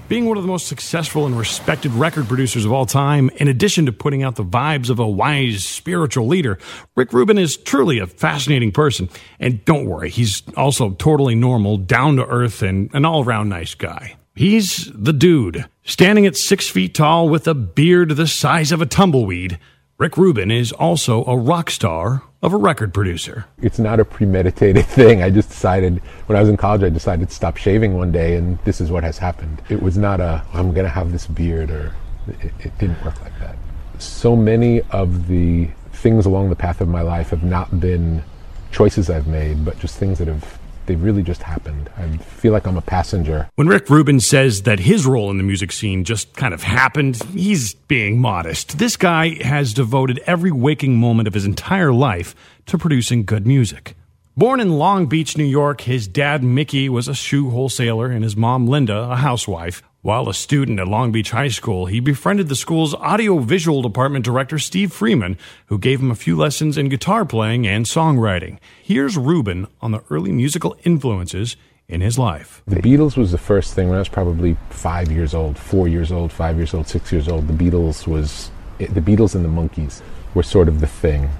Being 0.07 0.27
one 0.27 0.37
of 0.37 0.43
the 0.43 0.49
most 0.49 0.69
successful 0.69 1.27
and 1.27 1.37
respected 1.37 1.91
record 1.93 2.29
producers 2.29 2.65
of 2.65 2.73
all 2.73 2.85
time, 2.85 3.31
in 3.37 3.49
addition 3.49 3.87
to 3.87 3.93
putting 3.93 4.23
out 4.23 4.37
the 4.37 4.45
vibes 4.45 4.91
of 4.91 4.99
a 4.99 5.09
wise 5.09 5.65
spiritual 5.65 6.27
leader, 6.27 6.59
Rick 6.95 7.13
Rubin 7.13 7.39
is 7.39 7.57
truly 7.57 7.99
a 7.99 8.07
fascinating 8.07 8.71
person. 8.71 9.09
And 9.41 9.65
don't 9.65 9.87
worry, 9.87 10.11
he's 10.11 10.43
also 10.57 10.91
totally 10.91 11.35
normal, 11.35 11.79
down 11.79 12.17
to 12.17 12.27
earth, 12.27 12.63
and 12.63 12.91
an 12.93 13.05
all 13.05 13.25
around 13.25 13.49
nice 13.49 13.75
guy. 13.75 14.17
He's 14.37 14.91
the 14.95 15.13
dude, 15.13 15.65
standing 15.85 16.27
at 16.27 16.37
six 16.37 16.69
feet 16.69 16.95
tall 16.95 17.29
with 17.29 17.49
a 17.49 17.55
beard 17.55 18.11
the 18.11 18.27
size 18.27 18.73
of 18.73 18.83
a 18.83 18.87
tumbleweed. 18.87 19.59
Rick 19.97 20.17
Rubin 20.17 20.51
is 20.51 20.73
also 20.73 21.25
a 21.25 21.37
rock 21.37 21.71
star 21.71 22.25
of 22.43 22.53
a 22.53 22.57
record 22.57 22.93
producer. 22.93 23.45
It's 23.63 23.79
not 23.79 24.01
a 24.01 24.05
premeditated 24.05 24.87
thing. 24.87 25.23
I 25.23 25.31
just 25.31 25.51
decided, 25.51 25.99
when 26.27 26.37
I 26.37 26.41
was 26.41 26.49
in 26.49 26.57
college, 26.57 26.83
I 26.83 26.89
decided 26.89 27.29
to 27.29 27.35
stop 27.35 27.57
shaving 27.57 27.95
one 27.95 28.11
day, 28.11 28.35
and 28.35 28.59
this 28.65 28.81
is 28.81 28.91
what 28.91 29.05
has 29.05 29.19
happened. 29.19 29.63
It 29.69 29.81
was 29.81 29.97
not 29.97 30.21
a, 30.21 30.45
I'm 30.53 30.73
going 30.73 30.85
to 30.85 30.91
have 30.91 31.13
this 31.13 31.29
beard, 31.29 31.71
or 31.71 31.93
it, 32.27 32.53
it 32.59 32.79
didn't 32.79 33.05
work 33.05 33.21
like 33.23 33.39
that. 33.39 33.55
So 33.99 34.35
many 34.35 34.81
of 34.91 35.29
the 35.29 35.69
things 35.93 36.27
along 36.27 36.51
the 36.51 36.57
path 36.57 36.81
of 36.81 36.89
my 36.89 37.03
life 37.03 37.31
have 37.31 37.45
not 37.45 37.79
been 37.79 38.25
choices 38.73 39.09
I've 39.09 39.29
made, 39.29 39.65
but 39.65 39.79
just 39.79 39.97
things 39.97 40.19
that 40.19 40.27
have 40.27 40.59
they 40.87 40.97
really 40.97 41.23
just 41.23 41.43
happened. 41.43 41.91
I 41.97 42.17
feel 42.17 42.53
like 42.53 42.67
I'm 42.67 42.77
a 42.77 42.83
passenger. 42.83 43.49
When 43.55 43.69
Rick 43.69 43.89
Rubin 43.89 44.21
says 44.21 44.63
that 44.63 44.81
his 44.81 45.07
role 45.07 45.31
in 45.31 45.39
the 45.39 45.45
music 45.45 45.73
scene 45.73 46.05
just 46.05 46.35
kind 46.35 46.55
of 46.55 46.63
happened, 46.63 47.23
he's 47.35 47.75
being 47.75 48.21
modest. 48.21 48.79
This 48.79 48.97
guy 48.97 49.43
has 49.43 49.75
devoted 49.75 50.21
every 50.27 50.53
waking 50.53 50.97
moment 50.97 51.29
of 51.29 51.35
his 51.35 51.45
entire 51.45 51.93
life 51.93 52.35
to 52.67 52.79
producing 52.79 53.25
good 53.25 53.47
music. 53.47 53.97
Born 54.37 54.59
in 54.59 54.79
Long 54.79 55.07
Beach, 55.07 55.37
New 55.39 55.45
York, 55.45 55.83
his 55.83 56.09
dad, 56.09 56.43
Mickey, 56.43 56.89
was 56.89 57.07
a 57.07 57.15
shoe 57.15 57.51
wholesaler 57.51 58.11
and 58.11 58.25
his 58.25 58.37
mom, 58.37 58.67
Linda, 58.67 59.11
a 59.11 59.17
housewife. 59.17 59.83
While 60.05 60.29
a 60.29 60.35
student 60.35 60.79
at 60.81 60.87
Long 60.87 61.13
Beach 61.13 61.31
High 61.31 61.49
School, 61.49 61.87
he 61.87 61.99
befriended 61.99 62.51
the 62.51 62.55
school's 62.55 62.95
audiovisual 62.95 63.81
department 63.81 64.23
director, 64.23 64.59
Steve 64.59 64.93
Freeman, 64.93 65.39
who 65.69 65.79
gave 65.79 65.99
him 65.99 66.11
a 66.11 66.15
few 66.15 66.37
lessons 66.37 66.77
in 66.77 66.91
guitar 66.91 67.25
playing 67.25 67.67
and 67.67 67.87
songwriting. 67.87 68.59
Here's 68.83 69.17
Rubin 69.17 69.67
on 69.81 69.93
the 69.93 70.05
early 70.11 70.31
musical 70.31 70.77
influences 70.85 71.57
in 71.89 72.03
his 72.03 72.19
life. 72.19 72.63
The 72.67 72.83
Beatles 72.83 73.17
was 73.17 73.33
the 73.33 73.39
first 73.39 73.73
thing 73.73 73.89
when 73.89 73.97
I 73.97 74.01
was 74.01 74.11
probably 74.11 74.59
five 74.69 75.11
years 75.11 75.33
old, 75.33 75.57
four 75.57 75.89
years 75.89 76.13
old, 76.13 76.33
five 76.33 76.59
years 76.59 76.75
old, 76.75 76.87
six 76.87 77.11
years 77.11 77.27
old. 77.27 77.49
The 77.49 77.55
Beatles 77.55 78.07
was 78.07 78.51
the 78.77 79.01
Beatles 79.01 79.35
and 79.35 79.43
the 79.43 79.49
Monkees 79.49 80.03
were 80.35 80.43
sort 80.43 80.69
of 80.69 80.81
the 80.81 80.87
thing. 80.87 81.31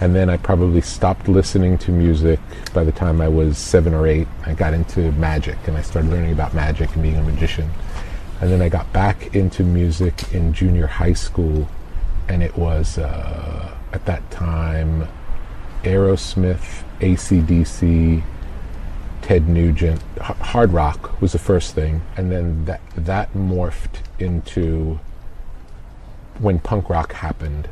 And 0.00 0.16
then 0.16 0.30
I 0.30 0.38
probably 0.38 0.80
stopped 0.80 1.28
listening 1.28 1.76
to 1.76 1.90
music 1.90 2.40
by 2.72 2.82
the 2.82 2.92
time 2.92 3.20
I 3.20 3.28
was 3.28 3.58
seven 3.58 3.92
or 3.92 4.06
eight. 4.06 4.26
I 4.46 4.54
got 4.54 4.72
into 4.72 5.12
magic 5.12 5.58
and 5.66 5.76
I 5.76 5.82
started 5.82 6.10
learning 6.10 6.32
about 6.32 6.54
magic 6.54 6.94
and 6.94 7.02
being 7.02 7.16
a 7.16 7.22
magician. 7.22 7.70
And 8.40 8.50
then 8.50 8.62
I 8.62 8.68
got 8.68 8.90
back 8.92 9.34
into 9.34 9.62
music 9.62 10.32
in 10.32 10.52
junior 10.52 10.86
high 10.86 11.12
school, 11.12 11.68
and 12.28 12.42
it 12.42 12.56
was 12.56 12.96
uh, 12.96 13.76
at 13.92 14.06
that 14.06 14.30
time 14.30 15.08
Aerosmith, 15.82 16.84
ACDC, 17.00 18.22
Ted 19.22 19.48
Nugent. 19.48 20.02
H- 20.16 20.36
hard 20.36 20.72
rock 20.72 21.20
was 21.20 21.32
the 21.32 21.38
first 21.38 21.74
thing, 21.74 22.02
and 22.16 22.30
then 22.30 22.64
that 22.66 22.80
that 22.96 23.32
morphed 23.32 24.02
into 24.18 25.00
when 26.38 26.58
punk 26.58 26.88
rock 26.88 27.12
happened. 27.14 27.68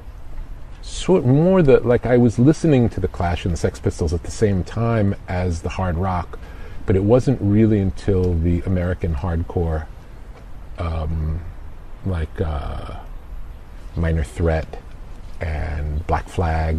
Sort 0.82 1.24
more 1.24 1.62
the 1.62 1.80
like 1.80 2.06
I 2.06 2.16
was 2.16 2.38
listening 2.38 2.88
to 2.90 3.00
the 3.00 3.08
Clash 3.08 3.44
and 3.44 3.52
the 3.52 3.58
Sex 3.58 3.78
Pistols 3.78 4.14
at 4.14 4.22
the 4.22 4.30
same 4.30 4.64
time 4.64 5.14
as 5.28 5.62
the 5.62 5.70
hard 5.70 5.96
rock, 5.96 6.38
but 6.86 6.96
it 6.96 7.04
wasn't 7.04 7.40
really 7.42 7.78
until 7.78 8.34
the 8.34 8.60
American 8.62 9.14
hardcore, 9.14 9.86
um, 10.78 11.40
like 12.06 12.40
uh, 12.40 12.96
Minor 13.96 14.24
Threat 14.24 14.80
and 15.40 16.06
Black 16.06 16.28
Flag. 16.28 16.76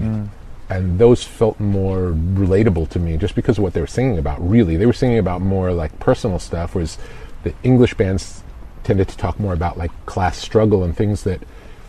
And 0.70 1.00
those 1.00 1.24
felt 1.24 1.60
more 1.60 2.12
relatable 2.12 2.90
to 2.90 3.00
me 3.00 3.18
just 3.18 3.34
because 3.34 3.58
of 3.58 3.64
what 3.64 3.74
they 3.74 3.82
were 3.82 3.88
singing 3.88 4.20
about 4.20 4.48
really. 4.48 4.78
They 4.78 4.86
were 4.86 4.94
singing 4.94 5.18
about 5.18 5.42
more 5.42 5.72
like 5.72 6.00
personal 6.00 6.38
stuff 6.40 6.76
whereas 6.76 6.98
the 7.44 7.54
english 7.64 7.94
bands 7.94 8.44
tended 8.84 9.08
to 9.08 9.18
talk 9.18 9.40
more 9.40 9.54
about 9.54 9.78
like 9.78 9.92
class 10.06 10.38
struggle 10.38 10.84
and 10.84 10.96
things 10.96 11.24
that 11.24 11.42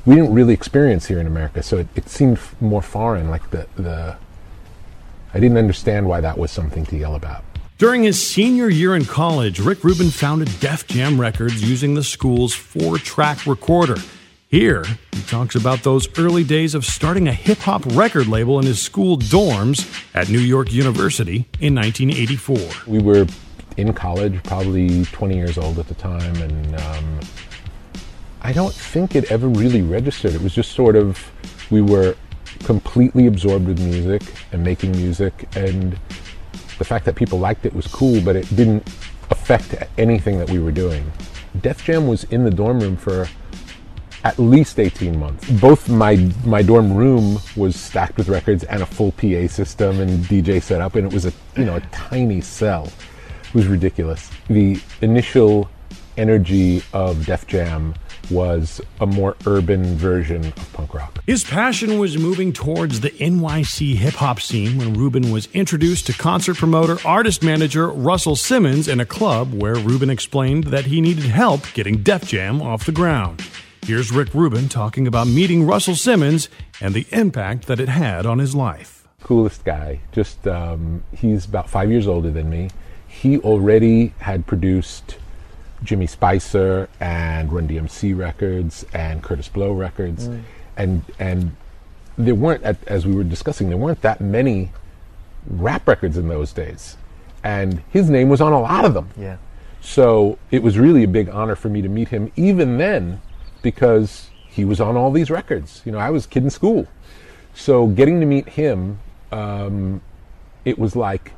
we 0.06 0.14
didn't 0.14 0.32
really 0.32 0.54
experience 0.54 1.06
here 1.06 1.18
in 1.20 1.26
america. 1.26 1.62
So 1.62 1.78
it, 1.78 1.88
it 1.94 2.08
seemed 2.08 2.38
f- 2.38 2.54
more 2.60 2.82
foreign 2.82 3.28
like 3.30 3.50
the, 3.50 3.66
the 3.76 4.16
i 5.34 5.40
didn't 5.40 5.58
understand 5.58 6.08
why 6.08 6.20
that 6.20 6.38
was 6.38 6.50
something 6.50 6.86
to 6.86 6.96
yell 6.96 7.14
about 7.14 7.44
During 7.80 8.02
his 8.02 8.22
senior 8.22 8.68
year 8.68 8.94
in 8.94 9.06
college, 9.06 9.58
Rick 9.58 9.84
Rubin 9.84 10.10
founded 10.10 10.50
Def 10.60 10.86
Jam 10.86 11.18
Records 11.18 11.62
using 11.66 11.94
the 11.94 12.04
school's 12.04 12.52
four 12.52 12.98
track 12.98 13.46
recorder. 13.46 13.96
Here, 14.48 14.84
he 15.12 15.22
talks 15.22 15.54
about 15.54 15.82
those 15.82 16.06
early 16.18 16.44
days 16.44 16.74
of 16.74 16.84
starting 16.84 17.26
a 17.26 17.32
hip 17.32 17.56
hop 17.56 17.86
record 17.86 18.26
label 18.26 18.58
in 18.58 18.66
his 18.66 18.82
school 18.82 19.16
dorms 19.16 19.90
at 20.14 20.28
New 20.28 20.40
York 20.40 20.70
University 20.70 21.46
in 21.58 21.74
1984. 21.74 22.58
we 22.86 22.98
were 22.98 23.26
in 23.78 23.94
college 23.94 24.42
probably 24.42 25.06
20 25.06 25.34
years 25.34 25.56
old 25.56 25.78
at 25.78 25.88
the 25.88 25.94
time 25.94 26.36
and 26.42 26.76
um, 26.78 27.20
i 28.42 28.52
don't 28.52 28.74
think 28.74 29.14
it 29.14 29.30
ever 29.30 29.48
really 29.48 29.80
registered 29.80 30.34
it 30.34 30.42
was 30.42 30.52
just 30.52 30.72
sort 30.72 30.96
of 30.96 31.30
we 31.70 31.80
were 31.80 32.14
completely 32.64 33.26
absorbed 33.26 33.68
with 33.68 33.78
music 33.80 34.22
and 34.52 34.62
making 34.62 34.90
music 34.92 35.48
and 35.56 35.98
the 36.80 36.84
fact 36.84 37.04
that 37.04 37.14
people 37.14 37.38
liked 37.38 37.64
it 37.64 37.72
was 37.72 37.86
cool 37.86 38.20
but 38.22 38.34
it 38.34 38.48
didn't 38.56 38.82
affect 39.30 39.74
anything 39.96 40.38
that 40.40 40.50
we 40.50 40.58
were 40.58 40.72
doing 40.72 41.12
def 41.60 41.84
jam 41.84 42.08
was 42.08 42.24
in 42.24 42.42
the 42.42 42.50
dorm 42.50 42.80
room 42.80 42.96
for 42.96 43.28
at 44.24 44.38
least 44.38 44.78
18 44.78 45.18
months. 45.18 45.48
Both 45.60 45.88
my 45.88 46.16
my 46.44 46.62
dorm 46.62 46.92
room 46.92 47.38
was 47.56 47.78
stacked 47.78 48.18
with 48.18 48.28
records 48.28 48.64
and 48.64 48.82
a 48.82 48.86
full 48.86 49.12
PA 49.12 49.46
system 49.48 50.00
and 50.00 50.24
DJ 50.24 50.62
setup, 50.62 50.94
and 50.94 51.06
it 51.06 51.12
was 51.12 51.26
a 51.26 51.32
you 51.56 51.64
know 51.64 51.76
a 51.76 51.80
tiny 51.92 52.40
cell. 52.40 52.92
It 53.48 53.54
was 53.54 53.66
ridiculous. 53.66 54.30
The 54.48 54.80
initial 55.00 55.70
energy 56.16 56.82
of 56.92 57.24
Def 57.26 57.46
Jam 57.46 57.94
was 58.30 58.80
a 59.00 59.06
more 59.06 59.36
urban 59.46 59.96
version 59.96 60.46
of 60.46 60.72
punk 60.72 60.94
rock. 60.94 61.22
His 61.26 61.44
passion 61.44 61.98
was 61.98 62.16
moving 62.16 62.52
towards 62.52 63.00
the 63.00 63.10
NYC 63.10 63.94
hip 63.94 64.14
hop 64.14 64.40
scene 64.40 64.78
when 64.78 64.94
Rubin 64.94 65.30
was 65.30 65.48
introduced 65.52 66.06
to 66.06 66.12
concert 66.12 66.56
promoter, 66.56 66.98
artist 67.04 67.42
manager 67.42 67.88
Russell 67.88 68.36
Simmons 68.36 68.88
in 68.88 69.00
a 69.00 69.06
club 69.06 69.52
where 69.52 69.74
Rubin 69.74 70.10
explained 70.10 70.64
that 70.64 70.86
he 70.86 71.00
needed 71.00 71.24
help 71.24 71.60
getting 71.74 72.02
Def 72.02 72.26
Jam 72.26 72.62
off 72.62 72.86
the 72.86 72.92
ground. 72.92 73.42
Here's 73.84 74.12
Rick 74.12 74.34
Rubin 74.34 74.68
talking 74.68 75.06
about 75.06 75.26
meeting 75.26 75.66
Russell 75.66 75.94
Simmons 75.96 76.48
and 76.80 76.94
the 76.94 77.06
impact 77.12 77.66
that 77.66 77.80
it 77.80 77.88
had 77.88 78.26
on 78.26 78.38
his 78.38 78.54
life. 78.54 79.08
coolest 79.22 79.64
guy. 79.64 80.00
Just 80.12 80.46
um, 80.46 81.02
he's 81.12 81.44
about 81.46 81.68
five 81.68 81.90
years 81.90 82.06
older 82.06 82.30
than 82.30 82.48
me. 82.50 82.70
He 83.08 83.38
already 83.38 84.12
had 84.18 84.46
produced 84.46 85.16
Jimmy 85.82 86.06
Spicer 86.06 86.88
and 87.00 87.52
Run 87.52 87.66
DMC 87.68 88.16
records 88.16 88.84
and 88.92 89.22
Kurtis 89.22 89.50
Blow 89.52 89.72
records, 89.72 90.28
Mm. 90.28 90.42
and 90.76 91.02
and 91.18 91.56
there 92.18 92.34
weren't 92.34 92.62
as 92.86 93.06
we 93.06 93.14
were 93.14 93.24
discussing 93.24 93.68
there 93.68 93.78
weren't 93.78 94.02
that 94.02 94.20
many 94.20 94.72
rap 95.46 95.88
records 95.88 96.16
in 96.18 96.28
those 96.28 96.52
days, 96.52 96.96
and 97.42 97.82
his 97.90 98.10
name 98.10 98.28
was 98.28 98.40
on 98.40 98.52
a 98.52 98.60
lot 98.60 98.84
of 98.84 98.92
them. 98.94 99.08
Yeah. 99.18 99.36
So 99.80 100.38
it 100.50 100.62
was 100.62 100.78
really 100.78 101.02
a 101.04 101.08
big 101.08 101.30
honor 101.30 101.54
for 101.56 101.70
me 101.70 101.80
to 101.80 101.88
meet 101.88 102.08
him, 102.08 102.30
even 102.36 102.76
then, 102.76 103.22
because 103.62 104.28
he 104.46 104.64
was 104.66 104.80
on 104.80 104.96
all 104.96 105.10
these 105.10 105.30
records. 105.30 105.80
You 105.86 105.92
know, 105.92 105.98
I 105.98 106.10
was 106.10 106.26
a 106.26 106.28
kid 106.28 106.42
in 106.42 106.50
school. 106.50 106.86
So 107.54 107.86
getting 107.86 108.20
to 108.20 108.26
meet 108.26 108.50
him, 108.50 108.98
um, 109.32 110.02
it 110.66 110.78
was 110.78 110.94
like 110.94 111.32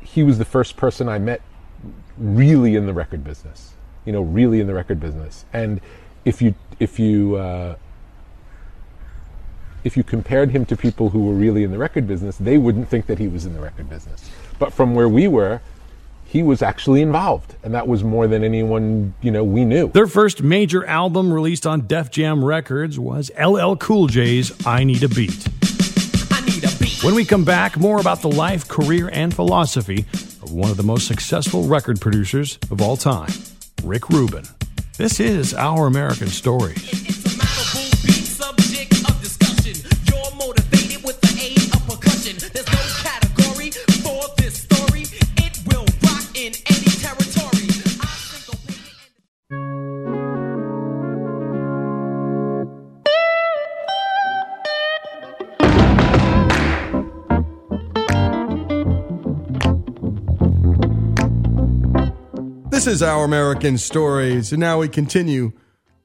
he 0.00 0.22
was 0.24 0.38
the 0.38 0.44
first 0.44 0.76
person 0.76 1.08
I 1.08 1.18
met 1.20 1.40
really 2.18 2.76
in 2.76 2.86
the 2.86 2.92
record 2.92 3.24
business. 3.24 3.72
You 4.04 4.12
know, 4.12 4.22
really 4.22 4.60
in 4.60 4.66
the 4.66 4.74
record 4.74 5.00
business. 5.00 5.44
And 5.52 5.80
if 6.24 6.42
you 6.42 6.54
if 6.78 6.98
you 6.98 7.36
uh, 7.36 7.76
if 9.84 9.96
you 9.96 10.02
compared 10.02 10.50
him 10.50 10.64
to 10.66 10.76
people 10.76 11.10
who 11.10 11.20
were 11.26 11.34
really 11.34 11.62
in 11.62 11.70
the 11.70 11.78
record 11.78 12.06
business, 12.06 12.36
they 12.38 12.58
wouldn't 12.58 12.88
think 12.88 13.06
that 13.06 13.18
he 13.18 13.28
was 13.28 13.46
in 13.46 13.54
the 13.54 13.60
record 13.60 13.88
business. 13.88 14.30
But 14.58 14.72
from 14.72 14.94
where 14.94 15.08
we 15.08 15.28
were, 15.28 15.60
he 16.24 16.42
was 16.42 16.62
actually 16.62 17.00
involved, 17.00 17.54
and 17.62 17.72
that 17.74 17.86
was 17.86 18.02
more 18.02 18.26
than 18.26 18.42
anyone 18.42 19.14
you 19.20 19.30
know 19.30 19.44
we 19.44 19.64
knew. 19.64 19.88
Their 19.88 20.06
first 20.06 20.42
major 20.42 20.84
album 20.84 21.32
released 21.32 21.66
on 21.66 21.86
Def 21.86 22.10
Jam 22.10 22.44
Records 22.44 22.98
was 22.98 23.30
LL 23.38 23.76
Cool 23.76 24.08
J's 24.08 24.52
I 24.66 24.84
Need 24.84 25.02
a 25.04 25.08
Beat. 25.08 25.73
When 27.04 27.14
we 27.14 27.26
come 27.26 27.44
back, 27.44 27.76
more 27.76 28.00
about 28.00 28.22
the 28.22 28.30
life, 28.30 28.66
career, 28.66 29.10
and 29.12 29.34
philosophy 29.34 30.06
of 30.42 30.52
one 30.52 30.70
of 30.70 30.78
the 30.78 30.82
most 30.82 31.06
successful 31.06 31.64
record 31.64 32.00
producers 32.00 32.58
of 32.70 32.80
all 32.80 32.96
time, 32.96 33.28
Rick 33.82 34.08
Rubin. 34.08 34.44
This 34.96 35.20
is 35.20 35.52
Our 35.52 35.86
American 35.86 36.28
Stories. 36.28 37.23
This 62.84 62.96
is 62.96 63.02
Our 63.02 63.24
American 63.24 63.78
Stories, 63.78 64.52
and 64.52 64.60
now 64.60 64.80
we 64.80 64.88
continue 64.90 65.52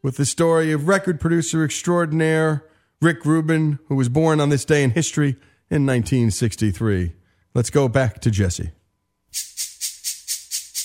with 0.02 0.16
the 0.16 0.24
story 0.24 0.72
of 0.72 0.88
record 0.88 1.20
producer 1.20 1.66
extraordinaire 1.66 2.64
Rick 3.02 3.26
Rubin, 3.26 3.80
who 3.90 3.96
was 3.96 4.08
born 4.08 4.40
on 4.40 4.48
this 4.48 4.64
day 4.64 4.82
in 4.82 4.92
history 4.92 5.32
in 5.70 5.86
1963. 5.86 7.12
Let's 7.54 7.70
go 7.70 7.90
back 7.90 8.22
to 8.22 8.32
Jesse. 8.32 8.70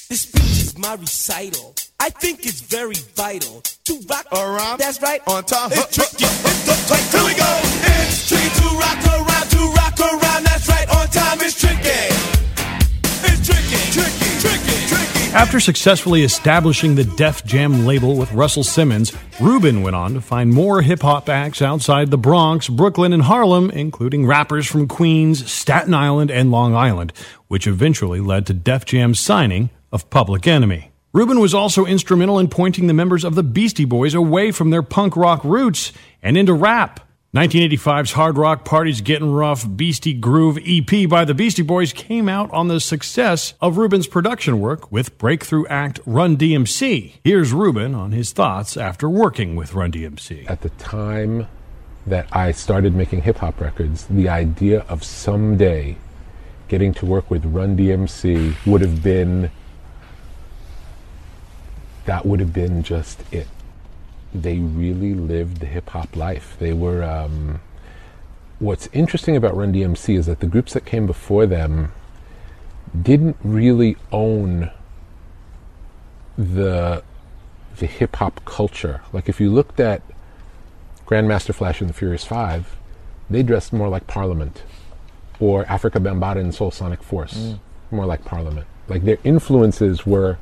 This 0.08 0.22
speech 0.22 0.42
is 0.42 0.76
my 0.76 0.94
recital. 0.94 1.76
I 2.00 2.10
think 2.10 2.44
it's 2.44 2.60
very 2.60 2.96
vital 3.14 3.62
to 3.84 4.00
rock 4.08 4.26
around. 4.32 4.80
That's 4.80 5.00
right. 5.00 5.22
On 5.28 5.44
time. 5.44 5.70
It's 5.72 5.94
tricky. 5.94 6.24
It's 6.24 6.64
the 6.66 6.74
tight. 6.92 7.06
Here 7.14 7.24
we 7.24 7.34
go. 7.38 7.60
It's 8.02 8.28
tricky 8.28 8.50
to 8.50 8.66
rock 8.82 8.98
around. 9.14 9.48
To 9.48 9.58
rock 9.78 9.83
After 15.34 15.58
successfully 15.58 16.22
establishing 16.22 16.94
the 16.94 17.02
Def 17.02 17.44
Jam 17.44 17.84
label 17.84 18.16
with 18.16 18.32
Russell 18.32 18.62
Simmons, 18.62 19.12
Rubin 19.40 19.82
went 19.82 19.96
on 19.96 20.14
to 20.14 20.20
find 20.20 20.52
more 20.52 20.80
hip 20.80 21.02
hop 21.02 21.28
acts 21.28 21.60
outside 21.60 22.12
the 22.12 22.16
Bronx, 22.16 22.68
Brooklyn, 22.68 23.12
and 23.12 23.24
Harlem, 23.24 23.68
including 23.70 24.26
rappers 24.26 24.64
from 24.68 24.86
Queens, 24.86 25.50
Staten 25.50 25.92
Island, 25.92 26.30
and 26.30 26.52
Long 26.52 26.76
Island, 26.76 27.12
which 27.48 27.66
eventually 27.66 28.20
led 28.20 28.46
to 28.46 28.54
Def 28.54 28.84
Jam's 28.84 29.18
signing 29.18 29.70
of 29.90 30.08
Public 30.08 30.46
Enemy. 30.46 30.92
Rubin 31.12 31.40
was 31.40 31.52
also 31.52 31.84
instrumental 31.84 32.38
in 32.38 32.46
pointing 32.46 32.86
the 32.86 32.94
members 32.94 33.24
of 33.24 33.34
the 33.34 33.42
Beastie 33.42 33.84
Boys 33.84 34.14
away 34.14 34.52
from 34.52 34.70
their 34.70 34.84
punk 34.84 35.16
rock 35.16 35.42
roots 35.42 35.92
and 36.22 36.36
into 36.36 36.54
rap. 36.54 37.00
1985's 37.34 38.12
hard 38.12 38.38
rock 38.38 38.64
Parties 38.64 39.00
Getting 39.00 39.32
Rough 39.32 39.66
Beastie 39.76 40.12
Groove 40.14 40.56
EP 40.64 41.08
by 41.08 41.24
the 41.24 41.34
Beastie 41.34 41.62
Boys 41.62 41.92
came 41.92 42.28
out 42.28 42.48
on 42.52 42.68
the 42.68 42.78
success 42.78 43.54
of 43.60 43.76
Rubin's 43.76 44.06
production 44.06 44.60
work 44.60 44.92
with 44.92 45.18
breakthrough 45.18 45.66
act 45.66 45.98
Run 46.06 46.36
DMC. 46.36 47.14
Here's 47.24 47.52
Rubin 47.52 47.92
on 47.92 48.12
his 48.12 48.30
thoughts 48.30 48.76
after 48.76 49.10
working 49.10 49.56
with 49.56 49.74
Run 49.74 49.90
DMC. 49.90 50.48
At 50.48 50.60
the 50.60 50.68
time 50.70 51.48
that 52.06 52.28
I 52.30 52.52
started 52.52 52.94
making 52.94 53.22
hip 53.22 53.38
hop 53.38 53.60
records, 53.60 54.04
the 54.04 54.28
idea 54.28 54.82
of 54.88 55.02
someday 55.02 55.96
getting 56.68 56.94
to 56.94 57.04
work 57.04 57.32
with 57.32 57.44
Run 57.46 57.76
DMC 57.76 58.54
would 58.64 58.80
have 58.80 59.02
been 59.02 59.50
that 62.04 62.24
would 62.24 62.38
have 62.38 62.52
been 62.52 62.84
just 62.84 63.24
it 63.32 63.48
they 64.34 64.58
really 64.58 65.14
lived 65.14 65.60
the 65.60 65.66
hip 65.66 65.90
hop 65.90 66.16
life. 66.16 66.56
They 66.58 66.72
were. 66.72 67.02
Um, 67.02 67.60
what's 68.58 68.88
interesting 68.92 69.36
about 69.36 69.56
Run 69.56 69.72
DMC 69.72 70.16
is 70.18 70.26
that 70.26 70.40
the 70.40 70.46
groups 70.46 70.72
that 70.72 70.84
came 70.84 71.06
before 71.06 71.46
them 71.46 71.92
didn't 73.00 73.36
really 73.42 73.96
own 74.12 74.70
the 76.36 77.02
the 77.76 77.86
hip 77.86 78.16
hop 78.16 78.44
culture. 78.44 79.02
Like 79.12 79.28
if 79.28 79.40
you 79.40 79.50
looked 79.50 79.78
at 79.80 80.02
Grandmaster 81.06 81.54
Flash 81.54 81.80
and 81.80 81.88
the 81.88 81.94
Furious 81.94 82.24
Five, 82.24 82.76
they 83.30 83.42
dressed 83.42 83.72
more 83.72 83.88
like 83.88 84.06
Parliament, 84.06 84.62
or 85.38 85.64
Afrika 85.64 86.02
Bambaataa 86.02 86.40
and 86.40 86.52
Soulsonic 86.52 87.02
Force, 87.02 87.34
mm. 87.34 87.58
more 87.90 88.06
like 88.06 88.24
Parliament. 88.24 88.66
Like 88.88 89.04
their 89.04 89.18
influences 89.24 90.04
were 90.04 90.38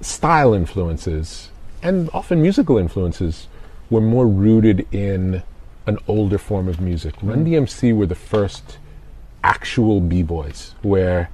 style 0.00 0.52
influences 0.52 1.48
and 1.84 2.10
often 2.14 2.40
musical 2.42 2.78
influences 2.78 3.46
were 3.90 4.00
more 4.00 4.26
rooted 4.26 4.86
in 4.90 5.42
an 5.86 5.98
older 6.08 6.38
form 6.38 6.66
of 6.66 6.80
music. 6.80 7.14
Mm-hmm. 7.16 7.28
Run 7.28 7.44
DMC 7.44 7.94
were 7.94 8.06
the 8.06 8.14
first 8.14 8.78
actual 9.44 10.00
b-boys 10.00 10.74
where 10.80 11.28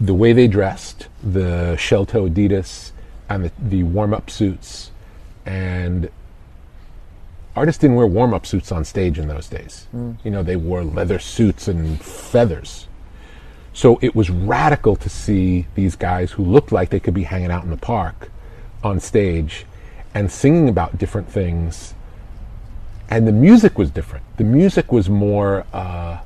the 0.00 0.12
way 0.12 0.32
they 0.32 0.48
dressed, 0.48 1.06
the 1.22 1.76
shell 1.76 2.04
toe 2.04 2.28
Adidas 2.28 2.90
and 3.28 3.44
the, 3.44 3.52
the 3.58 3.82
warm-up 3.84 4.28
suits 4.28 4.90
and 5.46 6.10
artists 7.54 7.80
didn't 7.80 7.96
wear 7.96 8.06
warm-up 8.06 8.44
suits 8.44 8.72
on 8.72 8.84
stage 8.84 9.18
in 9.20 9.28
those 9.28 9.48
days. 9.48 9.86
Mm. 9.94 10.16
You 10.24 10.32
know, 10.32 10.42
they 10.42 10.56
wore 10.56 10.82
leather 10.82 11.20
suits 11.20 11.68
and 11.68 12.00
feathers. 12.00 12.88
So 13.72 14.00
it 14.02 14.16
was 14.16 14.30
radical 14.30 14.96
to 14.96 15.08
see 15.08 15.66
these 15.76 15.94
guys 15.94 16.32
who 16.32 16.42
looked 16.42 16.72
like 16.72 16.90
they 16.90 17.00
could 17.00 17.14
be 17.14 17.22
hanging 17.22 17.52
out 17.52 17.62
in 17.62 17.70
the 17.70 17.76
park 17.76 18.30
on 18.86 19.00
stage 19.00 19.66
and 20.14 20.32
singing 20.32 20.68
about 20.68 20.96
different 20.96 21.28
things. 21.28 21.94
And 23.10 23.28
the 23.28 23.32
music 23.32 23.76
was 23.76 23.90
different. 23.90 24.24
The 24.38 24.44
music 24.44 24.90
was 24.90 25.10
more. 25.10 25.66
Uh, 25.72 26.20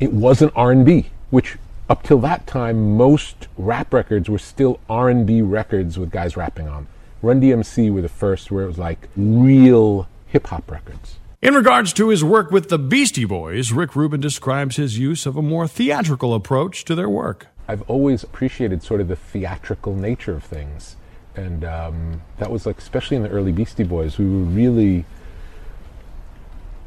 it 0.00 0.12
wasn't 0.12 0.52
R&B, 0.56 1.10
which 1.30 1.56
up 1.88 2.02
till 2.02 2.18
that 2.20 2.46
time 2.46 2.96
most 2.96 3.46
rap 3.56 3.94
records 3.94 4.28
were 4.28 4.38
still 4.38 4.80
R&B 4.90 5.42
records 5.42 5.98
with 5.98 6.10
guys 6.10 6.36
rapping 6.36 6.66
on. 6.66 6.88
Run 7.22 7.40
DMC 7.40 7.92
were 7.92 8.02
the 8.02 8.08
first 8.08 8.50
where 8.50 8.64
it 8.64 8.66
was 8.66 8.78
like 8.78 9.08
real 9.16 10.08
hip 10.26 10.48
hop 10.48 10.68
records. 10.70 11.18
In 11.40 11.54
regards 11.54 11.92
to 11.94 12.08
his 12.08 12.24
work 12.24 12.50
with 12.50 12.68
the 12.68 12.78
Beastie 12.78 13.24
Boys, 13.24 13.72
Rick 13.72 13.94
Rubin 13.94 14.20
describes 14.20 14.76
his 14.76 14.98
use 14.98 15.26
of 15.26 15.36
a 15.36 15.42
more 15.42 15.68
theatrical 15.68 16.34
approach 16.34 16.84
to 16.86 16.94
their 16.94 17.08
work. 17.08 17.46
I've 17.68 17.82
always 17.82 18.24
appreciated 18.24 18.82
sort 18.82 19.00
of 19.00 19.08
the 19.08 19.16
theatrical 19.16 19.94
nature 19.94 20.34
of 20.34 20.42
things 20.42 20.96
and 21.36 21.64
um, 21.64 22.22
that 22.38 22.50
was 22.50 22.66
like 22.66 22.78
especially 22.78 23.16
in 23.16 23.22
the 23.22 23.30
early 23.30 23.52
Beastie 23.52 23.84
Boys, 23.84 24.18
we 24.18 24.24
were 24.24 24.44
really 24.44 25.04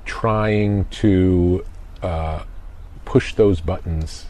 trying 0.05 0.85
to 0.85 1.65
uh, 2.01 2.43
push 3.05 3.33
those 3.35 3.59
buttons. 3.61 4.27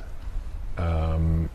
Um, 0.78 1.50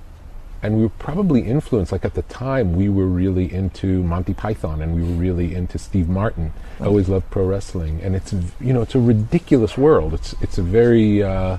and 0.63 0.77
we 0.77 0.83
were 0.83 0.91
probably 0.91 1.41
influenced, 1.41 1.91
like 1.91 2.05
at 2.05 2.15
the 2.15 2.23
time, 2.23 2.75
we 2.75 2.91
were 2.91 3.07
really 3.07 3.53
into 3.53 4.03
Monty 4.03 4.35
Python 4.35 4.83
and 4.83 4.95
we 4.95 5.03
were 5.03 5.17
really 5.17 5.55
into 5.55 5.79
Steve 5.79 6.09
Martin. 6.09 6.53
I 6.79 6.85
always 6.85 7.09
loved 7.09 7.31
pro 7.31 7.47
wrestling. 7.47 8.01
And 8.03 8.15
it's, 8.15 8.35
you 8.61 8.75
know, 8.75 8.83
it's 8.83 8.95
a 8.95 9.01
ridiculous 9.01 9.79
world. 9.79 10.13
It's, 10.13 10.35
it's 10.43 10.59
a 10.59 10.63
very 10.63 11.23
uh, 11.23 11.57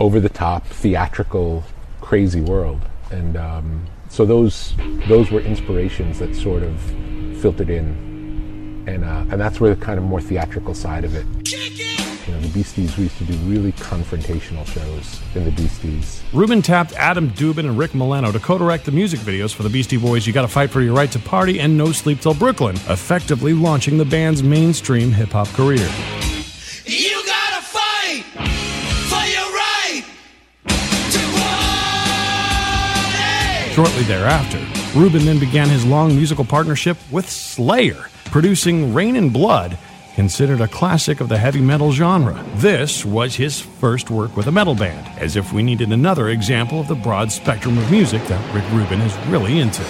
over 0.00 0.18
the 0.18 0.30
top, 0.30 0.66
theatrical, 0.66 1.64
crazy 2.00 2.40
world. 2.40 2.80
And 3.10 3.36
um, 3.36 3.86
so 4.08 4.24
those 4.24 4.74
those 5.06 5.30
were 5.30 5.40
inspirations 5.40 6.18
that 6.18 6.34
sort 6.34 6.62
of 6.62 6.80
filtered 7.40 7.70
in, 7.70 8.84
and 8.86 9.04
uh, 9.04 9.24
and 9.30 9.40
that's 9.40 9.60
where 9.60 9.74
the 9.74 9.80
kind 9.80 9.98
of 9.98 10.04
more 10.04 10.20
theatrical 10.20 10.74
side 10.74 11.04
of 11.04 11.14
it. 11.14 11.26
You 12.26 12.34
know, 12.34 12.40
the 12.40 12.48
Beasties, 12.48 12.94
we 12.98 13.04
used 13.04 13.16
to 13.18 13.24
do 13.24 13.32
really 13.50 13.72
confrontational 13.72 14.66
shows 14.66 15.20
in 15.34 15.44
the 15.44 15.50
Beasties. 15.50 16.22
Rubin 16.34 16.60
tapped 16.60 16.92
Adam 16.92 17.30
Dubin 17.30 17.60
and 17.60 17.78
Ric 17.78 17.92
Menello 17.92 18.30
to 18.30 18.38
co-direct 18.38 18.84
the 18.84 18.92
music 18.92 19.20
videos 19.20 19.54
for 19.54 19.62
the 19.62 19.70
Beastie 19.70 19.96
Boys' 19.96 20.26
You 20.26 20.34
Gotta 20.34 20.46
Fight 20.46 20.68
for 20.68 20.82
Your 20.82 20.94
Right 20.94 21.10
to 21.12 21.18
Party 21.18 21.58
and 21.58 21.78
No 21.78 21.90
Sleep 21.90 22.20
Till 22.20 22.34
Brooklyn, 22.34 22.76
effectively 22.90 23.54
launching 23.54 23.96
the 23.96 24.04
band's 24.04 24.42
mainstream 24.42 25.10
hip-hop 25.10 25.48
career. 25.48 25.88
You 26.84 27.22
gotta 27.24 27.62
fight 27.62 28.24
Shortly 33.78 34.02
thereafter, 34.02 34.58
Rubin 34.98 35.24
then 35.24 35.38
began 35.38 35.68
his 35.68 35.86
long 35.86 36.16
musical 36.16 36.44
partnership 36.44 36.96
with 37.12 37.30
Slayer, 37.30 38.08
producing 38.24 38.92
Reign 38.92 39.14
in 39.14 39.30
Blood, 39.30 39.78
considered 40.16 40.60
a 40.60 40.66
classic 40.66 41.20
of 41.20 41.28
the 41.28 41.38
heavy 41.38 41.60
metal 41.60 41.92
genre. 41.92 42.44
This 42.56 43.04
was 43.04 43.36
his 43.36 43.60
first 43.60 44.10
work 44.10 44.36
with 44.36 44.48
a 44.48 44.50
metal 44.50 44.74
band, 44.74 45.06
as 45.20 45.36
if 45.36 45.52
we 45.52 45.62
needed 45.62 45.92
another 45.92 46.30
example 46.30 46.80
of 46.80 46.88
the 46.88 46.96
broad 46.96 47.30
spectrum 47.30 47.78
of 47.78 47.88
music 47.88 48.20
that 48.24 48.52
Rick 48.52 48.68
Rubin 48.72 49.00
is 49.00 49.16
really 49.28 49.60
into. 49.60 49.84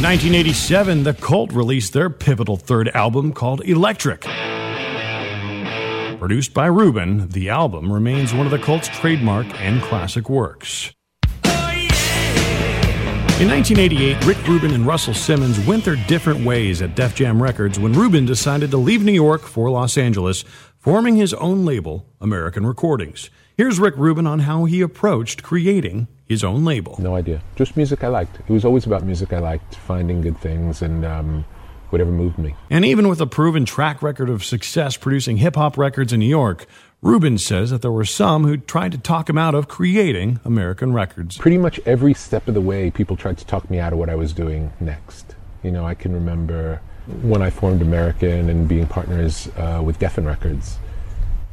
In 0.00 0.06
1987, 0.06 1.02
The 1.02 1.12
Cult 1.12 1.52
released 1.52 1.92
their 1.92 2.08
pivotal 2.08 2.56
third 2.56 2.88
album 2.88 3.34
called 3.34 3.60
Electric. 3.66 4.22
Produced 6.18 6.54
by 6.54 6.68
Rubin, 6.68 7.28
the 7.28 7.50
album 7.50 7.92
remains 7.92 8.32
one 8.32 8.46
of 8.46 8.50
the 8.50 8.58
Cult's 8.58 8.88
trademark 8.88 9.46
and 9.60 9.82
classic 9.82 10.30
works. 10.30 10.94
In 11.44 13.50
1988, 13.50 14.24
Rick 14.24 14.48
Rubin 14.48 14.72
and 14.72 14.86
Russell 14.86 15.12
Simmons 15.12 15.60
went 15.66 15.84
their 15.84 16.02
different 16.06 16.46
ways 16.46 16.80
at 16.80 16.96
Def 16.96 17.14
Jam 17.14 17.42
Records 17.42 17.78
when 17.78 17.92
Rubin 17.92 18.24
decided 18.24 18.70
to 18.70 18.78
leave 18.78 19.04
New 19.04 19.12
York 19.12 19.42
for 19.42 19.68
Los 19.68 19.98
Angeles, 19.98 20.46
forming 20.78 21.16
his 21.16 21.34
own 21.34 21.66
label, 21.66 22.06
American 22.22 22.64
Recordings. 22.64 23.28
Here's 23.54 23.78
Rick 23.78 23.98
Rubin 23.98 24.26
on 24.26 24.38
how 24.38 24.64
he 24.64 24.80
approached 24.80 25.42
creating 25.42 26.08
his 26.30 26.44
own 26.44 26.64
label. 26.64 26.94
No 27.00 27.16
idea. 27.16 27.42
Just 27.56 27.76
music 27.76 28.04
I 28.04 28.06
liked. 28.06 28.38
It 28.38 28.52
was 28.52 28.64
always 28.64 28.86
about 28.86 29.02
music 29.02 29.32
I 29.32 29.40
liked, 29.40 29.74
finding 29.74 30.20
good 30.20 30.38
things 30.38 30.80
and 30.80 31.04
um, 31.04 31.44
whatever 31.88 32.12
moved 32.12 32.38
me. 32.38 32.54
And 32.70 32.84
even 32.84 33.08
with 33.08 33.20
a 33.20 33.26
proven 33.26 33.64
track 33.64 34.00
record 34.00 34.30
of 34.30 34.44
success 34.44 34.96
producing 34.96 35.38
hip 35.38 35.56
hop 35.56 35.76
records 35.76 36.12
in 36.12 36.20
New 36.20 36.28
York, 36.28 36.66
Rubin 37.02 37.36
says 37.36 37.70
that 37.70 37.82
there 37.82 37.90
were 37.90 38.04
some 38.04 38.44
who 38.44 38.56
tried 38.56 38.92
to 38.92 38.98
talk 38.98 39.28
him 39.28 39.38
out 39.38 39.56
of 39.56 39.66
creating 39.66 40.38
American 40.44 40.92
records. 40.92 41.36
Pretty 41.36 41.58
much 41.58 41.80
every 41.84 42.14
step 42.14 42.46
of 42.46 42.54
the 42.54 42.60
way, 42.60 42.92
people 42.92 43.16
tried 43.16 43.38
to 43.38 43.44
talk 43.44 43.68
me 43.68 43.80
out 43.80 43.92
of 43.92 43.98
what 43.98 44.08
I 44.08 44.14
was 44.14 44.32
doing 44.32 44.72
next. 44.78 45.34
You 45.64 45.72
know, 45.72 45.84
I 45.84 45.94
can 45.94 46.12
remember 46.12 46.80
when 47.22 47.42
I 47.42 47.50
formed 47.50 47.82
American 47.82 48.48
and 48.48 48.68
being 48.68 48.86
partners 48.86 49.48
uh, 49.56 49.82
with 49.84 49.98
Geffen 49.98 50.26
Records. 50.26 50.78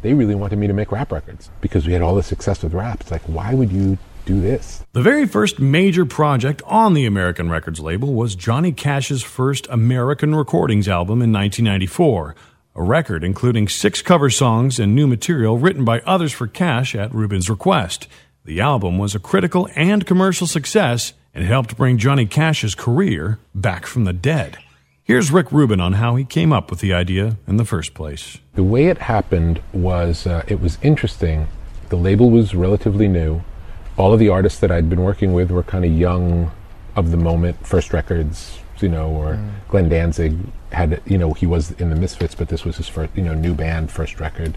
They 0.03 0.13
really 0.13 0.35
wanted 0.35 0.59
me 0.59 0.67
to 0.67 0.73
make 0.73 0.91
rap 0.91 1.11
records 1.11 1.49
because 1.61 1.87
we 1.87 1.93
had 1.93 2.03
all 2.03 2.13
the 2.13 2.21
success 2.21 2.61
with 2.61 2.75
rap. 2.75 3.01
It's 3.01 3.09
like, 3.09 3.23
why 3.23 3.55
would 3.55 3.71
you 3.71 3.97
do 4.27 4.39
this. 4.41 4.85
The 4.91 5.01
very 5.01 5.25
first 5.25 5.59
major 5.59 6.05
project 6.05 6.61
on 6.65 6.93
the 6.93 7.05
American 7.05 7.49
Records 7.49 7.79
label 7.79 8.13
was 8.13 8.35
Johnny 8.35 8.71
Cash's 8.71 9.23
first 9.23 9.65
American 9.69 10.35
Recordings 10.35 10.87
album 10.87 11.21
in 11.21 11.31
1994, 11.31 12.35
a 12.75 12.83
record 12.83 13.23
including 13.23 13.67
six 13.67 14.01
cover 14.01 14.29
songs 14.29 14.79
and 14.79 14.93
new 14.93 15.07
material 15.07 15.57
written 15.57 15.85
by 15.85 16.01
others 16.01 16.33
for 16.33 16.45
Cash 16.45 16.93
at 16.93 17.13
Rubin's 17.13 17.49
request. 17.49 18.07
The 18.43 18.59
album 18.59 18.97
was 18.97 19.15
a 19.15 19.19
critical 19.19 19.69
and 19.75 20.05
commercial 20.05 20.45
success 20.45 21.13
and 21.33 21.45
helped 21.45 21.77
bring 21.77 21.97
Johnny 21.97 22.25
Cash's 22.25 22.75
career 22.75 23.39
back 23.55 23.85
from 23.85 24.03
the 24.03 24.13
dead. 24.13 24.57
Here's 25.03 25.31
Rick 25.31 25.53
Rubin 25.53 25.79
on 25.79 25.93
how 25.93 26.17
he 26.17 26.25
came 26.25 26.51
up 26.51 26.69
with 26.69 26.81
the 26.81 26.93
idea 26.93 27.37
in 27.47 27.55
the 27.55 27.63
first 27.63 27.93
place. 27.93 28.39
The 28.55 28.63
way 28.63 28.87
it 28.87 28.97
happened 28.97 29.61
was 29.71 30.27
uh, 30.27 30.43
it 30.47 30.59
was 30.59 30.77
interesting. 30.81 31.47
The 31.87 31.95
label 31.95 32.29
was 32.29 32.53
relatively 32.53 33.07
new 33.07 33.41
all 33.97 34.13
of 34.13 34.19
the 34.19 34.29
artists 34.29 34.59
that 34.59 34.71
I'd 34.71 34.89
been 34.89 35.01
working 35.03 35.33
with 35.33 35.51
were 35.51 35.63
kind 35.63 35.83
of 35.85 35.91
young 35.91 36.51
of 36.95 37.11
the 37.11 37.17
moment, 37.17 37.65
first 37.65 37.93
records, 37.93 38.59
you 38.79 38.89
know, 38.89 39.09
or 39.09 39.35
mm. 39.35 39.49
Glenn 39.69 39.89
Danzig 39.89 40.37
had, 40.71 41.01
you 41.05 41.17
know, 41.17 41.33
he 41.33 41.45
was 41.45 41.71
in 41.71 41.89
the 41.89 41.95
Misfits, 41.95 42.35
but 42.35 42.47
this 42.49 42.63
was 42.63 42.77
his 42.77 42.87
first, 42.87 43.15
you 43.15 43.23
know, 43.23 43.33
new 43.33 43.53
band, 43.53 43.91
first 43.91 44.19
record. 44.19 44.55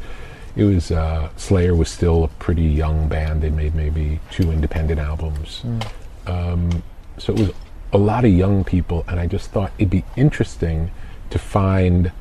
it 0.56 0.64
was 0.64 0.90
uh, 0.90 1.28
Slayer 1.36 1.74
was 1.74 1.88
still 1.88 2.24
a 2.24 2.28
pretty 2.28 2.64
young 2.64 3.08
band. 3.08 3.42
They 3.42 3.50
made 3.50 3.74
maybe 3.74 4.20
two 4.30 4.50
independent 4.50 5.00
albums, 5.00 5.62
Mm. 5.64 5.86
um, 6.26 6.82
so 7.18 7.32
it 7.34 7.38
was 7.40 7.50
a 7.92 7.98
lot 7.98 8.24
of 8.24 8.30
young 8.32 8.64
people. 8.64 9.04
And 9.08 9.18
I 9.20 9.26
just 9.26 9.50
thought 9.50 9.72
it'd 9.78 9.90
be 9.90 10.04
interesting 10.16 10.90
to 11.30 11.38
find 11.38 12.12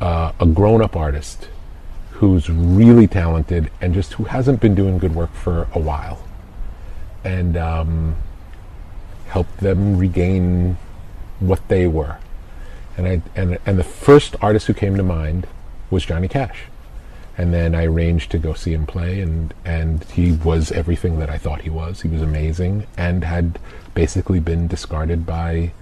uh, 0.00 0.32
a 0.40 0.46
grown-up 0.46 0.96
artist 0.96 1.48
who's 2.12 2.48
really 2.50 3.06
talented 3.06 3.70
and 3.80 3.94
just 3.94 4.14
who 4.14 4.24
hasn't 4.24 4.60
been 4.60 4.74
doing 4.74 4.98
good 4.98 5.14
work 5.14 5.32
for 5.34 5.68
a 5.72 5.78
while, 5.78 6.18
and 7.24 7.56
um, 7.56 8.16
help 9.28 9.54
them 9.58 9.96
regain 9.96 10.76
what 11.40 11.66
they 11.68 11.86
were. 11.86 12.18
And 12.96 13.06
I 13.06 13.22
and 13.36 13.58
and 13.64 13.78
the 13.78 13.84
first 13.84 14.34
artist 14.40 14.66
who 14.66 14.74
came 14.74 14.96
to 14.96 15.02
mind 15.02 15.46
was 15.90 16.04
Johnny 16.04 16.28
Cash. 16.28 16.64
And 17.36 17.54
then 17.54 17.72
I 17.72 17.84
arranged 17.84 18.32
to 18.32 18.38
go 18.38 18.52
see 18.54 18.72
him 18.72 18.84
play 18.84 19.20
and 19.20 19.54
and 19.64 20.02
he 20.04 20.32
was 20.32 20.72
everything 20.72 21.20
that 21.20 21.30
I 21.30 21.38
thought 21.38 21.60
he 21.60 21.70
was. 21.70 22.02
He 22.02 22.08
was 22.08 22.20
amazing 22.20 22.86
and 22.96 23.22
had 23.22 23.60
basically 23.94 24.40
been 24.40 24.66
discarded 24.66 25.24
by 25.24 25.72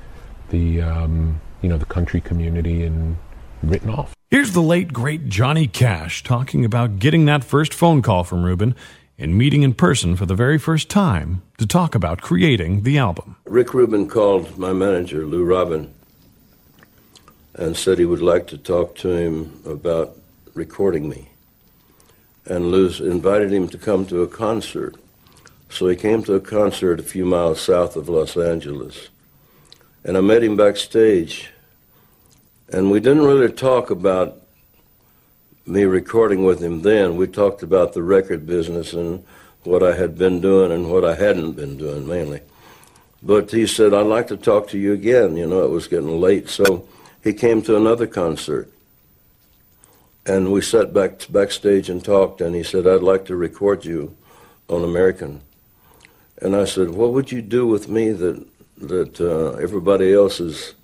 the 0.51 0.82
um, 0.82 1.41
you 1.62 1.68
know 1.68 1.78
the 1.78 1.87
country 1.87 2.20
community 2.20 2.84
and 2.84 3.16
written 3.62 3.91
off. 3.91 4.14
Here's 4.30 4.53
the 4.53 4.62
late, 4.62 4.93
great 4.93 5.28
Johnny 5.28 5.66
Cash 5.66 6.22
talking 6.22 6.64
about 6.64 6.99
getting 6.99 7.24
that 7.26 7.45
first 7.45 7.72
phone 7.72 8.03
call 8.03 8.24
from 8.24 8.45
Rubin 8.45 8.74
and 9.19 9.37
meeting 9.37 9.62
in 9.62 9.73
person 9.75 10.17
for 10.17 10.27
the 10.27 10.35
very 10.35 10.59
first 10.59 10.89
time 10.89 11.43
to 11.59 11.67
talk 11.67 11.95
about 11.95 12.21
creating 12.21 12.83
the 12.83 12.99
album. 12.99 13.37
Rick 13.47 13.73
Rubin 13.73 14.09
called 14.09 14.59
my 14.59 14.73
manager, 14.73 15.25
Lou 15.25 15.45
Robin, 15.45 15.93
and 17.55 17.77
said 17.77 17.99
he 17.99 18.05
would 18.05 18.21
like 18.21 18.47
to 18.49 18.59
talk 18.59 18.95
to 18.97 19.09
him 19.09 19.61
about 19.64 20.17
recording 20.55 21.09
me. 21.09 21.31
And 22.45 22.71
Lou 22.71 22.89
invited 23.05 23.53
him 23.53 23.69
to 23.69 23.79
come 23.79 24.07
to 24.07 24.23
a 24.23 24.29
concert. 24.29 24.95
So 25.69 25.89
he 25.89 25.97
came 25.97 26.23
to 26.25 26.35
a 26.35 26.41
concert 26.41 27.01
a 27.01 27.03
few 27.03 27.25
miles 27.25 27.61
south 27.61 27.97
of 27.97 28.09
Los 28.09 28.37
Angeles. 28.37 29.09
And 30.05 30.17
I 30.17 30.21
met 30.21 30.45
him 30.45 30.57
backstage. 30.57 31.51
And 32.73 32.91
we 32.91 33.01
didn't 33.01 33.25
really 33.25 33.51
talk 33.51 33.91
about 33.91 34.43
me 35.67 35.85
recording 35.85 36.45
with 36.45 36.62
him 36.62 36.83
then. 36.83 37.17
We 37.17 37.27
talked 37.27 37.62
about 37.62 37.93
the 37.93 38.03
record 38.03 38.47
business 38.47 38.93
and 38.93 39.25
what 39.64 39.83
I 39.83 39.97
had 39.97 40.17
been 40.17 40.41
doing 40.41 40.71
and 40.71 40.91
what 40.91 41.05
I 41.05 41.17
hadn't 41.17 41.53
been 41.53 41.77
doing 41.77 42.07
mainly. 42.07 42.41
But 43.23 43.51
he 43.51 43.67
said, 43.67 43.93
I'd 43.93 44.07
like 44.07 44.29
to 44.29 44.37
talk 44.37 44.69
to 44.69 44.79
you 44.79 44.93
again. 44.93 45.37
You 45.37 45.47
know, 45.47 45.64
it 45.64 45.71
was 45.71 45.89
getting 45.89 46.21
late. 46.21 46.49
So 46.49 46.87
he 47.25 47.33
came 47.33 47.62
to 47.62 47.77
another 47.77 48.07
concert. 48.07 48.71
And 50.25 50.53
we 50.53 50.61
sat 50.61 50.93
back 50.93 51.27
backstage 51.31 51.89
and 51.89 52.05
talked, 52.05 52.41
and 52.41 52.55
he 52.55 52.64
said, 52.64 52.87
I'd 52.87 53.03
like 53.03 53.25
to 53.27 53.37
record 53.37 53.85
you 53.85 54.17
on 54.69 54.83
American. 54.83 55.41
And 56.43 56.55
I 56.57 56.64
said, 56.64 56.91
What 56.91 57.12
would 57.12 57.31
you 57.31 57.43
do 57.43 57.67
with 57.67 57.89
me 57.89 58.11
that, 58.11 58.45
that 58.79 59.21
uh, 59.21 59.57
everybody 59.59 60.12
else 60.12 60.39
has 60.39 60.75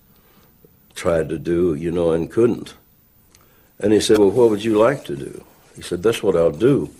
tried 0.94 1.28
to 1.30 1.38
do, 1.38 1.74
you 1.74 1.90
know, 1.90 2.12
and 2.12 2.30
couldn't? 2.30 2.74
And 3.82 3.92
he 3.92 4.00
said, 4.00 4.18
Well, 4.18 4.30
what 4.30 4.50
would 4.50 4.64
you 4.64 4.78
like 4.78 5.04
to 5.06 5.16
do? 5.16 5.44
He 5.74 5.82
said, 5.82 6.02
That's 6.02 6.22
what 6.22 6.36
I'll 6.36 6.52
do. 6.52 6.90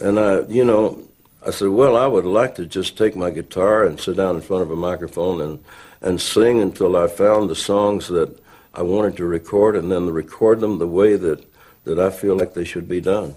And 0.00 0.18
I, 0.18 0.40
you 0.42 0.64
know, 0.64 1.02
I 1.46 1.50
said, 1.50 1.68
Well, 1.68 1.96
I 1.96 2.06
would 2.06 2.24
like 2.24 2.56
to 2.56 2.66
just 2.66 2.98
take 2.98 3.16
my 3.16 3.30
guitar 3.30 3.84
and 3.84 4.00
sit 4.00 4.16
down 4.16 4.34
in 4.34 4.42
front 4.42 4.62
of 4.62 4.70
a 4.70 4.76
microphone 4.76 5.40
and, 5.40 5.64
and 6.02 6.20
sing 6.20 6.60
until 6.60 6.96
I 6.96 7.06
found 7.06 7.48
the 7.48 7.56
songs 7.56 8.08
that 8.08 8.36
I 8.74 8.82
wanted 8.82 9.16
to 9.16 9.24
record 9.24 9.76
and 9.76 9.90
then 9.90 10.10
record 10.10 10.60
them 10.60 10.78
the 10.78 10.86
way 10.88 11.16
that, 11.16 11.44
that 11.84 12.00
I 12.00 12.10
feel 12.10 12.36
like 12.36 12.54
they 12.54 12.64
should 12.64 12.88
be 12.88 13.00
done. 13.00 13.34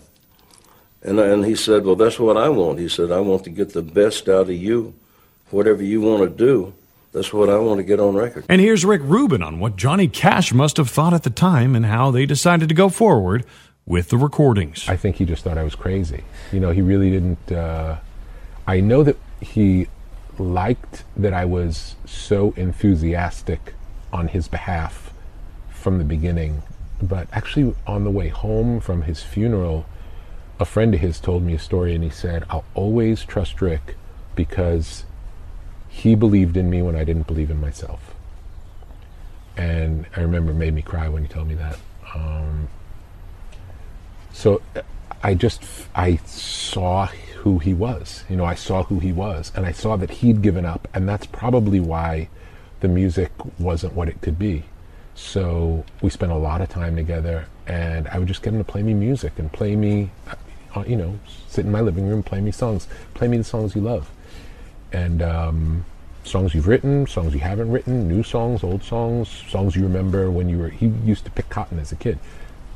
And, 1.04 1.20
and 1.20 1.46
he 1.46 1.56
said, 1.56 1.86
Well, 1.86 1.96
that's 1.96 2.20
what 2.20 2.38
I 2.38 2.50
want. 2.50 2.80
He 2.80 2.90
said, 2.90 3.12
I 3.12 3.20
want 3.20 3.44
to 3.44 3.52
get 3.52 3.74
the 3.74 3.84
best 3.84 4.28
out 4.28 4.50
of 4.50 4.56
you. 4.56 4.96
Whatever 5.52 5.84
you 5.84 6.02
want 6.02 6.24
to 6.24 6.30
do, 6.30 6.74
that's 7.12 7.34
what 7.34 7.50
I 7.50 7.58
want 7.58 7.80
to 7.80 7.84
get 7.84 8.00
on 8.00 8.16
record. 8.16 8.46
And 8.48 8.62
here's 8.62 8.86
Rick 8.86 9.02
Rubin 9.04 9.44
on 9.44 9.60
what 9.60 9.76
Johnny 9.76 10.08
Cash 10.08 10.54
must 10.54 10.78
have 10.78 10.90
thought 10.90 11.14
at 11.14 11.24
the 11.24 11.30
time 11.30 11.76
and 11.76 11.86
how 11.86 12.12
they 12.12 12.26
decided 12.26 12.70
to 12.70 12.76
go 12.76 12.90
forward 12.90 13.46
with 13.86 14.10
the 14.10 14.18
recordings. 14.18 14.88
I 14.88 14.96
think 14.96 15.18
he 15.18 15.26
just 15.26 15.44
thought 15.44 15.58
I 15.58 15.64
was 15.64 15.76
crazy. 15.76 16.24
You 16.52 16.60
know, 16.60 16.72
he 16.72 16.82
really 16.82 17.10
didn't. 17.10 17.52
Uh, 17.52 17.98
I 18.68 18.80
know 18.80 19.04
that 19.04 19.18
he 19.42 19.88
liked 20.38 21.04
that 21.18 21.34
I 21.34 21.46
was 21.46 21.96
so 22.06 22.54
enthusiastic 22.56 23.74
on 24.14 24.30
his 24.30 24.48
behalf 24.48 25.14
from 25.70 25.98
the 25.98 26.04
beginning. 26.04 26.64
But 27.02 27.28
actually, 27.34 27.76
on 27.88 28.04
the 28.04 28.12
way 28.12 28.30
home 28.30 28.80
from 28.80 29.04
his 29.04 29.24
funeral, 29.24 29.86
a 30.60 30.66
friend 30.66 30.94
of 30.94 31.02
his 31.02 31.20
told 31.20 31.44
me 31.44 31.54
a 31.54 31.60
story 31.60 31.96
and 31.96 32.04
he 32.04 32.10
said, 32.10 32.46
I'll 32.50 32.66
always 32.76 33.26
trust 33.26 33.62
Rick 33.62 33.96
because 34.36 35.06
he 36.02 36.16
believed 36.16 36.58
in 36.58 36.70
me 36.70 36.82
when 36.82 36.96
I 36.96 37.04
didn't 37.04 37.28
believe 37.28 37.52
in 37.52 37.62
myself. 37.62 38.16
And 39.56 40.08
I 40.16 40.22
remember 40.22 40.52
it 40.52 40.56
made 40.56 40.74
me 40.74 40.82
cry 40.82 41.08
when 41.08 41.22
he 41.22 41.28
told 41.28 41.48
me 41.48 41.56
that. 41.56 41.78
Um, 42.16 42.70
so 44.34 44.62
I 45.22 45.36
just, 45.36 45.64
I 45.94 46.16
saw 46.26 47.06
who 47.36 47.60
he 47.60 47.76
was. 47.76 48.24
You 48.30 48.36
know, 48.36 48.46
I 48.46 48.56
saw 48.56 48.84
who 48.84 48.98
he 48.98 49.12
was 49.12 49.52
and 49.56 49.64
I 49.66 49.72
saw 49.72 49.96
that 49.98 50.10
he'd 50.10 50.42
given 50.42 50.66
up. 50.66 50.88
And 50.92 51.08
that's 51.08 51.28
probably 51.28 51.80
why 51.80 52.30
the 52.80 52.88
music 52.88 53.32
wasn't 53.60 53.94
what 53.94 54.10
it 54.10 54.22
could 54.22 54.40
be. 54.40 54.64
So 55.14 55.86
we 56.02 56.10
spent 56.10 56.32
a 56.32 56.38
lot 56.38 56.62
of 56.62 56.70
time 56.70 56.96
together, 56.96 57.46
and 57.68 58.08
I 58.08 58.18
would 58.18 58.28
just 58.28 58.42
get 58.42 58.54
him 58.54 58.60
to 58.60 58.64
play 58.64 58.82
me 58.82 58.94
music 58.94 59.34
and 59.38 59.52
play 59.52 59.76
me, 59.76 60.10
uh, 60.76 60.84
you 60.88 60.96
know, 60.96 61.20
sit 61.48 61.66
in 61.66 61.72
my 61.72 61.82
living 61.82 62.08
room, 62.08 62.24
play 62.24 62.42
me 62.42 62.52
songs, 62.52 62.88
play 63.14 63.28
me 63.28 63.38
the 63.38 63.44
songs 63.44 63.76
you 63.76 63.82
love, 63.82 64.10
and 64.92 65.22
um, 65.22 65.86
songs 66.24 66.54
you've 66.54 66.68
written, 66.68 67.08
songs 67.08 67.34
you 67.34 67.40
haven't 67.40 67.72
written, 67.72 68.08
new 68.08 68.24
songs, 68.24 68.64
old 68.64 68.84
songs, 68.84 69.30
songs 69.50 69.76
you 69.76 69.84
remember 69.84 70.30
when 70.32 70.50
you 70.50 70.60
were. 70.60 70.70
He 70.70 70.88
used 71.06 71.26
to 71.26 71.32
pick 71.32 71.50
cotton 71.50 71.80
as 71.80 71.92
a 71.92 71.96
kid. 71.96 72.20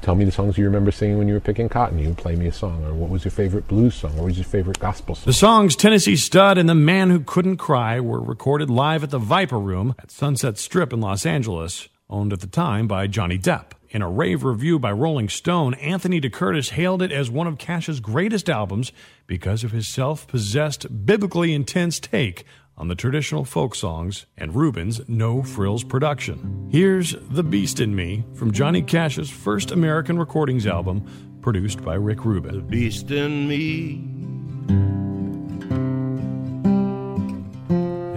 Tell 0.01 0.15
me 0.15 0.25
the 0.25 0.31
songs 0.31 0.57
you 0.57 0.65
remember 0.65 0.91
singing 0.91 1.17
when 1.17 1.27
you 1.27 1.33
were 1.33 1.39
picking 1.39 1.67
cotton. 1.67 1.97
You 1.97 2.13
play 2.13 2.35
me 2.35 2.47
a 2.47 2.51
song, 2.51 2.85
or 2.85 2.93
what 2.93 3.09
was 3.09 3.23
your 3.23 3.31
favorite 3.31 3.67
blues 3.67 3.95
song? 3.95 4.15
What 4.15 4.25
was 4.25 4.37
your 4.37 4.45
favorite 4.45 4.79
gospel 4.79 5.15
song? 5.15 5.25
The 5.25 5.33
songs 5.33 5.75
Tennessee 5.75 6.15
Stud 6.15 6.57
and 6.57 6.69
The 6.69 6.75
Man 6.75 7.09
Who 7.09 7.21
Couldn't 7.21 7.57
Cry 7.57 7.99
were 7.99 8.21
recorded 8.21 8.69
live 8.69 9.03
at 9.03 9.09
the 9.09 9.17
Viper 9.17 9.59
Room 9.59 9.95
at 9.97 10.11
Sunset 10.11 10.59
Strip 10.59 10.93
in 10.93 11.01
Los 11.01 11.25
Angeles, 11.25 11.89
owned 12.07 12.33
at 12.33 12.41
the 12.41 12.47
time 12.47 12.87
by 12.87 13.07
Johnny 13.07 13.39
Depp. 13.39 13.71
In 13.89 14.01
a 14.01 14.09
rave 14.09 14.43
review 14.43 14.77
by 14.77 14.91
Rolling 14.91 15.29
Stone, 15.29 15.73
Anthony 15.75 16.19
DeCurtis 16.19 16.71
hailed 16.71 17.01
it 17.01 17.11
as 17.11 17.31
one 17.31 17.47
of 17.47 17.57
Cash's 17.57 17.99
greatest 17.99 18.49
albums 18.49 18.91
because 19.25 19.63
of 19.63 19.71
his 19.71 19.87
self 19.87 20.27
possessed, 20.27 21.05
biblically 21.05 21.53
intense 21.53 21.99
take 21.99 22.45
on 22.78 22.88
the 22.88 22.95
traditional 22.95 23.45
folk 23.45 23.76
songs 23.76 24.26
and 24.38 24.55
Rubin's 24.55 25.01
no 25.07 25.41
frills 25.41 25.84
production. 25.84 26.67
Here's 26.71 27.15
The 27.30 27.43
Beast 27.43 27.80
in 27.80 27.95
Me 27.95 28.23
from 28.34 28.51
Johnny 28.51 28.82
Cash's 28.82 29.30
first 29.30 29.71
American 29.71 30.19
recordings 30.19 30.67
album, 30.67 31.05
produced 31.41 31.84
by 31.84 31.95
Rick 31.95 32.26
Rubin. 32.26 32.55
The 32.55 32.61
beast 32.61 33.11
in 33.11 33.47
me 33.47 34.03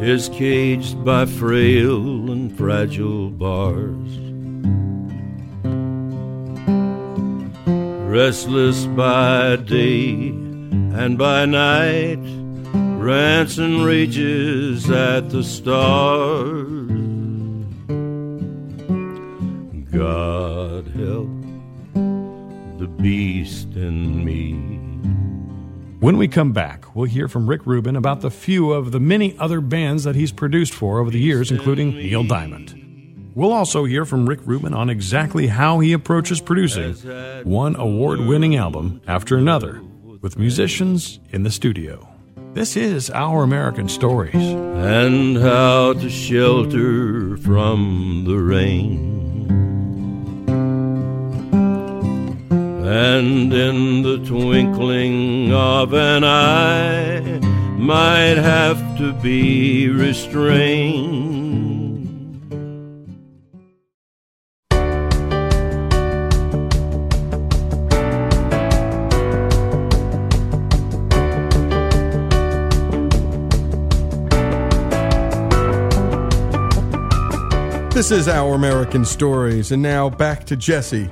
is 0.01 0.29
caged 0.31 1.05
by 1.05 1.27
frail 1.27 2.31
and 2.31 2.57
fragile 2.57 3.31
bars. 3.31 4.19
Restless 8.09 8.87
by 8.87 9.57
day 9.57 10.29
and 10.29 11.19
by 11.19 11.45
night, 11.45 12.38
rants 13.09 13.57
and 13.57 13.87
rages 13.87 14.91
at 14.91 15.31
the 15.31 15.43
stars. 15.43 16.69
God 19.91 20.87
help 20.89 21.31
the 22.79 22.87
beast 22.99 23.69
in 23.69 24.23
me. 24.27 24.53
When 26.01 26.19
we 26.19 26.29
come 26.29 26.53
back, 26.53 26.95
we'll 26.95 27.07
hear 27.07 27.29
from 27.29 27.47
Rick 27.49 27.65
Rubin 27.65 27.97
about 27.97 28.21
the 28.21 28.31
few 28.31 28.73
of 28.73 28.93
the 28.93 29.01
many 29.01 29.35
other 29.39 29.63
bands 29.63 30.05
that 30.05 30.15
he's 30.15 30.31
produced 30.31 30.75
for 30.75 30.99
over 30.99 31.11
the 31.11 31.19
years, 31.19 31.51
including 31.51 31.93
Neil 31.93 32.25
Diamond. 32.25 32.75
We'll 33.35 33.55
also 33.55 33.87
hear 33.87 34.05
from 34.05 34.29
Rick 34.29 34.41
Rubin 34.45 34.75
on 34.75 34.91
exactly 34.91 35.47
how 35.47 35.79
he 35.79 35.95
approaches 35.95 36.43
producing 36.43 36.93
one 37.45 37.75
award 37.75 38.21
winning 38.21 38.55
album 38.57 39.01
after 39.07 39.39
another 39.39 39.81
with 40.21 40.39
musicians 40.39 41.21
in 41.31 41.45
the 41.45 41.51
studio. 41.51 42.07
This 42.59 42.77
is 42.77 43.09
Our 43.11 43.45
American 43.45 43.89
Stories. 43.89 44.35
and 44.35 45.37
how 45.37 45.93
to 45.93 46.11
shelter 46.11 47.37
from 47.37 48.25
the 48.27 48.37
rain. 48.37 49.47
And 52.85 53.53
in 53.53 54.03
the 54.03 54.19
twinkling 54.27 55.53
of 55.53 55.95
an 55.95 56.25
eye, 56.25 57.39
might 57.79 58.39
have 58.39 58.99
to 58.99 59.13
be 59.13 59.89
restrained. 59.89 61.38
This 77.99 78.13
is 78.13 78.29
Our 78.29 78.55
American 78.55 79.05
Stories, 79.05 79.73
and 79.73 79.83
now 79.83 80.09
back 80.09 80.45
to 80.45 80.57
Jesse 80.57 81.09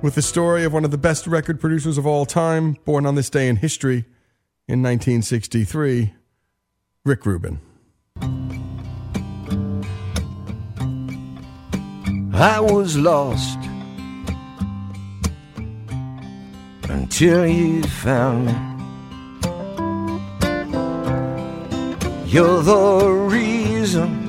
with 0.00 0.14
the 0.14 0.22
story 0.22 0.62
of 0.62 0.72
one 0.72 0.84
of 0.84 0.92
the 0.92 0.96
best 0.96 1.26
record 1.26 1.60
producers 1.60 1.98
of 1.98 2.06
all 2.06 2.24
time, 2.24 2.76
born 2.84 3.04
on 3.04 3.16
this 3.16 3.28
day 3.28 3.48
in 3.48 3.56
history 3.56 4.04
in 4.68 4.80
1963, 4.80 6.14
Rick 7.04 7.26
Rubin. 7.26 7.58
I 12.32 12.60
was 12.60 12.96
lost 12.96 13.58
until 16.88 17.44
you 17.44 17.82
found 17.82 18.46
me. 18.46 18.54
You're 22.30 22.62
the 22.62 23.08
reason 23.28 24.19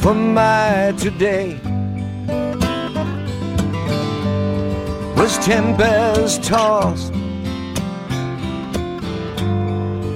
for 0.00 0.14
my 0.14 0.94
today. 0.96 1.60
Was 5.16 5.36
tempest 5.44 6.42
tossed. 6.42 7.12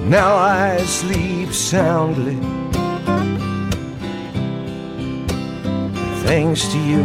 Now 0.09 0.35
I 0.35 0.77
sleep 0.85 1.53
soundly. 1.53 2.39
Thanks 6.25 6.67
to 6.71 6.79
you, 6.79 7.03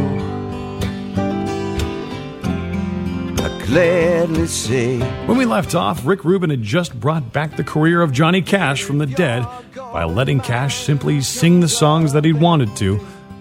gladly 3.71 4.49
say. 4.49 4.99
When 5.27 5.39
we 5.39 5.45
left 5.45 5.77
off, 5.77 6.05
Rick 6.05 6.25
Rubin 6.25 6.51
had 6.51 6.61
just 6.63 6.99
brought 6.99 7.33
back 7.33 7.57
the 7.57 7.63
career 7.63 8.03
of 8.03 8.11
Johnny 8.13 8.43
Cash 8.43 8.83
from 8.83 8.99
the 8.99 9.07
dead 9.07 9.47
by 9.77 10.03
letting 10.03 10.41
Cash 10.41 10.83
simply 10.83 11.21
sing 11.21 11.61
the 11.61 11.69
songs 11.69 12.13
that 12.13 12.25
he 12.25 12.33
wanted 12.33 12.75
to 12.79 12.99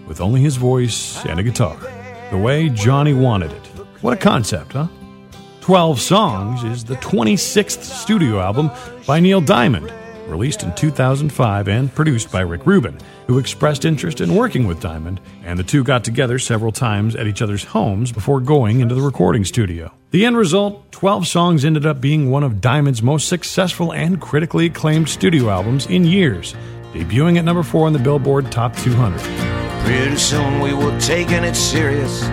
with 0.07 0.21
only 0.21 0.39
his 0.39 0.55
voice 0.55 1.25
and 1.25 1.39
a 1.39 1.43
guitar, 1.43 1.75
the 2.30 2.38
way 2.38 2.69
Johnny 2.69 3.11
wanted 3.11 3.51
it. 3.51 3.65
What 4.01 4.13
a 4.13 4.17
concept, 4.17 4.73
huh? 4.73 4.88
12 5.61 5.99
Songs 5.99 6.63
is 6.63 6.84
the 6.84 6.95
26th 6.97 7.82
studio 7.82 8.39
album 8.39 8.69
by 9.07 9.19
Neil 9.19 9.41
Diamond, 9.41 9.91
released 10.30 10.63
in 10.63 10.73
2005 10.75 11.67
and 11.67 11.93
produced 11.93 12.32
by 12.32 12.41
Rick 12.41 12.65
Rubin, 12.65 12.97
who 13.27 13.39
expressed 13.39 13.86
interest 13.86 14.21
in 14.21 14.36
working 14.36 14.67
with 14.67 14.80
Diamond, 14.80 15.19
and 15.43 15.57
the 15.57 15.63
two 15.63 15.84
got 15.84 16.03
together 16.03 16.39
several 16.39 16.71
times 16.71 17.15
at 17.15 17.27
each 17.27 17.41
other's 17.41 17.63
homes 17.63 18.11
before 18.11 18.39
going 18.39 18.80
into 18.80 18.95
the 18.95 19.01
recording 19.01 19.43
studio. 19.43 19.91
The 20.11 20.25
end 20.25 20.38
result 20.38 20.91
12 20.91 21.27
Songs 21.27 21.65
ended 21.65 21.86
up 21.86 22.01
being 22.01 22.32
one 22.32 22.43
of 22.43 22.61
Diamond's 22.61 23.01
most 23.01 23.27
successful 23.27 23.93
and 23.93 24.19
critically 24.19 24.67
acclaimed 24.67 25.09
studio 25.09 25.49
albums 25.49 25.86
in 25.88 26.05
years, 26.05 26.55
debuting 26.93 27.38
at 27.38 27.45
number 27.45 27.63
4 27.63 27.88
on 27.88 27.93
the 27.93 27.99
Billboard 27.99 28.51
Top 28.51 28.75
200. 28.77 29.19
Pretty 29.86 30.17
soon 30.17 30.59
we 30.59 30.73
were 30.73 30.99
taking 30.99 31.43
it 31.43 31.55
serious. 31.55 32.23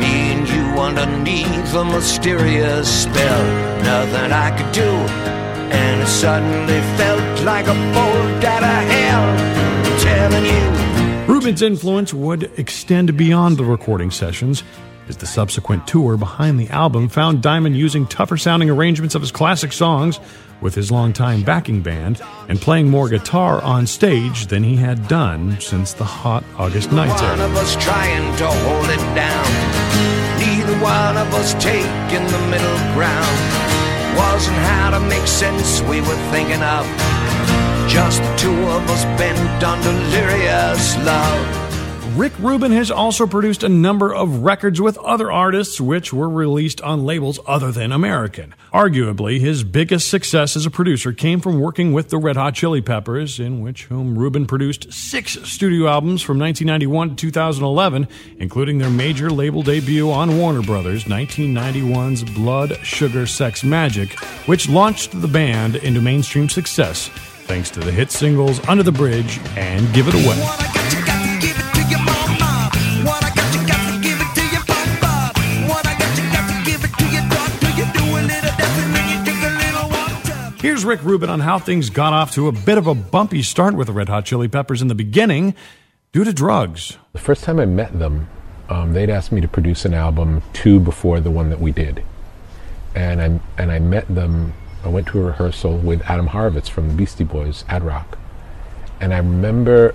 Me 0.00 0.32
and 0.32 0.48
you 0.48 0.62
underneath 0.80 1.74
a 1.74 1.84
mysterious 1.84 3.02
spell. 3.02 3.66
Nothing 3.82 4.32
I 4.32 4.50
could 4.56 4.72
do, 4.72 5.35
suddenly 6.06 6.80
felt 6.96 7.44
like 7.44 7.66
a 7.66 7.74
bolt 7.94 8.44
out 8.44 8.62
of 8.62 8.90
hell. 8.90 10.00
Telling 10.00 10.44
you. 10.44 11.32
Rubin's 11.32 11.62
influence 11.62 12.14
would 12.14 12.44
extend 12.58 13.16
beyond 13.16 13.56
the 13.56 13.64
recording 13.64 14.10
sessions, 14.10 14.62
as 15.08 15.16
the 15.16 15.26
subsequent 15.26 15.86
tour 15.86 16.16
behind 16.16 16.58
the 16.58 16.68
album 16.70 17.08
found 17.08 17.42
Diamond 17.42 17.76
using 17.76 18.06
tougher 18.06 18.36
sounding 18.36 18.70
arrangements 18.70 19.14
of 19.14 19.20
his 19.22 19.30
classic 19.30 19.72
songs 19.72 20.18
with 20.60 20.74
his 20.74 20.90
longtime 20.90 21.42
backing 21.42 21.82
band 21.82 22.20
and 22.48 22.60
playing 22.60 22.88
more 22.88 23.08
guitar 23.08 23.60
on 23.62 23.86
stage 23.86 24.46
than 24.46 24.62
he 24.62 24.76
had 24.76 25.06
done 25.06 25.60
since 25.60 25.92
the 25.92 26.04
hot 26.04 26.42
August 26.56 26.90
nights 26.92 27.20
One 27.20 27.38
era. 27.38 27.48
of 27.48 27.56
us 27.56 27.76
trying 27.76 28.36
to 28.38 28.46
hold 28.46 28.86
it 28.86 29.14
down. 29.14 29.46
Neither 30.40 30.82
one 30.82 31.16
of 31.16 31.34
us 31.34 31.52
taking 31.54 32.26
the 32.26 32.38
middle 32.50 32.94
ground. 32.94 33.75
Wasn't 34.16 34.56
how 34.56 34.90
to 34.90 35.00
make 35.00 35.26
sense 35.26 35.80
we 35.82 36.00
were 36.00 36.20
thinking 36.32 36.62
of. 36.62 36.86
Just 37.88 38.22
the 38.22 38.36
two 38.36 38.56
of 38.76 38.82
us 38.90 39.04
bent 39.18 39.62
on 39.62 39.80
delirious 39.82 40.96
love. 41.04 41.65
Rick 42.16 42.38
Rubin 42.38 42.72
has 42.72 42.90
also 42.90 43.26
produced 43.26 43.62
a 43.62 43.68
number 43.68 44.14
of 44.14 44.38
records 44.38 44.80
with 44.80 44.96
other 44.96 45.30
artists 45.30 45.78
which 45.78 46.14
were 46.14 46.30
released 46.30 46.80
on 46.80 47.04
labels 47.04 47.38
other 47.46 47.70
than 47.70 47.92
American. 47.92 48.54
Arguably, 48.72 49.38
his 49.38 49.64
biggest 49.64 50.08
success 50.08 50.56
as 50.56 50.64
a 50.64 50.70
producer 50.70 51.12
came 51.12 51.40
from 51.40 51.60
working 51.60 51.92
with 51.92 52.08
the 52.08 52.16
Red 52.16 52.36
Hot 52.36 52.54
Chili 52.54 52.80
Peppers, 52.80 53.38
in 53.38 53.60
which 53.60 53.84
whom 53.84 54.18
Rubin 54.18 54.46
produced 54.46 54.90
six 54.94 55.36
studio 55.46 55.88
albums 55.88 56.22
from 56.22 56.38
1991 56.38 57.10
to 57.10 57.16
2011, 57.16 58.08
including 58.38 58.78
their 58.78 58.88
major 58.88 59.28
label 59.28 59.62
debut 59.62 60.10
on 60.10 60.38
Warner 60.38 60.62
Brothers, 60.62 61.04
1991's 61.04 62.24
Blood, 62.24 62.78
Sugar, 62.82 63.26
Sex, 63.26 63.60
Magik, 63.60 64.18
which 64.48 64.70
launched 64.70 65.20
the 65.20 65.28
band 65.28 65.76
into 65.76 66.00
mainstream 66.00 66.48
success 66.48 67.10
thanks 67.46 67.68
to 67.70 67.80
the 67.80 67.92
hit 67.92 68.10
singles 68.10 68.66
Under 68.66 68.82
the 68.82 68.90
Bridge 68.90 69.38
and 69.54 69.92
Give 69.92 70.08
It 70.08 70.14
Away. 70.14 71.05
Here's 80.66 80.84
Rick 80.84 81.04
Rubin 81.04 81.30
on 81.30 81.38
how 81.38 81.60
things 81.60 81.90
got 81.90 82.12
off 82.12 82.34
to 82.34 82.48
a 82.48 82.52
bit 82.52 82.76
of 82.76 82.88
a 82.88 82.94
bumpy 82.96 83.40
start 83.40 83.74
with 83.74 83.86
the 83.86 83.92
Red 83.92 84.08
Hot 84.08 84.24
Chili 84.24 84.48
Peppers 84.48 84.82
in 84.82 84.88
the 84.88 84.96
beginning 84.96 85.54
due 86.10 86.24
to 86.24 86.32
drugs. 86.32 86.98
The 87.12 87.20
first 87.20 87.44
time 87.44 87.60
I 87.60 87.66
met 87.66 87.96
them, 87.96 88.28
um, 88.68 88.92
they'd 88.92 89.08
asked 89.08 89.30
me 89.30 89.40
to 89.40 89.46
produce 89.46 89.84
an 89.84 89.94
album 89.94 90.42
two 90.52 90.80
before 90.80 91.20
the 91.20 91.30
one 91.30 91.50
that 91.50 91.60
we 91.60 91.70
did, 91.70 92.02
and 92.96 93.22
I 93.22 93.40
and 93.62 93.70
I 93.70 93.78
met 93.78 94.12
them. 94.12 94.54
I 94.82 94.88
went 94.88 95.06
to 95.06 95.20
a 95.20 95.26
rehearsal 95.26 95.78
with 95.78 96.02
Adam 96.10 96.30
Horovitz 96.30 96.68
from 96.68 96.88
the 96.88 96.94
Beastie 96.94 97.22
Boys 97.22 97.64
Ad-Rock, 97.68 98.18
and 99.00 99.14
I 99.14 99.18
remember 99.18 99.94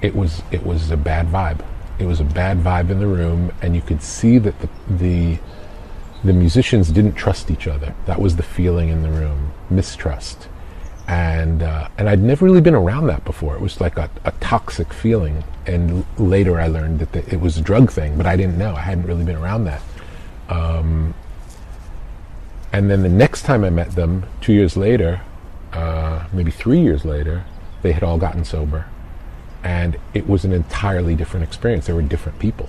it 0.00 0.16
was 0.16 0.42
it 0.50 0.64
was 0.64 0.90
a 0.90 0.96
bad 0.96 1.26
vibe. 1.26 1.62
It 1.98 2.06
was 2.06 2.18
a 2.18 2.24
bad 2.24 2.60
vibe 2.60 2.88
in 2.88 2.98
the 2.98 3.06
room, 3.06 3.52
and 3.60 3.76
you 3.76 3.82
could 3.82 4.02
see 4.02 4.38
that 4.38 4.58
the 4.58 4.68
the 4.88 5.38
the 6.24 6.32
musicians 6.32 6.90
didn't 6.90 7.14
trust 7.14 7.50
each 7.50 7.66
other. 7.66 7.94
That 8.06 8.20
was 8.20 8.36
the 8.36 8.42
feeling 8.42 8.88
in 8.88 9.02
the 9.02 9.10
room, 9.10 9.52
mistrust. 9.70 10.48
And 11.08 11.62
uh, 11.62 11.88
and 11.98 12.08
I'd 12.08 12.20
never 12.22 12.44
really 12.44 12.60
been 12.60 12.76
around 12.76 13.08
that 13.08 13.24
before. 13.24 13.54
It 13.54 13.60
was 13.60 13.80
like 13.80 13.98
a, 13.98 14.08
a 14.24 14.30
toxic 14.32 14.92
feeling. 14.92 15.42
And 15.66 16.04
l- 16.18 16.26
later 16.26 16.60
I 16.60 16.68
learned 16.68 17.00
that 17.00 17.12
the, 17.12 17.28
it 17.32 17.40
was 17.40 17.58
a 17.58 17.60
drug 17.60 17.90
thing, 17.90 18.16
but 18.16 18.24
I 18.24 18.36
didn't 18.36 18.56
know. 18.56 18.74
I 18.74 18.80
hadn't 18.80 19.06
really 19.06 19.24
been 19.24 19.36
around 19.36 19.64
that. 19.64 19.82
Um, 20.48 21.14
and 22.72 22.88
then 22.90 23.02
the 23.02 23.08
next 23.08 23.42
time 23.42 23.64
I 23.64 23.70
met 23.70 23.92
them, 23.92 24.24
two 24.40 24.52
years 24.52 24.76
later, 24.76 25.20
uh, 25.72 26.26
maybe 26.32 26.50
three 26.50 26.80
years 26.80 27.04
later, 27.04 27.44
they 27.82 27.92
had 27.92 28.02
all 28.02 28.16
gotten 28.16 28.44
sober, 28.44 28.86
and 29.64 29.98
it 30.14 30.28
was 30.28 30.44
an 30.44 30.52
entirely 30.52 31.14
different 31.14 31.44
experience. 31.44 31.86
They 31.86 31.92
were 31.92 32.02
different 32.02 32.38
people 32.38 32.68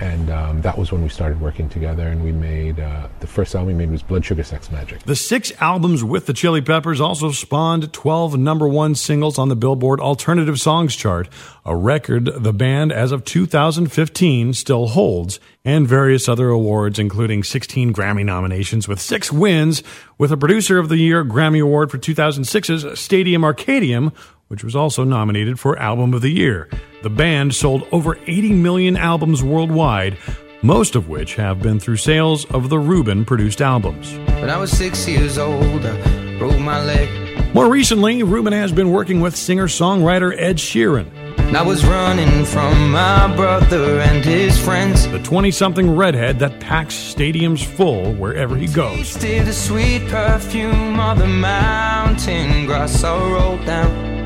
and 0.00 0.30
um, 0.30 0.60
that 0.62 0.78
was 0.78 0.92
when 0.92 1.02
we 1.02 1.08
started 1.08 1.40
working 1.40 1.68
together 1.68 2.08
and 2.08 2.22
we 2.22 2.32
made 2.32 2.78
uh, 2.78 3.08
the 3.20 3.26
first 3.26 3.54
album 3.54 3.68
we 3.68 3.74
made 3.74 3.90
was 3.90 4.02
blood 4.02 4.24
sugar 4.24 4.42
sex 4.42 4.68
magik. 4.68 5.02
The 5.02 5.16
six 5.16 5.52
albums 5.60 6.04
with 6.04 6.26
the 6.26 6.32
Chili 6.32 6.60
Peppers 6.60 7.00
also 7.00 7.32
spawned 7.32 7.92
12 7.92 8.38
number 8.38 8.68
one 8.68 8.94
singles 8.94 9.38
on 9.38 9.48
the 9.48 9.56
Billboard 9.56 10.00
Alternative 10.00 10.58
Songs 10.60 10.94
chart, 10.94 11.28
a 11.64 11.74
record 11.74 12.30
the 12.42 12.52
band, 12.52 12.92
as 12.92 13.12
of 13.12 13.24
2015, 13.24 14.54
still 14.54 14.88
holds, 14.88 15.40
and 15.64 15.86
various 15.86 16.28
other 16.28 16.48
awards, 16.48 16.98
including 16.98 17.42
16 17.42 17.92
Grammy 17.92 18.24
nominations 18.24 18.88
with 18.88 19.00
six 19.00 19.32
wins, 19.32 19.82
with 20.16 20.32
a 20.32 20.36
Producer 20.36 20.78
of 20.78 20.88
the 20.88 20.96
Year 20.96 21.24
Grammy 21.24 21.62
Award 21.62 21.90
for 21.90 21.98
2006's 21.98 22.98
Stadium 22.98 23.42
Arcadium, 23.42 24.12
which 24.48 24.64
was 24.64 24.74
also 24.74 25.04
nominated 25.04 25.60
for 25.60 25.78
Album 25.78 26.12
of 26.12 26.22
the 26.22 26.30
Year. 26.30 26.68
The 27.02 27.10
band 27.10 27.54
sold 27.54 27.86
over 27.92 28.18
80 28.26 28.52
million 28.54 28.96
albums 28.96 29.42
worldwide, 29.42 30.18
most 30.62 30.96
of 30.96 31.08
which 31.08 31.36
have 31.36 31.62
been 31.62 31.78
through 31.78 31.96
sales 31.96 32.44
of 32.46 32.68
the 32.68 32.78
Rubin 32.78 33.24
produced 33.24 33.62
albums. 33.62 34.12
When 34.40 34.50
I 34.50 34.56
was 34.56 34.70
six 34.70 35.06
years 35.06 35.38
old, 35.38 35.84
I 35.84 36.38
broke 36.38 36.58
my 36.58 36.84
leg. 36.84 37.54
More 37.54 37.70
recently, 37.70 38.22
Rubin 38.22 38.52
has 38.52 38.72
been 38.72 38.90
working 38.90 39.20
with 39.20 39.36
singer 39.36 39.68
songwriter 39.68 40.34
Ed 40.36 40.56
Sheeran. 40.56 41.10
I 41.54 41.62
was 41.62 41.84
running 41.86 42.44
from 42.44 42.90
my 42.90 43.34
brother 43.34 44.00
and 44.00 44.22
his 44.22 44.58
friends. 44.62 45.08
The 45.08 45.18
20 45.20 45.50
something 45.50 45.96
redhead 45.96 46.38
that 46.40 46.60
packs 46.60 46.94
stadiums 46.94 47.64
full 47.64 48.12
wherever 48.14 48.54
he 48.54 48.66
goes. 48.66 49.14
Tasted 49.14 49.46
the 49.46 49.52
sweet 49.54 50.06
perfume 50.08 51.00
of 51.00 51.18
the 51.18 51.26
mountain 51.26 52.66
grass 52.66 53.02
I 53.02 53.16
rolled 53.32 53.64
down. 53.64 54.17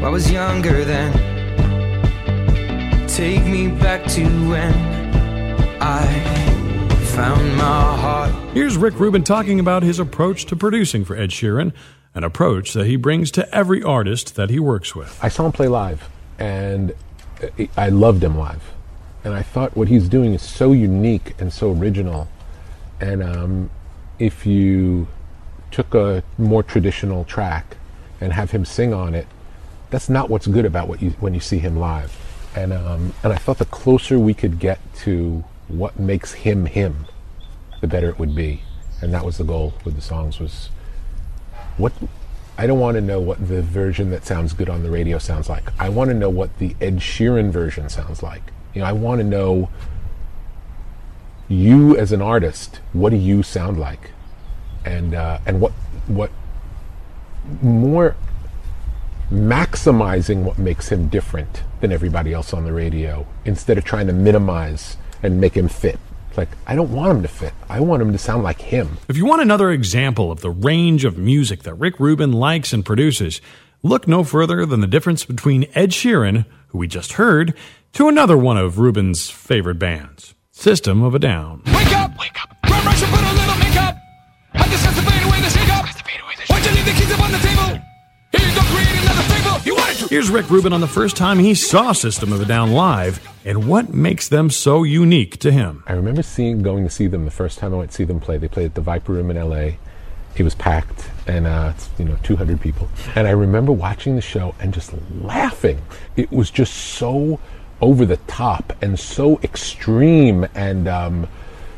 I 0.00 0.08
was 0.10 0.30
younger 0.30 0.84
then. 0.84 1.12
Take 3.08 3.44
me 3.44 3.66
back 3.66 4.06
to 4.12 4.22
when 4.48 4.72
I 5.82 6.06
found 7.06 7.56
my 7.56 7.96
heart. 7.96 8.30
Here's 8.54 8.76
Rick 8.76 9.00
Rubin 9.00 9.24
talking 9.24 9.58
about 9.58 9.82
his 9.82 9.98
approach 9.98 10.46
to 10.46 10.56
producing 10.56 11.04
for 11.04 11.16
Ed 11.16 11.30
Sheeran, 11.30 11.72
an 12.14 12.22
approach 12.22 12.74
that 12.74 12.86
he 12.86 12.94
brings 12.94 13.32
to 13.32 13.52
every 13.52 13.82
artist 13.82 14.36
that 14.36 14.50
he 14.50 14.60
works 14.60 14.94
with. 14.94 15.18
I 15.20 15.28
saw 15.28 15.46
him 15.46 15.52
play 15.52 15.66
live, 15.66 16.08
and 16.38 16.94
I 17.76 17.88
loved 17.88 18.22
him 18.22 18.38
live. 18.38 18.62
And 19.24 19.34
I 19.34 19.42
thought 19.42 19.76
what 19.76 19.88
he's 19.88 20.08
doing 20.08 20.32
is 20.32 20.42
so 20.42 20.70
unique 20.70 21.34
and 21.40 21.52
so 21.52 21.72
original. 21.72 22.28
And 23.00 23.20
um, 23.20 23.70
if 24.20 24.46
you 24.46 25.08
took 25.72 25.92
a 25.92 26.22
more 26.38 26.62
traditional 26.62 27.24
track 27.24 27.76
and 28.20 28.32
have 28.32 28.52
him 28.52 28.64
sing 28.64 28.94
on 28.94 29.16
it, 29.16 29.26
that's 29.90 30.08
not 30.08 30.28
what's 30.28 30.46
good 30.46 30.64
about 30.64 30.88
what 30.88 31.02
you 31.02 31.10
when 31.20 31.34
you 31.34 31.40
see 31.40 31.58
him 31.58 31.78
live. 31.78 32.16
And 32.54 32.72
um, 32.72 33.14
and 33.22 33.32
I 33.32 33.36
thought 33.36 33.58
the 33.58 33.66
closer 33.66 34.18
we 34.18 34.34
could 34.34 34.58
get 34.58 34.78
to 34.98 35.44
what 35.68 35.98
makes 35.98 36.32
him 36.32 36.66
him, 36.66 37.06
the 37.80 37.86
better 37.86 38.08
it 38.08 38.18
would 38.18 38.34
be. 38.34 38.62
And 39.00 39.14
that 39.14 39.24
was 39.24 39.38
the 39.38 39.44
goal 39.44 39.74
with 39.84 39.94
the 39.94 40.00
songs 40.00 40.40
was 40.40 40.70
what 41.76 41.92
I 42.56 42.66
don't 42.66 42.80
want 42.80 42.96
to 42.96 43.00
know 43.00 43.20
what 43.20 43.46
the 43.46 43.62
version 43.62 44.10
that 44.10 44.26
sounds 44.26 44.52
good 44.52 44.68
on 44.68 44.82
the 44.82 44.90
radio 44.90 45.18
sounds 45.18 45.48
like. 45.48 45.70
I 45.78 45.88
want 45.88 46.10
to 46.10 46.14
know 46.14 46.28
what 46.28 46.58
the 46.58 46.74
Ed 46.80 46.96
Sheeran 46.96 47.50
version 47.50 47.88
sounds 47.88 48.22
like. 48.22 48.42
You 48.74 48.80
know, 48.80 48.88
I 48.88 48.92
want 48.92 49.20
to 49.20 49.24
know 49.24 49.70
you 51.48 51.96
as 51.96 52.12
an 52.12 52.20
artist. 52.20 52.80
What 52.92 53.10
do 53.10 53.16
you 53.16 53.42
sound 53.42 53.78
like? 53.78 54.10
And 54.84 55.14
uh, 55.14 55.38
and 55.46 55.60
what 55.60 55.72
what 56.08 56.30
more 57.62 58.16
maximizing 59.30 60.42
what 60.42 60.58
makes 60.58 60.88
him 60.88 61.08
different 61.08 61.62
than 61.80 61.92
everybody 61.92 62.32
else 62.32 62.52
on 62.52 62.64
the 62.64 62.72
radio 62.72 63.26
instead 63.44 63.78
of 63.78 63.84
trying 63.84 64.06
to 64.06 64.12
minimize 64.12 64.96
and 65.22 65.40
make 65.40 65.54
him 65.54 65.68
fit. 65.68 65.98
Like, 66.36 66.48
I 66.66 66.76
don't 66.76 66.92
want 66.92 67.16
him 67.16 67.22
to 67.22 67.28
fit. 67.28 67.52
I 67.68 67.80
want 67.80 68.00
him 68.00 68.12
to 68.12 68.18
sound 68.18 68.44
like 68.44 68.60
him. 68.60 68.98
If 69.08 69.16
you 69.16 69.26
want 69.26 69.42
another 69.42 69.70
example 69.70 70.30
of 70.30 70.40
the 70.40 70.50
range 70.50 71.04
of 71.04 71.18
music 71.18 71.64
that 71.64 71.74
Rick 71.74 71.98
Rubin 71.98 72.32
likes 72.32 72.72
and 72.72 72.84
produces, 72.84 73.40
look 73.82 74.06
no 74.06 74.22
further 74.22 74.64
than 74.64 74.80
the 74.80 74.86
difference 74.86 75.24
between 75.24 75.66
Ed 75.74 75.90
Sheeran, 75.90 76.46
who 76.68 76.78
we 76.78 76.86
just 76.86 77.14
heard, 77.14 77.54
to 77.94 78.08
another 78.08 78.36
one 78.36 78.56
of 78.56 78.78
Rubin's 78.78 79.30
favorite 79.30 79.78
bands, 79.78 80.34
System 80.52 81.02
of 81.02 81.14
a 81.14 81.18
Down. 81.18 81.62
Wake 81.66 81.92
up! 81.92 82.18
Wake 82.20 82.40
up! 82.40 82.56
Run, 82.70 82.84
rush, 82.84 83.02
and 83.02 83.12
put 83.12 83.24
a 83.24 83.32
little 83.32 83.58
makeup. 83.58 83.96
I 84.54 84.68
just 84.68 84.84
has 84.84 84.96
to 84.96 85.17
another. 89.58 89.68
You 89.68 89.74
wanted 89.76 89.96
to. 89.98 90.08
Here's 90.08 90.30
Rick 90.30 90.50
Rubin 90.50 90.72
on 90.72 90.80
the 90.80 90.88
first 90.88 91.16
time 91.16 91.38
he 91.38 91.54
saw 91.54 91.92
System 91.92 92.32
of 92.32 92.40
a 92.40 92.44
Down 92.44 92.72
live 92.72 93.26
and 93.44 93.68
what 93.68 93.92
makes 93.92 94.28
them 94.28 94.50
so 94.50 94.82
unique 94.82 95.38
to 95.38 95.50
him. 95.50 95.82
I 95.86 95.92
remember 95.92 96.22
seeing 96.22 96.62
going 96.62 96.84
to 96.84 96.90
see 96.90 97.06
them 97.06 97.24
the 97.24 97.30
first 97.30 97.58
time 97.58 97.74
I 97.74 97.78
went 97.78 97.90
to 97.90 97.96
see 97.96 98.04
them 98.04 98.20
play. 98.20 98.38
They 98.38 98.48
played 98.48 98.66
at 98.66 98.74
the 98.74 98.80
Viper 98.80 99.12
Room 99.12 99.30
in 99.30 99.36
LA. 99.36 99.72
It 100.36 100.44
was 100.44 100.54
packed 100.54 101.10
and 101.26 101.46
uh, 101.46 101.72
it's, 101.74 101.90
you 101.98 102.04
know 102.04 102.16
200 102.22 102.60
people. 102.60 102.88
And 103.14 103.26
I 103.26 103.32
remember 103.32 103.72
watching 103.72 104.14
the 104.14 104.22
show 104.22 104.54
and 104.60 104.72
just 104.72 104.92
laughing. 105.20 105.80
It 106.16 106.30
was 106.30 106.50
just 106.50 106.74
so 106.74 107.40
over 107.80 108.04
the 108.04 108.16
top 108.28 108.72
and 108.82 108.98
so 108.98 109.38
extreme 109.42 110.46
and 110.54 110.88
um, 110.88 111.26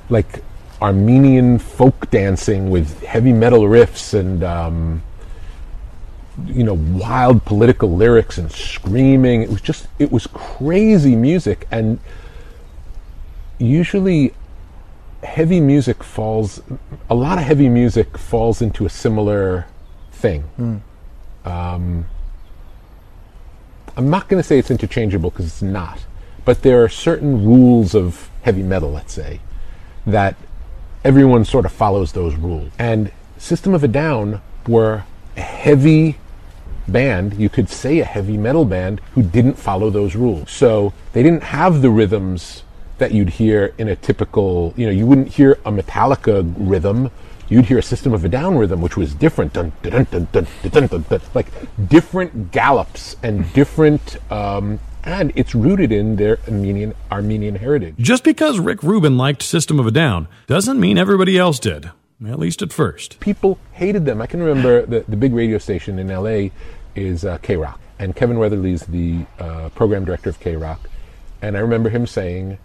like 0.09 0.43
Armenian 0.83 1.59
folk 1.59 2.11
dancing 2.11 2.71
with 2.71 3.03
heavy 3.03 3.33
metal 3.33 3.63
riffs 3.63 4.19
and 4.19 4.43
um, 4.43 5.03
you 6.47 6.65
know 6.65 6.75
wild 6.75 7.45
political 7.45 7.95
lyrics 7.95 8.39
and 8.39 8.51
screaming. 8.51 9.43
It 9.43 9.51
was 9.51 9.61
just 9.61 9.89
it 9.99 10.11
was 10.11 10.27
crazy 10.29 11.17
music 11.17 11.67
and 11.71 11.99
usually 13.59 14.35
heavy 15.23 15.61
music 15.61 16.03
falls 16.03 16.63
a 17.11 17.15
lot 17.15 17.39
of 17.39 17.45
heavy 17.45 17.69
music 17.69 18.17
falls 18.17 18.63
into 18.63 18.87
a 18.87 18.91
similar 18.91 19.67
thing. 20.13 20.45
Mm. 20.59 20.81
Um, 21.45 22.07
I'm 23.97 24.09
not 24.09 24.29
going 24.29 24.41
to 24.43 24.47
say 24.47 24.59
it's 24.59 24.71
interchangeable 24.71 25.31
because 25.31 25.47
it's 25.47 25.63
not, 25.63 26.05
but 26.45 26.63
there 26.63 26.83
are 26.83 26.89
certain 26.89 27.45
rules 27.45 27.95
of 27.95 28.31
heavy 28.43 28.63
metal, 28.63 28.91
let's 28.91 29.13
say, 29.13 29.41
that 30.07 30.37
everyone 31.05 31.45
sort 31.45 31.65
of 31.65 31.73
follows 31.73 32.13
those 32.13 32.35
rules. 32.35 32.73
And 32.79 33.13
System 33.37 33.75
of 33.75 33.83
a 33.83 33.89
Down 33.89 34.41
were 34.69 35.05
heavy 35.37 36.19
band, 36.89 37.35
you 37.35 37.49
could 37.49 37.69
say 37.69 38.01
a 38.01 38.05
heavy 38.05 38.37
metal 38.37 38.65
band, 38.65 39.01
who 39.15 39.23
didn't 39.23 39.55
follow 39.55 39.91
those 39.91 40.15
rules. 40.15 40.51
So 40.51 40.93
they 41.13 41.23
didn't 41.23 41.45
have 41.45 41.83
the 41.83 41.91
rhythms 41.91 42.63
that 42.99 43.13
you'd 43.13 43.31
hear 43.31 43.75
in 43.79 43.89
a 43.89 43.97
typical, 43.97 44.75
you 44.77 44.87
know, 44.87 44.93
you 44.93 45.07
wouldn't 45.07 45.29
hear 45.29 45.53
a 45.65 45.73
Metallica 45.73 46.53
rhythm. 46.57 47.11
You'd 47.49 47.65
hear 47.65 47.79
a 47.79 47.83
System 47.83 48.13
of 48.13 48.25
a 48.25 48.29
Down 48.29 48.57
rhythm, 48.59 48.81
which 48.81 48.97
was 48.97 49.15
different, 49.15 49.53
dun, 49.53 49.73
dun, 49.83 50.07
dun, 50.11 50.29
dun, 50.31 50.47
dun, 50.71 50.87
dun, 50.87 51.05
dun, 51.09 51.21
like 51.35 51.47
different 51.89 52.53
gallops 52.53 53.17
and 53.23 53.51
different 53.53 54.19
um, 54.31 54.79
and 55.03 55.33
it's 55.35 55.55
rooted 55.55 55.93
in 55.93 56.17
their 56.17 56.39
Armenian, 56.47 56.95
Armenian 57.11 57.57
heritage. 57.57 57.95
Just 57.99 58.25
because 58.25 58.59
Rick 58.59 58.83
Rubin 58.83 59.17
liked 59.17 59.43
System 59.43 59.81
of 59.81 59.87
a 59.87 59.91
Down 59.91 60.29
doesn't 60.47 60.79
mean 60.79 60.99
everybody 60.99 61.39
else 61.39 61.59
did 61.59 61.91
at 62.27 62.39
least 62.39 62.63
at 62.63 62.73
first. 62.73 63.21
People 63.21 63.59
hated 63.73 64.05
them. 64.05 64.21
I 64.21 64.27
can 64.27 64.43
remember 64.43 64.85
the, 64.87 65.05
the 65.09 65.17
big 65.17 65.33
radio 65.33 65.59
station 65.59 65.99
in 65.99 66.09
LA 66.09 66.51
is 66.95 67.25
uh, 67.25 67.39
KROQ, 67.39 67.79
and 67.99 68.15
Kevin 68.15 68.39
Weatherly 68.39 68.73
is 68.73 68.83
the 68.87 69.25
uh, 69.39 69.71
program 69.71 70.05
director 70.05 70.31
of 70.31 70.41
KROQ, 70.41 70.79
and 71.43 71.57
I 71.57 71.61
remember 71.61 71.89
him 71.89 72.07
saying, 72.07 72.59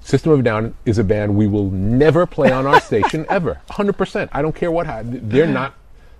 System 0.00 0.32
of 0.32 0.40
a 0.40 0.42
Down 0.42 0.74
is 0.84 0.98
a 0.98 1.04
band 1.04 1.36
we 1.36 1.46
will 1.46 1.70
never 1.70 2.26
play 2.26 2.50
on 2.50 2.66
our 2.66 2.80
station 2.80 3.24
ever. 3.30 3.60
100%. 3.70 4.28
I 4.32 4.42
don't 4.42 4.54
care 4.54 4.70
what 4.70 4.86
happens. 4.86 5.20
They're 5.22 5.46
not, 5.46 5.74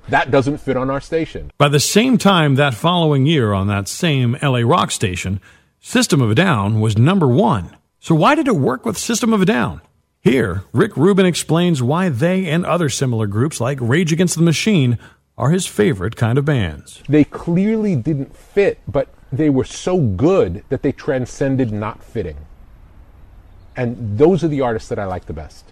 that 0.08 0.30
doesn't 0.30 0.58
fit 0.58 0.76
on 0.76 0.88
our 0.88 1.00
station. 1.00 1.50
By 1.58 1.68
the 1.68 1.80
same 1.80 2.16
time 2.16 2.54
that 2.54 2.74
following 2.74 3.26
year 3.26 3.52
on 3.52 3.66
that 3.66 3.88
same 3.88 4.36
LA 4.40 4.60
rock 4.60 4.90
station, 4.92 5.40
System 5.80 6.22
of 6.22 6.30
a 6.30 6.34
Down 6.34 6.80
was 6.80 6.96
number 6.96 7.26
one. 7.26 7.76
So 7.98 8.14
why 8.14 8.36
did 8.36 8.46
it 8.46 8.54
work 8.54 8.86
with 8.86 8.96
System 8.96 9.32
of 9.32 9.42
a 9.42 9.46
Down? 9.46 9.80
Here, 10.22 10.62
Rick 10.72 10.96
Rubin 10.96 11.26
explains 11.26 11.82
why 11.82 12.08
they 12.08 12.46
and 12.46 12.64
other 12.64 12.88
similar 12.88 13.26
groups 13.26 13.60
like 13.60 13.78
Rage 13.80 14.12
Against 14.12 14.36
the 14.36 14.42
Machine 14.42 14.96
are 15.36 15.50
his 15.50 15.66
favorite 15.66 16.14
kind 16.14 16.38
of 16.38 16.44
bands. 16.44 17.02
They 17.08 17.24
clearly 17.24 17.96
didn't 17.96 18.36
fit, 18.36 18.78
but 18.86 19.08
they 19.32 19.50
were 19.50 19.64
so 19.64 19.98
good 19.98 20.62
that 20.68 20.82
they 20.82 20.92
transcended 20.92 21.72
not 21.72 22.04
fitting. 22.04 22.36
And 23.74 24.16
those 24.16 24.44
are 24.44 24.48
the 24.48 24.60
artists 24.60 24.88
that 24.90 24.98
I 25.00 25.06
like 25.06 25.26
the 25.26 25.32
best. 25.32 25.64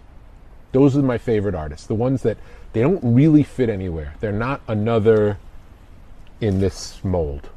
Those 0.73 0.97
are 0.97 1.01
my 1.01 1.17
favorite 1.17 1.55
artists. 1.55 1.87
The 1.87 1.95
ones 1.95 2.21
that 2.23 2.37
they 2.73 2.81
don't 2.81 2.99
really 3.01 3.43
fit 3.43 3.69
anywhere. 3.69 4.15
They're 4.19 4.33
not 4.33 4.59
another 4.67 5.37
in 6.41 6.59
this 6.59 7.01
mold. 7.05 7.47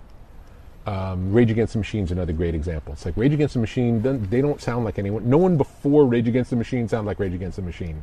Um, 0.87 1.33
Rage 1.33 1.51
Against 1.51 1.73
the 1.73 1.79
Machine 1.79 2.05
is 2.05 2.11
another 2.11 2.33
great 2.33 2.55
example. 2.55 2.93
It's 2.93 3.07
like 3.07 3.17
Rage 3.17 3.33
Against 3.33 3.55
the 3.55 3.61
Machine, 3.61 4.03
they 4.29 4.43
don't 4.43 4.61
sound 4.61 4.85
like 4.85 4.99
anyone. 4.99 5.29
No 5.29 5.39
one 5.39 5.57
before 5.57 6.05
Rage 6.07 6.29
Against 6.29 6.51
the 6.51 6.57
Machine 6.57 6.89
sounded 6.89 7.07
like 7.07 7.19
Rage 7.19 7.33
Against 7.33 7.57
the 7.57 7.63
Machine. 7.63 8.03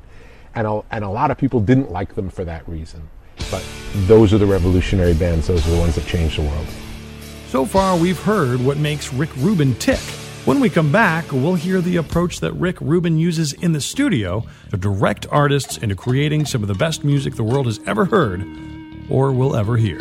And 0.55 0.65
a, 0.65 0.81
and 0.91 1.03
a 1.03 1.09
lot 1.09 1.31
of 1.31 1.37
people 1.37 1.59
didn't 1.59 1.91
like 1.91 2.15
them 2.15 2.29
for 2.29 2.43
that 2.45 2.67
reason. 2.67 3.07
But 3.51 3.63
those 4.07 4.33
are 4.33 4.37
the 4.37 4.45
revolutionary 4.45 5.13
bands, 5.13 5.47
those 5.47 5.65
are 5.67 5.71
the 5.71 5.79
ones 5.79 5.95
that 5.95 6.05
changed 6.05 6.37
the 6.37 6.43
world. 6.43 6.67
So 7.47 7.65
far, 7.65 7.97
we've 7.97 8.19
heard 8.19 8.63
what 8.63 8.77
makes 8.77 9.13
Rick 9.13 9.35
Rubin 9.37 9.75
tick. 9.75 9.99
When 10.45 10.59
we 10.59 10.69
come 10.69 10.91
back, 10.91 11.31
we'll 11.31 11.53
hear 11.53 11.81
the 11.81 11.97
approach 11.97 12.39
that 12.39 12.53
Rick 12.53 12.81
Rubin 12.81 13.19
uses 13.19 13.53
in 13.53 13.73
the 13.73 13.81
studio 13.81 14.43
to 14.71 14.77
direct 14.77 15.27
artists 15.29 15.77
into 15.77 15.95
creating 15.95 16.45
some 16.45 16.63
of 16.63 16.67
the 16.67 16.73
best 16.73 17.03
music 17.03 17.35
the 17.35 17.43
world 17.43 17.67
has 17.67 17.79
ever 17.85 18.05
heard 18.05 18.43
or 19.07 19.31
will 19.31 19.55
ever 19.55 19.77
hear. 19.77 19.99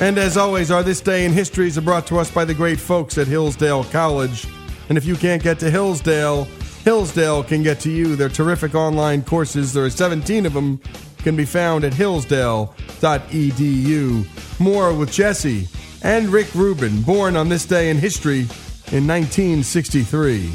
And 0.00 0.16
as 0.16 0.38
always, 0.38 0.70
our 0.70 0.82
This 0.82 1.02
Day 1.02 1.26
in 1.26 1.32
Histories 1.32 1.76
are 1.76 1.82
brought 1.82 2.06
to 2.06 2.18
us 2.18 2.30
by 2.30 2.46
the 2.46 2.54
great 2.54 2.80
folks 2.80 3.18
at 3.18 3.26
Hillsdale 3.26 3.84
College. 3.84 4.46
And 4.88 4.96
if 4.96 5.04
you 5.04 5.14
can't 5.14 5.42
get 5.42 5.58
to 5.58 5.70
Hillsdale, 5.70 6.44
Hillsdale 6.84 7.44
can 7.44 7.62
get 7.62 7.80
to 7.80 7.90
you. 7.90 8.16
Their 8.16 8.30
terrific 8.30 8.74
online 8.74 9.22
courses, 9.22 9.74
there 9.74 9.84
are 9.84 9.90
17 9.90 10.46
of 10.46 10.54
them, 10.54 10.80
can 11.18 11.36
be 11.36 11.44
found 11.44 11.84
at 11.84 11.92
hillsdale.edu. 11.92 14.60
More 14.60 14.94
with 14.94 15.12
Jesse 15.12 15.68
and 16.02 16.30
Rick 16.30 16.54
Rubin, 16.54 17.02
born 17.02 17.36
on 17.36 17.50
this 17.50 17.66
day 17.66 17.90
in 17.90 17.98
history 17.98 18.46
in 18.92 19.06
1963. 19.06 20.50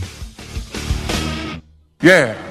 Yeah. 2.02 2.45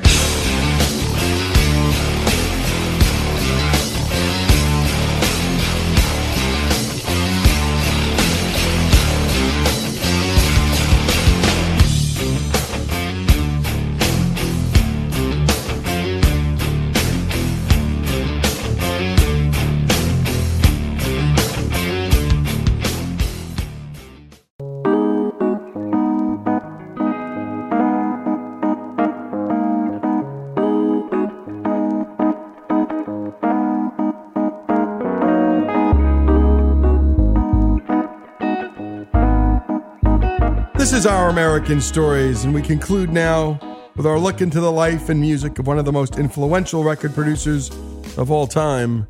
American 41.55 41.81
Stories, 41.81 42.43
and 42.44 42.52
we 42.52 42.60
conclude 42.60 43.12
now 43.12 43.60
with 43.94 44.06
our 44.06 44.18
look 44.18 44.40
into 44.40 44.60
the 44.60 44.72
life 44.72 45.09
and 45.09 45.20
music 45.20 45.56
of 45.60 45.68
one 45.68 45.78
of 45.78 45.85
the 45.85 45.93
most 45.93 46.18
influential 46.18 46.82
record 46.82 47.14
producers 47.14 47.70
of 48.18 48.28
all 48.28 48.48
time, 48.48 49.06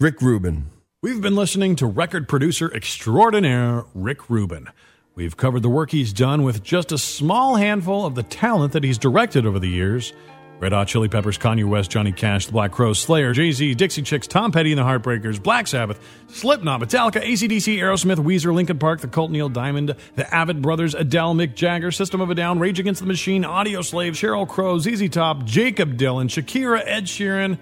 Rick 0.00 0.20
Rubin. 0.20 0.66
We've 1.02 1.20
been 1.20 1.36
listening 1.36 1.76
to 1.76 1.86
record 1.86 2.28
producer 2.28 2.68
extraordinaire 2.74 3.84
Rick 3.94 4.28
Rubin. 4.28 4.70
We've 5.14 5.36
covered 5.36 5.62
the 5.62 5.68
work 5.68 5.92
he's 5.92 6.12
done 6.12 6.42
with 6.42 6.64
just 6.64 6.90
a 6.90 6.98
small 6.98 7.54
handful 7.54 8.04
of 8.04 8.16
the 8.16 8.24
talent 8.24 8.72
that 8.72 8.82
he's 8.82 8.98
directed 8.98 9.46
over 9.46 9.60
the 9.60 9.68
years. 9.68 10.12
Red 10.60 10.72
Hot 10.72 10.88
Chili 10.88 11.08
Peppers, 11.08 11.36
Kanye 11.36 11.64
West, 11.64 11.90
Johnny 11.90 12.12
Cash, 12.12 12.46
The 12.46 12.52
Black 12.52 12.72
Crowes, 12.72 12.98
Slayer, 12.98 13.32
Jay 13.32 13.52
Z, 13.52 13.74
Dixie 13.74 14.02
Chicks, 14.02 14.26
Tom 14.26 14.52
Petty 14.52 14.72
and 14.72 14.78
the 14.78 14.84
Heartbreakers, 14.84 15.42
Black 15.42 15.66
Sabbath, 15.66 16.00
Slipknot, 16.28 16.80
Metallica, 16.80 17.22
ACDC, 17.22 17.76
Aerosmith, 17.78 18.16
Weezer, 18.16 18.54
Linkin 18.54 18.78
Park, 18.78 19.00
The 19.00 19.08
Cult, 19.08 19.30
Neil 19.30 19.48
Diamond, 19.48 19.94
The 20.14 20.22
Avett 20.24 20.62
Brothers, 20.62 20.94
Adele, 20.94 21.34
Mick 21.34 21.54
Jagger, 21.54 21.90
System 21.90 22.20
of 22.20 22.30
a 22.30 22.34
Down, 22.34 22.60
Rage 22.60 22.78
Against 22.80 23.00
the 23.00 23.06
Machine, 23.06 23.44
Audio 23.44 23.82
Slave, 23.82 24.14
Sheryl 24.14 24.48
Crow, 24.48 24.78
ZZ 24.78 25.08
Top, 25.10 25.44
Jakob 25.44 25.98
Dylan, 25.98 26.28
Shakira, 26.28 26.82
Ed 26.86 27.04
Sheeran, 27.04 27.58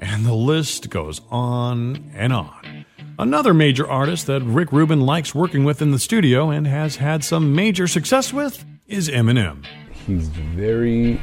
and 0.00 0.24
the 0.24 0.34
list 0.34 0.90
goes 0.90 1.20
on 1.30 2.10
and 2.14 2.32
on. 2.32 2.84
Another 3.18 3.54
major 3.54 3.88
artist 3.88 4.26
that 4.26 4.42
Rick 4.42 4.72
Rubin 4.72 5.02
likes 5.02 5.34
working 5.34 5.64
with 5.64 5.80
in 5.80 5.92
the 5.92 6.00
studio 6.00 6.50
and 6.50 6.66
has 6.66 6.96
had 6.96 7.22
some 7.22 7.54
major 7.54 7.86
success 7.86 8.32
with 8.32 8.64
is 8.88 9.08
Eminem. 9.08 9.64
He's 10.06 10.28
very 10.28 11.20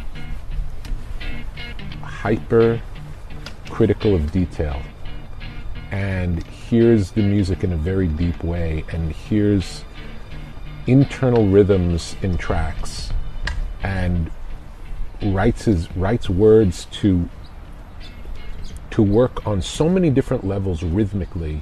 hyper 2.22 2.80
critical 3.72 4.14
of 4.14 4.32
detail. 4.32 4.80
And 5.92 6.46
hears 6.46 7.12
the 7.12 7.24
music 7.24 7.64
in 7.64 7.74
a 7.74 7.78
very 7.78 8.08
deep 8.08 8.44
way 8.44 8.86
and 8.94 9.12
hears 9.12 9.84
internal 10.86 11.48
rhythms 11.48 12.16
in 12.22 12.38
tracks 12.38 13.12
and 13.84 14.32
writes 15.24 15.66
his 15.66 15.92
writes 15.96 16.30
words 16.30 16.86
to 16.86 17.30
to 18.90 19.04
work 19.04 19.46
on 19.46 19.62
so 19.62 19.88
many 19.90 20.10
different 20.10 20.46
levels 20.46 20.82
rhythmically 20.82 21.62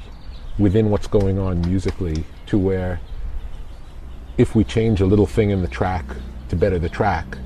within 0.57 0.89
what's 0.89 1.07
going 1.07 1.37
on 1.37 1.59
musically 1.61 2.23
to 2.45 2.57
where 2.57 2.99
if 4.37 4.55
we 4.55 4.63
change 4.63 5.01
a 5.01 5.05
little 5.05 5.25
thing 5.25 5.49
in 5.49 5.61
the 5.61 5.67
track 5.67 6.05
to 6.47 6.55
better 6.55 6.79
the 6.79 6.89
track 6.89 7.37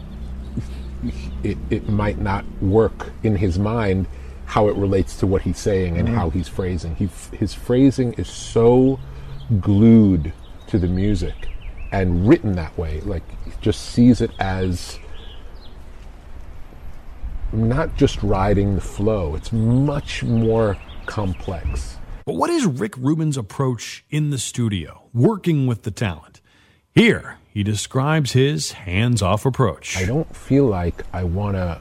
it, 1.43 1.57
it 1.69 1.89
might 1.89 2.17
not 2.19 2.45
work 2.61 3.11
in 3.23 3.35
his 3.35 3.59
mind 3.59 4.07
how 4.45 4.67
it 4.67 4.75
relates 4.75 5.17
to 5.17 5.27
what 5.27 5.41
he's 5.41 5.57
saying 5.59 5.97
and 5.97 6.07
Mhm. 6.07 6.15
how 6.15 6.29
he's 6.29 6.47
phrasing. 6.47 6.95
He, 6.95 7.09
his 7.37 7.53
phrasing 7.53 8.13
is 8.13 8.27
so 8.29 8.99
glued 9.61 10.31
to 10.67 10.77
the 10.79 10.87
music 10.87 11.49
and 11.91 12.27
written 12.27 12.53
that 12.53 12.77
way. 12.77 13.01
Like, 13.01 13.23
he 13.45 13.51
just 13.61 13.81
sees 13.91 14.21
it 14.21 14.31
as 14.39 14.99
not 17.51 17.95
just 17.95 18.21
riding 18.23 18.75
the 18.75 18.81
flow, 18.81 19.35
it's 19.35 19.51
much 19.51 20.23
more 20.23 20.77
complex. 21.05 21.97
But 22.25 22.35
what 22.35 22.49
is 22.49 22.65
Rick 22.65 22.95
Rubin's 22.97 23.37
approach 23.37 24.03
in 24.09 24.29
the 24.31 24.37
studio, 24.37 25.03
working 25.13 25.67
with 25.67 25.83
the 25.83 25.91
talent? 25.91 26.41
Here, 26.95 27.37
he 27.53 27.61
describes 27.61 28.31
his 28.31 28.71
hands 28.71 29.21
off 29.21 29.45
approach. 29.45 29.95
I 29.95 30.05
don't 30.05 30.35
feel 30.35 30.65
like 30.65 31.03
I 31.13 31.23
want 31.23 31.55
to 31.55 31.79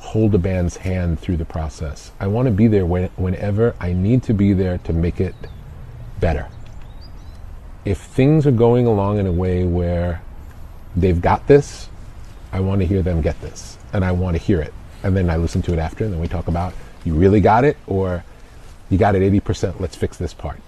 hold 0.00 0.34
a 0.34 0.38
band's 0.38 0.78
hand 0.78 1.20
through 1.20 1.36
the 1.36 1.44
process. 1.44 2.10
I 2.18 2.26
want 2.26 2.46
to 2.46 2.52
be 2.52 2.66
there 2.66 2.84
when, 2.84 3.08
whenever 3.10 3.76
I 3.78 3.92
need 3.92 4.24
to 4.24 4.34
be 4.34 4.54
there 4.54 4.78
to 4.78 4.92
make 4.92 5.20
it 5.20 5.36
better. 6.18 6.48
If 7.84 7.98
things 7.98 8.44
are 8.44 8.50
going 8.50 8.86
along 8.86 9.18
in 9.18 9.28
a 9.28 9.32
way 9.32 9.62
where 9.62 10.20
they've 10.96 11.20
got 11.20 11.46
this, 11.46 11.88
I 12.50 12.58
want 12.58 12.80
to 12.80 12.86
hear 12.86 13.00
them 13.00 13.22
get 13.22 13.40
this, 13.40 13.78
and 13.92 14.04
I 14.04 14.10
want 14.10 14.36
to 14.36 14.42
hear 14.42 14.60
it. 14.60 14.74
And 15.04 15.16
then 15.16 15.30
I 15.30 15.36
listen 15.36 15.62
to 15.62 15.72
it 15.72 15.78
after, 15.78 16.02
and 16.02 16.12
then 16.12 16.20
we 16.20 16.26
talk 16.26 16.48
about 16.48 16.74
you 17.04 17.14
really 17.14 17.40
got 17.40 17.62
it, 17.62 17.76
or 17.86 18.24
you 18.90 18.98
got 18.98 19.14
it 19.14 19.22
80%, 19.32 19.78
let's 19.78 19.94
fix 19.94 20.16
this 20.16 20.34
part. 20.34 20.60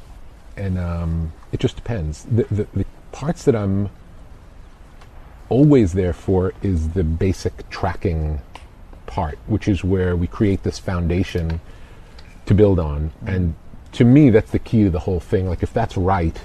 And 0.57 0.78
um, 0.78 1.32
it 1.51 1.59
just 1.59 1.74
depends. 1.74 2.27
The, 2.27 2.44
the, 2.44 2.66
the 2.74 2.86
parts 3.11 3.43
that 3.44 3.57
I'm 3.57 3.90
always 5.51 5.93
there 5.93 6.14
for 6.14 6.55
is 6.62 6.90
the 6.90 7.05
basic 7.05 7.68
tracking 7.68 8.40
part, 9.06 9.39
which 9.47 9.68
is 9.68 9.85
where 9.85 10.16
we 10.16 10.27
create 10.27 10.62
this 10.62 10.78
foundation 10.78 11.60
to 12.47 12.55
build 12.55 12.81
on. 12.81 13.12
And 13.27 13.55
to 13.93 14.05
me, 14.05 14.31
that's 14.31 14.52
the 14.52 14.59
key 14.59 14.85
to 14.85 14.90
the 14.90 15.01
whole 15.01 15.20
thing. 15.20 15.48
Like, 15.48 15.62
if 15.62 15.72
that's 15.72 15.97
right, 15.97 16.40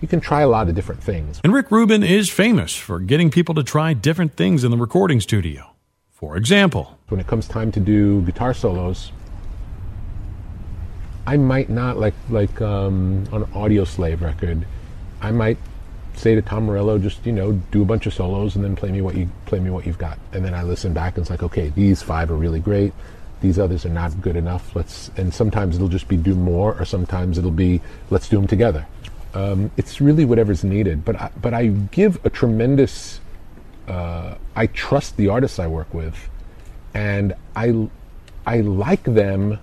you 0.00 0.08
can 0.08 0.20
try 0.20 0.40
a 0.40 0.48
lot 0.48 0.68
of 0.68 0.74
different 0.74 1.02
things. 1.02 1.40
And 1.44 1.52
Rick 1.52 1.70
Rubin 1.70 2.02
is 2.02 2.30
famous 2.30 2.74
for 2.74 2.98
getting 2.98 3.30
people 3.30 3.54
to 3.54 3.62
try 3.62 3.92
different 3.92 4.36
things 4.36 4.64
in 4.64 4.70
the 4.70 4.76
recording 4.76 5.20
studio. 5.20 5.70
For 6.10 6.36
example, 6.36 6.98
when 7.08 7.20
it 7.20 7.26
comes 7.26 7.46
time 7.46 7.70
to 7.72 7.80
do 7.80 8.22
guitar 8.22 8.52
solos, 8.52 9.12
I 11.26 11.36
might 11.36 11.68
not 11.68 11.98
like 11.98 12.14
like 12.30 12.60
um, 12.60 13.24
on 13.30 13.42
an 13.42 13.50
Audioslave 13.52 14.20
record. 14.20 14.66
I 15.20 15.30
might 15.30 15.58
say 16.18 16.34
to 16.34 16.42
Tom 16.42 16.66
Morello, 16.66 16.98
just 16.98 17.24
you 17.24 17.32
know, 17.32 17.52
do 17.70 17.82
a 17.82 17.84
bunch 17.84 18.06
of 18.06 18.14
solos 18.14 18.56
and 18.56 18.64
then 18.64 18.76
play 18.76 18.90
me 18.90 19.00
what 19.00 19.14
you 19.14 19.28
play 19.46 19.60
me 19.60 19.70
what 19.70 19.86
you've 19.86 19.98
got. 19.98 20.18
And 20.32 20.44
then 20.44 20.54
I 20.54 20.62
listen 20.62 20.92
back 20.92 21.16
and 21.16 21.22
it's 21.22 21.30
like, 21.30 21.42
okay, 21.42 21.68
these 21.70 22.02
five 22.02 22.30
are 22.30 22.36
really 22.36 22.60
great. 22.60 22.92
These 23.40 23.58
others 23.58 23.86
are 23.86 23.90
not 23.90 24.20
good 24.20 24.36
enough. 24.36 24.74
Let's 24.74 25.10
and 25.16 25.32
sometimes 25.32 25.76
it'll 25.76 25.88
just 25.88 26.08
be 26.08 26.16
do 26.16 26.34
more, 26.34 26.78
or 26.78 26.84
sometimes 26.84 27.38
it'll 27.38 27.50
be 27.50 27.80
let's 28.10 28.28
do 28.28 28.36
them 28.36 28.46
together. 28.46 28.86
Um, 29.34 29.70
it's 29.76 30.00
really 30.00 30.24
whatever's 30.24 30.64
needed. 30.64 31.04
But 31.04 31.20
I, 31.20 31.30
but 31.40 31.54
I 31.54 31.68
give 31.68 32.24
a 32.24 32.30
tremendous. 32.30 33.20
Uh, 33.86 34.34
I 34.54 34.66
trust 34.66 35.16
the 35.16 35.28
artists 35.28 35.58
I 35.58 35.66
work 35.66 35.92
with, 35.94 36.28
and 36.94 37.34
I 37.54 37.88
I 38.46 38.60
like 38.60 39.04
them 39.04 39.58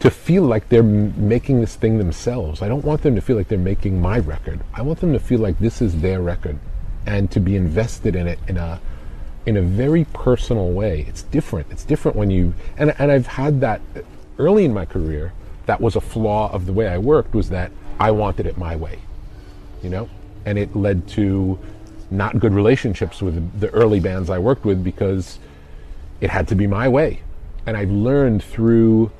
to 0.00 0.10
feel 0.10 0.42
like 0.42 0.68
they're 0.70 0.82
making 0.82 1.60
this 1.60 1.76
thing 1.76 1.98
themselves. 1.98 2.62
I 2.62 2.68
don't 2.68 2.84
want 2.84 3.02
them 3.02 3.14
to 3.14 3.20
feel 3.20 3.36
like 3.36 3.48
they're 3.48 3.58
making 3.58 4.00
my 4.00 4.18
record. 4.18 4.60
I 4.74 4.82
want 4.82 5.00
them 5.00 5.12
to 5.12 5.20
feel 5.20 5.40
like 5.40 5.58
this 5.58 5.82
is 5.82 6.00
their 6.00 6.22
record 6.22 6.58
and 7.06 7.30
to 7.30 7.40
be 7.40 7.54
invested 7.54 8.16
in 8.16 8.26
it 8.26 8.38
in 8.48 8.56
a 8.56 8.80
in 9.46 9.56
a 9.56 9.62
very 9.62 10.04
personal 10.06 10.70
way. 10.70 11.04
It's 11.08 11.22
different. 11.22 11.70
It's 11.70 11.84
different 11.84 12.16
when 12.16 12.30
you 12.30 12.54
and 12.78 12.94
and 12.98 13.12
I've 13.12 13.26
had 13.26 13.60
that 13.60 13.82
early 14.38 14.64
in 14.64 14.72
my 14.72 14.86
career. 14.86 15.32
That 15.66 15.80
was 15.80 15.96
a 15.96 16.00
flaw 16.00 16.50
of 16.50 16.66
the 16.66 16.72
way 16.72 16.88
I 16.88 16.98
worked 16.98 17.34
was 17.34 17.50
that 17.50 17.70
I 17.98 18.10
wanted 18.10 18.46
it 18.46 18.56
my 18.56 18.76
way. 18.76 19.00
You 19.82 19.90
know? 19.90 20.08
And 20.46 20.58
it 20.58 20.74
led 20.74 21.06
to 21.08 21.58
not 22.10 22.40
good 22.40 22.54
relationships 22.54 23.20
with 23.20 23.60
the 23.60 23.68
early 23.70 24.00
bands 24.00 24.30
I 24.30 24.38
worked 24.38 24.64
with 24.64 24.82
because 24.82 25.38
it 26.20 26.30
had 26.30 26.48
to 26.48 26.54
be 26.54 26.66
my 26.66 26.88
way. 26.88 27.20
And 27.66 27.76
I've 27.76 27.90
learned 27.90 28.42
through 28.42 29.12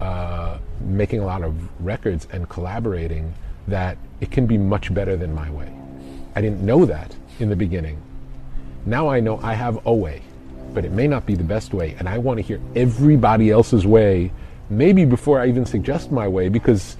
uh, 0.00 0.58
making 0.80 1.20
a 1.20 1.26
lot 1.26 1.42
of 1.42 1.54
records 1.84 2.26
and 2.32 2.48
collaborating 2.48 3.34
that 3.68 3.98
it 4.20 4.30
can 4.30 4.46
be 4.46 4.58
much 4.58 4.92
better 4.92 5.16
than 5.16 5.34
my 5.34 5.50
way. 5.50 5.72
I 6.34 6.40
didn't 6.40 6.62
know 6.62 6.86
that 6.86 7.14
in 7.38 7.48
the 7.48 7.56
beginning. 7.56 8.00
Now 8.86 9.08
I 9.08 9.20
know 9.20 9.38
I 9.42 9.54
have 9.54 9.84
a 9.86 9.92
way, 9.92 10.22
but 10.72 10.84
it 10.84 10.92
may 10.92 11.06
not 11.06 11.26
be 11.26 11.34
the 11.34 11.44
best 11.44 11.74
way, 11.74 11.96
and 11.98 12.08
I 12.08 12.18
want 12.18 12.38
to 12.38 12.42
hear 12.42 12.60
everybody 12.74 13.50
else's 13.50 13.86
way, 13.86 14.32
maybe 14.70 15.04
before 15.04 15.40
I 15.40 15.48
even 15.48 15.66
suggest 15.66 16.10
my 16.10 16.26
way, 16.26 16.48
because 16.48 16.96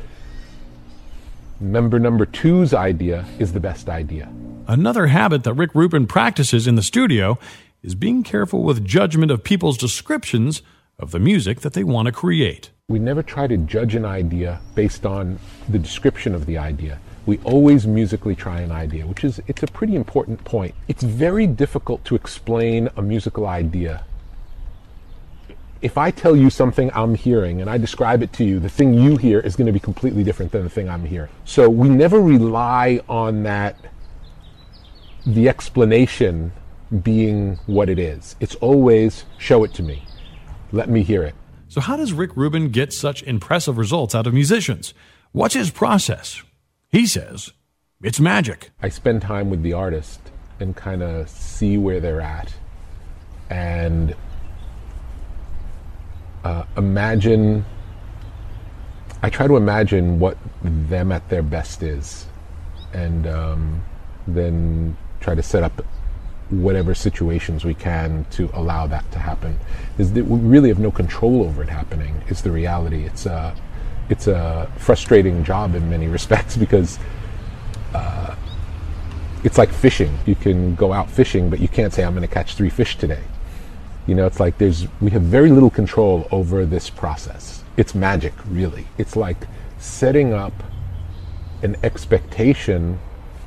member 1.60 1.98
number 1.98 2.26
two's 2.26 2.74
idea 2.74 3.24
is 3.38 3.52
the 3.52 3.60
best 3.60 3.88
idea. 3.88 4.30
Another 4.66 5.06
habit 5.06 5.44
that 5.44 5.54
Rick 5.54 5.74
Rubin 5.74 6.06
practices 6.06 6.66
in 6.66 6.74
the 6.74 6.82
studio 6.82 7.38
is 7.82 7.94
being 7.94 8.22
careful 8.22 8.62
with 8.62 8.84
judgment 8.84 9.32
of 9.32 9.42
people's 9.42 9.78
descriptions 9.78 10.62
of 10.98 11.12
the 11.12 11.18
music 11.18 11.60
that 11.60 11.72
they 11.72 11.82
want 11.82 12.06
to 12.06 12.12
create. 12.12 12.70
We 12.90 12.98
never 12.98 13.22
try 13.22 13.46
to 13.46 13.56
judge 13.56 13.94
an 13.94 14.04
idea 14.04 14.60
based 14.74 15.06
on 15.06 15.38
the 15.68 15.78
description 15.78 16.34
of 16.34 16.44
the 16.44 16.58
idea. 16.58 16.98
We 17.24 17.38
always 17.44 17.86
musically 17.86 18.34
try 18.34 18.62
an 18.62 18.72
idea, 18.72 19.06
which 19.06 19.22
is 19.22 19.40
it's 19.46 19.62
a 19.62 19.68
pretty 19.68 19.94
important 19.94 20.42
point. 20.42 20.74
It's 20.88 21.04
very 21.04 21.46
difficult 21.46 22.04
to 22.06 22.16
explain 22.16 22.88
a 22.96 23.02
musical 23.02 23.46
idea. 23.46 24.04
If 25.80 25.96
I 25.96 26.10
tell 26.10 26.34
you 26.34 26.50
something 26.50 26.90
I'm 26.92 27.14
hearing 27.14 27.60
and 27.60 27.70
I 27.70 27.78
describe 27.78 28.24
it 28.24 28.32
to 28.34 28.44
you, 28.44 28.58
the 28.58 28.68
thing 28.68 28.92
you 28.92 29.16
hear 29.16 29.38
is 29.38 29.54
going 29.54 29.66
to 29.68 29.72
be 29.72 29.78
completely 29.78 30.24
different 30.24 30.50
than 30.50 30.64
the 30.64 30.68
thing 30.68 30.88
I'm 30.88 31.04
hearing. 31.04 31.30
So 31.44 31.70
we 31.70 31.88
never 31.88 32.20
rely 32.20 33.00
on 33.08 33.44
that 33.44 33.76
the 35.24 35.48
explanation 35.48 36.50
being 37.04 37.60
what 37.66 37.88
it 37.88 38.00
is. 38.00 38.34
It's 38.40 38.56
always 38.56 39.26
show 39.38 39.62
it 39.62 39.72
to 39.74 39.84
me. 39.84 40.02
Let 40.72 40.88
me 40.88 41.04
hear 41.04 41.22
it. 41.22 41.36
So, 41.70 41.80
how 41.80 41.96
does 41.96 42.12
Rick 42.12 42.36
Rubin 42.36 42.70
get 42.70 42.92
such 42.92 43.22
impressive 43.22 43.78
results 43.78 44.12
out 44.12 44.26
of 44.26 44.34
musicians? 44.34 44.92
What's 45.30 45.54
his 45.54 45.70
process? 45.70 46.42
He 46.88 47.06
says 47.06 47.52
it's 48.02 48.18
magic. 48.18 48.72
I 48.82 48.88
spend 48.88 49.22
time 49.22 49.50
with 49.50 49.62
the 49.62 49.72
artist 49.72 50.20
and 50.58 50.74
kind 50.74 51.00
of 51.00 51.28
see 51.28 51.78
where 51.78 52.00
they're 52.00 52.20
at 52.20 52.52
and 53.50 54.16
uh, 56.42 56.64
imagine. 56.76 57.64
I 59.22 59.30
try 59.30 59.46
to 59.46 59.56
imagine 59.56 60.18
what 60.18 60.38
them 60.64 61.12
at 61.12 61.28
their 61.28 61.42
best 61.42 61.84
is. 61.84 62.26
And 62.92 63.28
um, 63.28 63.84
then 64.26 64.96
try 65.20 65.36
to 65.36 65.42
set 65.42 65.62
up 65.62 65.84
whatever 66.50 66.94
situations 66.94 67.64
we 67.64 67.74
can 67.74 68.26
to 68.30 68.50
allow 68.54 68.86
that 68.88 69.10
to 69.12 69.18
happen. 69.18 69.58
Is 70.00 70.14
that 70.14 70.24
we 70.24 70.38
really 70.38 70.70
have 70.70 70.78
no 70.78 70.90
control 70.90 71.42
over 71.42 71.62
it 71.62 71.68
happening. 71.68 72.22
Is 72.28 72.40
the 72.40 72.50
reality. 72.50 73.04
It's 73.04 73.26
a 73.26 73.54
it's 74.08 74.26
a 74.26 74.72
frustrating 74.78 75.44
job 75.44 75.74
in 75.74 75.90
many 75.90 76.08
respects 76.18 76.56
because 76.56 76.98
uh, 77.92 78.34
it's 79.44 79.58
like 79.58 79.70
fishing. 79.70 80.18
You 80.24 80.34
can 80.34 80.74
go 80.74 80.94
out 80.94 81.10
fishing, 81.10 81.50
but 81.50 81.60
you 81.60 81.68
can't 81.68 81.92
say 81.92 82.02
I'm 82.02 82.14
going 82.14 82.26
to 82.26 82.34
catch 82.34 82.54
three 82.54 82.70
fish 82.70 82.96
today. 82.96 83.22
You 84.06 84.14
know, 84.14 84.26
it's 84.26 84.40
like 84.40 84.56
there's 84.56 84.86
we 85.02 85.10
have 85.10 85.22
very 85.22 85.50
little 85.50 85.70
control 85.70 86.26
over 86.30 86.64
this 86.64 86.88
process. 86.88 87.62
It's 87.76 87.94
magic, 87.94 88.32
really. 88.48 88.86
It's 88.96 89.16
like 89.16 89.46
setting 89.78 90.32
up 90.32 90.54
an 91.62 91.76
expectation 91.82 92.98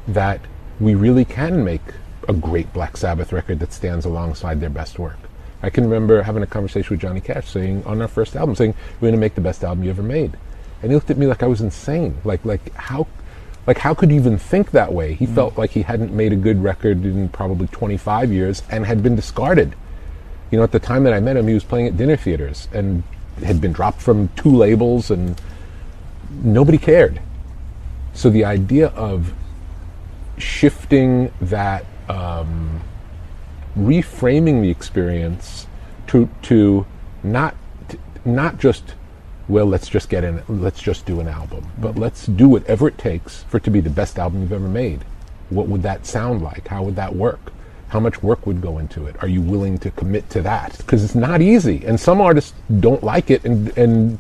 that 0.07 0.39
we 0.79 0.93
really 0.93 1.25
can 1.25 1.63
make 1.63 1.81
a 2.29 2.33
great 2.33 2.71
Black 2.73 2.95
Sabbath 2.95 3.33
record 3.33 3.59
that 3.59 3.73
stands 3.73 4.05
alongside 4.05 4.61
their 4.61 4.69
best 4.69 4.99
work. 4.99 5.17
I 5.63 5.69
can 5.69 5.85
remember 5.85 6.21
having 6.21 6.43
a 6.43 6.47
conversation 6.47 6.93
with 6.93 6.99
Johnny 6.99 7.21
Cash 7.21 7.47
saying 7.47 7.83
on 7.85 8.01
our 8.01 8.07
first 8.09 8.35
album, 8.35 8.53
saying, 8.53 8.75
We're 8.99 9.07
gonna 9.07 9.17
make 9.17 9.35
the 9.35 9.41
best 9.41 9.63
album 9.63 9.85
you 9.85 9.89
ever 9.89 10.03
made. 10.03 10.37
And 10.81 10.91
he 10.91 10.95
looked 10.95 11.09
at 11.09 11.17
me 11.17 11.25
like 11.25 11.41
I 11.41 11.47
was 11.47 11.61
insane. 11.61 12.17
Like 12.25 12.43
like 12.43 12.75
how 12.75 13.07
like 13.65 13.77
how 13.77 13.93
could 13.93 14.09
you 14.09 14.17
even 14.17 14.37
think 14.37 14.71
that 14.71 14.91
way? 14.91 15.13
He 15.13 15.25
mm 15.25 15.33
felt 15.33 15.57
like 15.57 15.71
he 15.71 15.81
hadn't 15.81 16.13
made 16.13 16.33
a 16.33 16.35
good 16.35 16.61
record 16.61 17.05
in 17.05 17.29
probably 17.29 17.67
25 17.67 18.31
years 18.31 18.61
and 18.69 18.85
had 18.85 19.01
been 19.01 19.15
discarded. 19.15 19.73
You 20.51 20.57
know, 20.57 20.63
at 20.63 20.73
the 20.73 20.79
time 20.79 21.05
that 21.05 21.13
I 21.13 21.21
met 21.21 21.37
him, 21.37 21.47
he 21.47 21.53
was 21.53 21.63
playing 21.63 21.87
at 21.87 21.97
dinner 21.97 22.17
theaters 22.17 22.67
and 22.73 23.03
had 23.41 23.61
been 23.61 23.71
dropped 23.71 24.01
from 24.01 24.27
two 24.35 24.51
labels 24.51 25.09
and 25.09 25.41
nobody 26.43 26.77
cared. 26.77 27.21
So 28.13 28.29
the 28.29 28.45
idea 28.45 28.87
of 28.89 29.33
shifting 30.37 31.31
that, 31.41 31.85
um, 32.09 32.81
reframing 33.77 34.61
the 34.61 34.69
experience 34.69 35.67
to 36.07 36.29
to 36.43 36.85
not 37.23 37.55
not 38.25 38.57
just 38.57 38.95
well, 39.47 39.65
let's 39.65 39.89
just 39.89 40.09
get 40.09 40.23
in, 40.23 40.41
let's 40.47 40.81
just 40.81 41.05
do 41.05 41.19
an 41.19 41.27
album, 41.27 41.69
but 41.77 41.97
let's 41.97 42.27
do 42.27 42.47
whatever 42.47 42.87
it 42.87 42.97
takes 42.97 43.43
for 43.43 43.57
it 43.57 43.63
to 43.65 43.69
be 43.69 43.81
the 43.81 43.89
best 43.89 44.17
album 44.17 44.41
you've 44.41 44.53
ever 44.53 44.69
made. 44.69 45.03
What 45.49 45.67
would 45.67 45.83
that 45.83 46.05
sound 46.05 46.41
like? 46.41 46.69
How 46.69 46.81
would 46.83 46.95
that 46.95 47.13
work? 47.13 47.51
How 47.89 47.99
much 47.99 48.23
work 48.23 48.47
would 48.47 48.61
go 48.61 48.79
into 48.79 49.05
it? 49.05 49.15
Are 49.21 49.27
you 49.27 49.41
willing 49.41 49.77
to 49.79 49.91
commit 49.91 50.29
to 50.31 50.41
that? 50.43 50.77
Because 50.77 51.03
it's 51.03 51.13
not 51.13 51.41
easy, 51.41 51.85
and 51.85 51.99
some 51.99 52.21
artists 52.21 52.53
don't 52.79 53.03
like 53.03 53.29
it, 53.29 53.43
and 53.43 53.77
and 53.77 54.17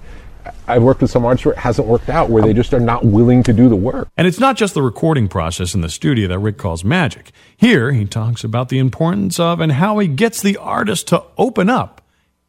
I've 0.67 0.83
worked 0.83 1.01
with 1.01 1.11
some 1.11 1.25
artists 1.25 1.45
where 1.45 1.53
it 1.53 1.59
hasn't 1.59 1.87
worked 1.87 2.09
out, 2.09 2.29
where 2.29 2.43
they 2.43 2.53
just 2.53 2.73
are 2.73 2.79
not 2.79 3.05
willing 3.05 3.43
to 3.43 3.53
do 3.53 3.69
the 3.69 3.75
work. 3.75 4.09
And 4.17 4.27
it's 4.27 4.39
not 4.39 4.57
just 4.57 4.73
the 4.73 4.81
recording 4.81 5.27
process 5.27 5.73
in 5.73 5.81
the 5.81 5.89
studio 5.89 6.27
that 6.27 6.39
Rick 6.39 6.57
calls 6.57 6.83
magic. 6.83 7.31
Here, 7.55 7.91
he 7.91 8.05
talks 8.05 8.43
about 8.43 8.69
the 8.69 8.79
importance 8.79 9.39
of 9.39 9.59
and 9.59 9.73
how 9.73 9.99
he 9.99 10.07
gets 10.07 10.41
the 10.41 10.57
artist 10.57 11.07
to 11.09 11.23
open 11.37 11.69
up 11.69 12.01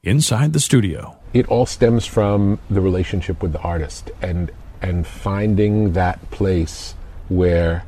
inside 0.02 0.52
the 0.52 0.60
studio. 0.60 1.16
It 1.32 1.48
all 1.48 1.66
stems 1.66 2.06
from 2.06 2.60
the 2.70 2.80
relationship 2.80 3.42
with 3.42 3.52
the 3.52 3.60
artist 3.60 4.10
and 4.22 4.50
and 4.80 5.06
finding 5.06 5.94
that 5.94 6.30
place 6.30 6.94
where 7.28 7.84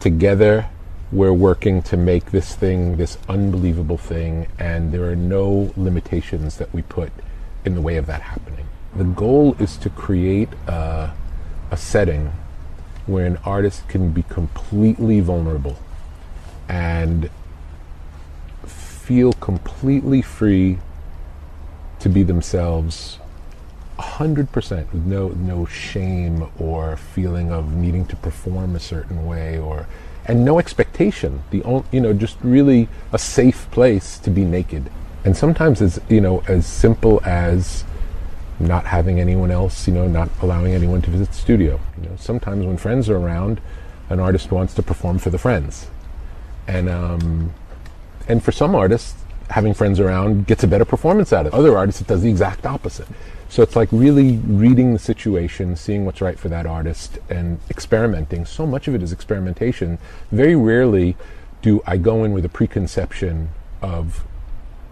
together 0.00 0.66
we're 1.12 1.32
working 1.32 1.82
to 1.82 1.96
make 1.96 2.30
this 2.30 2.54
thing 2.54 2.96
this 2.96 3.18
unbelievable 3.28 3.98
thing 3.98 4.46
and 4.58 4.92
there 4.92 5.04
are 5.04 5.16
no 5.16 5.72
limitations 5.76 6.56
that 6.56 6.72
we 6.72 6.80
put 6.82 7.12
in 7.64 7.74
the 7.74 7.80
way 7.80 7.96
of 7.96 8.06
that 8.06 8.22
happening. 8.22 8.67
The 8.98 9.04
goal 9.04 9.54
is 9.60 9.76
to 9.76 9.90
create 9.90 10.48
a, 10.66 11.12
a 11.70 11.76
setting 11.76 12.32
where 13.06 13.26
an 13.26 13.38
artist 13.44 13.86
can 13.86 14.10
be 14.10 14.24
completely 14.24 15.20
vulnerable 15.20 15.78
and 16.68 17.30
feel 18.66 19.34
completely 19.34 20.20
free 20.20 20.78
to 22.00 22.08
be 22.08 22.24
themselves 22.24 23.20
100% 24.00 24.92
with 24.92 25.06
no 25.06 25.28
no 25.28 25.64
shame 25.64 26.48
or 26.58 26.96
feeling 26.96 27.52
of 27.52 27.74
needing 27.74 28.04
to 28.06 28.16
perform 28.16 28.74
a 28.74 28.80
certain 28.80 29.24
way 29.24 29.56
or 29.60 29.86
and 30.24 30.44
no 30.44 30.58
expectation. 30.58 31.44
The 31.50 31.62
only, 31.62 31.86
you 31.92 32.00
know 32.00 32.12
just 32.12 32.36
really 32.42 32.88
a 33.12 33.18
safe 33.18 33.70
place 33.70 34.18
to 34.18 34.30
be 34.30 34.44
naked. 34.44 34.90
And 35.24 35.36
sometimes 35.36 35.80
it's 35.80 36.00
you 36.08 36.20
know 36.20 36.42
as 36.48 36.66
simple 36.66 37.22
as 37.24 37.84
not 38.60 38.86
having 38.86 39.20
anyone 39.20 39.50
else 39.50 39.86
you 39.86 39.94
know 39.94 40.08
not 40.08 40.28
allowing 40.42 40.72
anyone 40.72 41.00
to 41.00 41.10
visit 41.10 41.28
the 41.28 41.34
studio 41.34 41.78
you 42.00 42.08
know 42.08 42.16
sometimes 42.16 42.64
when 42.64 42.76
friends 42.76 43.08
are 43.08 43.16
around 43.16 43.60
an 44.10 44.18
artist 44.18 44.50
wants 44.50 44.74
to 44.74 44.82
perform 44.82 45.18
for 45.18 45.30
the 45.30 45.38
friends 45.38 45.88
and 46.66 46.88
um 46.88 47.52
and 48.28 48.42
for 48.42 48.52
some 48.52 48.74
artists 48.74 49.14
having 49.50 49.72
friends 49.72 49.98
around 49.98 50.46
gets 50.46 50.62
a 50.62 50.66
better 50.66 50.84
performance 50.84 51.32
out 51.32 51.46
of 51.46 51.54
it. 51.54 51.56
Other 51.56 51.76
artists, 51.76 52.00
it 52.00 52.06
does 52.06 52.22
the 52.22 52.30
exact 52.30 52.66
opposite. 52.66 53.08
So 53.48 53.62
it's 53.62 53.76
like 53.76 53.88
really 53.90 54.36
reading 54.36 54.92
the 54.92 54.98
situation, 54.98 55.74
seeing 55.76 56.04
what's 56.04 56.20
right 56.20 56.38
for 56.38 56.48
that 56.50 56.66
artist, 56.66 57.18
and 57.30 57.58
experimenting. 57.70 58.44
So 58.44 58.66
much 58.66 58.88
of 58.88 58.94
it 58.94 59.02
is 59.02 59.10
experimentation. 59.10 59.98
Very 60.30 60.54
rarely 60.54 61.16
do 61.62 61.82
I 61.86 61.96
go 61.96 62.24
in 62.24 62.32
with 62.32 62.44
a 62.44 62.48
preconception 62.48 63.50
of 63.80 64.24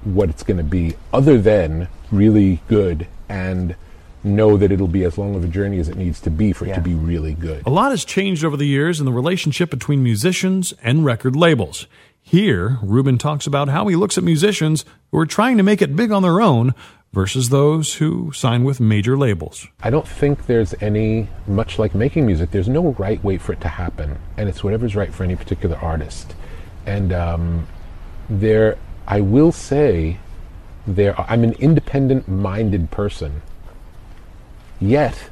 what 0.05 0.31
it's 0.31 0.43
going 0.43 0.57
to 0.57 0.65
be, 0.65 0.95
other 1.13 1.39
than 1.39 1.89
really 2.11 2.63
good 2.69 3.07
and 3.29 3.77
know 4.25 4.57
that 4.57 4.73
it'll 4.73 4.89
be 4.89 5.05
as 5.05 5.17
long 5.17 5.35
of 5.35 5.45
a 5.45 5.49
journey 5.49 5.79
as 5.79 5.89
it 5.89 5.97
needs 5.97 6.21
to 6.21 6.31
be 6.31 6.53
for 6.53 6.67
it 6.67 6.75
to 6.75 6.81
be 6.81 6.95
really 6.95 7.35
good. 7.35 7.63
A 7.67 7.71
lot 7.71 7.93
has 7.93 8.05
changed 8.05 8.45
over 8.45 8.57
the 8.57 8.67
years 8.67 8.99
in 8.99 9.07
the 9.07 9.13
relationship 9.13 9.71
between 9.71 10.03
musicians 10.03 10.75
and 10.83 11.05
record 11.05 11.37
labels. 11.37 11.87
Here, 12.21 12.79
Rubin 12.83 13.19
talks 13.19 13.47
about 13.47 13.69
how 13.69 13.87
he 13.87 13.95
looks 13.95 14.19
at 14.19 14.25
musicians 14.25 14.85
who 15.13 15.19
are 15.19 15.27
trying 15.27 15.57
to 15.59 15.63
make 15.63 15.81
it 15.81 15.95
big 15.95 16.11
on 16.11 16.23
their 16.23 16.41
own 16.41 16.75
versus 17.13 17.51
those 17.51 17.95
who 17.95 18.33
sign 18.33 18.65
with 18.65 18.81
major 18.81 19.17
labels. 19.17 19.69
I 19.81 19.91
don't 19.91 20.09
think 20.09 20.47
there's 20.47 20.75
any, 20.81 21.29
much 21.47 21.79
like 21.79 21.95
making 21.95 22.27
music, 22.27 22.51
there's 22.51 22.69
no 22.69 22.91
right 22.99 23.23
way 23.23 23.39
for 23.39 23.53
it 23.53 23.61
to 23.61 23.69
happen. 23.69 24.19
And 24.37 24.49
it's 24.49 24.65
whatever's 24.65 24.97
right 24.97 25.15
for 25.15 25.23
any 25.23 25.37
particular 25.37 25.77
artist. 25.77 26.35
And 26.85 27.13
um, 27.13 27.69
there, 28.29 28.77
I 29.07 29.21
will 29.21 29.53
say, 29.53 30.19
there, 30.87 31.19
I'm 31.21 31.43
an 31.45 31.53
independent 31.55 32.29
minded 32.29 32.91
person. 32.91 33.43
Yet, 34.81 35.31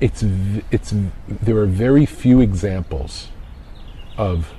it's, 0.00 0.22
it's, 0.70 0.94
there 1.28 1.56
are 1.56 1.66
very 1.66 2.06
few 2.06 2.40
examples 2.40 3.28
of 4.16 4.52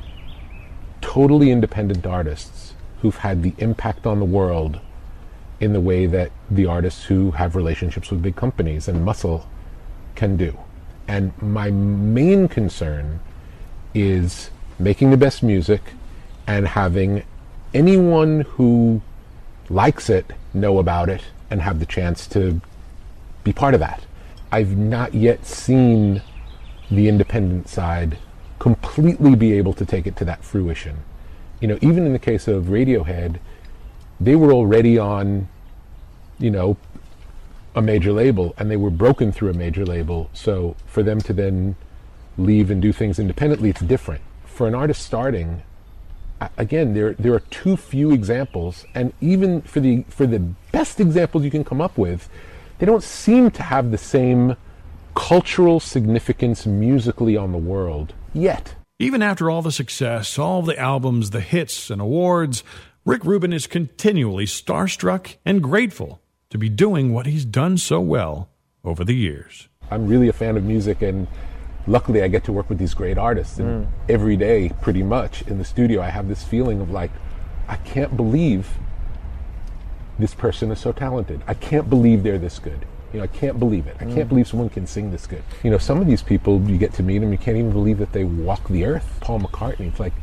totally 1.02 1.52
independent 1.52 2.06
artists 2.06 2.74
who've 3.02 3.18
had 3.18 3.44
the 3.44 3.54
impact 3.58 4.08
on 4.08 4.20
the 4.20 4.26
world 4.26 4.80
in 5.60 5.74
the 5.74 5.80
way 5.80 6.06
that 6.06 6.32
the 6.50 6.66
artists 6.66 7.06
who 7.06 7.32
have 7.32 7.56
relationships 7.56 8.10
with 8.10 8.22
big 8.22 8.36
companies 8.36 8.88
and 8.88 9.06
muscle 9.06 9.48
can 10.16 10.36
do. 10.36 10.58
And 11.08 11.40
my 11.42 11.70
main 11.72 12.48
concern 12.48 13.20
is 13.94 14.50
making 14.80 15.12
the 15.12 15.18
best 15.18 15.44
music 15.44 15.82
and 16.48 16.68
having 16.68 17.24
anyone 17.76 18.42
who 18.42 19.02
likes 19.70 20.10
it 20.10 20.32
know 20.54 20.80
about 20.80 21.10
it 21.10 21.26
and 21.52 21.62
have 21.62 21.80
the 21.80 21.86
chance 21.86 22.26
to 22.28 22.62
be 23.44 23.52
part 23.52 23.74
of 23.74 23.82
that. 23.82 24.02
I've 24.52 24.78
not 24.78 25.14
yet 25.14 25.46
seen 25.46 26.22
the 26.90 27.10
independent 27.10 27.68
side 27.68 28.18
completely 28.60 29.36
be 29.36 29.52
able 29.54 29.74
to 29.74 29.86
take 29.86 30.08
it 30.08 30.16
to 30.18 30.26
that 30.26 30.44
fruition. 30.44 31.00
You 31.60 31.68
know, 31.68 31.78
even 31.82 32.06
in 32.06 32.14
the 32.14 32.20
case 32.20 32.48
of 32.48 32.66
Radiohead, 32.66 33.40
they 34.22 34.36
were 34.36 34.54
already 34.54 34.98
on, 34.98 35.50
you 36.40 36.52
know, 36.52 36.78
a 37.76 37.82
major 37.82 38.14
label 38.14 38.56
and 38.58 38.72
they 38.72 38.78
were 38.78 38.90
broken 38.90 39.34
through 39.34 39.50
a 39.50 39.54
major 39.54 39.86
label. 39.86 40.30
So 40.34 40.78
for 40.86 41.04
them 41.04 41.20
to 41.22 41.34
then 41.34 41.76
leave 42.38 42.72
and 42.72 42.82
do 42.82 42.94
things 42.94 43.20
independently, 43.20 43.70
it's 43.70 43.82
different. 43.82 44.22
For 44.46 44.66
an 44.66 44.76
artist 44.76 45.04
starting, 45.06 45.64
again, 46.58 46.94
there 46.94 47.14
there 47.14 47.34
are 47.34 47.40
too 47.40 47.78
few 47.78 48.12
examples, 48.12 48.86
and 48.94 49.14
even 49.22 49.62
for 49.62 49.80
the 49.80 50.04
for 50.10 50.28
the 50.28 50.40
best 50.72 51.00
examples 51.00 51.44
you 51.44 51.52
can 51.52 51.64
come 51.64 51.82
up 51.82 51.98
with, 51.98 52.30
they 52.80 52.86
don't 52.86 53.04
seem 53.04 53.52
to 53.52 53.64
have 53.64 53.92
the 53.92 53.98
same 53.98 54.56
cultural 55.16 55.80
significance 55.80 56.66
musically 56.66 57.38
on 57.38 57.52
the 57.52 57.58
world 57.58 58.14
yet. 58.34 58.76
Even 59.00 59.22
after 59.22 59.50
all 59.50 59.62
the 59.62 59.72
success, 59.72 60.38
all 60.38 60.62
the 60.62 60.78
albums, 60.80 61.32
the 61.32 61.42
hits, 61.42 61.90
and 61.90 62.02
awards, 62.02 62.64
Rick 63.06 63.26
Rubin 63.26 63.54
is 63.54 63.68
continually 63.68 64.46
starstruck 64.46 65.36
and 65.46 65.62
grateful 65.62 66.22
to 66.50 66.58
be 66.58 66.70
doing 66.70 67.14
what 67.14 67.26
he's 67.26 67.46
done 67.46 67.78
so 67.78 68.00
well 68.00 68.50
over 68.84 69.04
the 69.04 69.16
years. 69.16 69.68
I'm 69.92 70.08
really 70.08 70.28
a 70.28 70.34
fan 70.34 70.58
of 70.58 70.64
music, 70.64 71.02
and 71.02 71.28
luckily 71.88 72.22
I 72.24 72.28
get 72.28 72.44
to 72.46 72.52
work 72.54 72.70
with 72.70 72.78
these 72.78 72.94
great 72.94 73.18
artists. 73.18 73.60
And 73.60 73.86
Mm. 73.86 73.88
every 74.10 74.38
day, 74.38 74.72
pretty 74.82 75.04
much 75.04 75.42
in 75.44 75.58
the 75.58 75.66
studio, 75.66 76.02
I 76.02 76.10
have 76.10 76.28
this 76.28 76.44
feeling 76.44 76.82
of 76.82 76.90
like, 76.92 77.12
I 77.68 77.76
can't 77.78 78.16
believe 78.16 78.78
this 80.18 80.34
person 80.34 80.72
is 80.72 80.80
so 80.80 80.92
talented. 80.92 81.42
I 81.48 81.54
can't 81.54 81.90
believe 81.90 82.24
they're 82.24 82.38
this 82.38 82.60
good. 82.60 82.86
You 83.12 83.20
know, 83.20 83.24
I 83.24 83.28
can't 83.28 83.60
believe 83.60 83.88
it. 83.88 83.96
I 84.02 84.06
can't 84.06 84.28
believe 84.28 84.48
someone 84.48 84.70
can 84.70 84.88
sing 84.88 85.12
this 85.12 85.26
good. 85.26 85.44
You 85.64 85.72
know, 85.72 85.78
some 85.78 86.02
of 86.02 86.08
these 86.08 86.22
people, 86.22 86.60
you 86.62 86.78
get 86.78 86.94
to 86.94 87.04
meet 87.04 87.20
them, 87.20 87.32
you 87.32 87.38
can't 87.38 87.56
even 87.58 87.72
believe 87.72 87.98
that 88.00 88.12
they 88.12 88.24
walk 88.26 88.68
the 88.68 88.86
earth. 88.86 89.18
Paul 89.22 89.40
McCartney, 89.40 89.88
it's 89.88 90.00
like, 90.00 90.14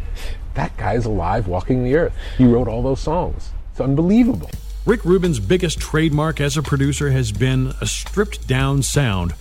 that 0.54 0.76
guy's 0.76 1.06
alive 1.06 1.46
walking 1.48 1.84
the 1.84 1.96
earth. 1.96 2.12
He 2.36 2.44
wrote 2.44 2.68
all 2.68 2.82
those 2.82 3.00
songs. 3.00 3.50
It's 3.70 3.80
unbelievable. 3.80 4.50
Rick 4.84 5.04
Rubin's 5.06 5.38
biggest 5.38 5.78
trademark 5.78 6.40
as 6.40 6.56
a 6.58 6.62
producer 6.62 7.10
has 7.12 7.32
been 7.32 7.72
a 7.80 7.86
stripped 7.86 8.46
down 8.46 8.82
sound, 8.82 9.32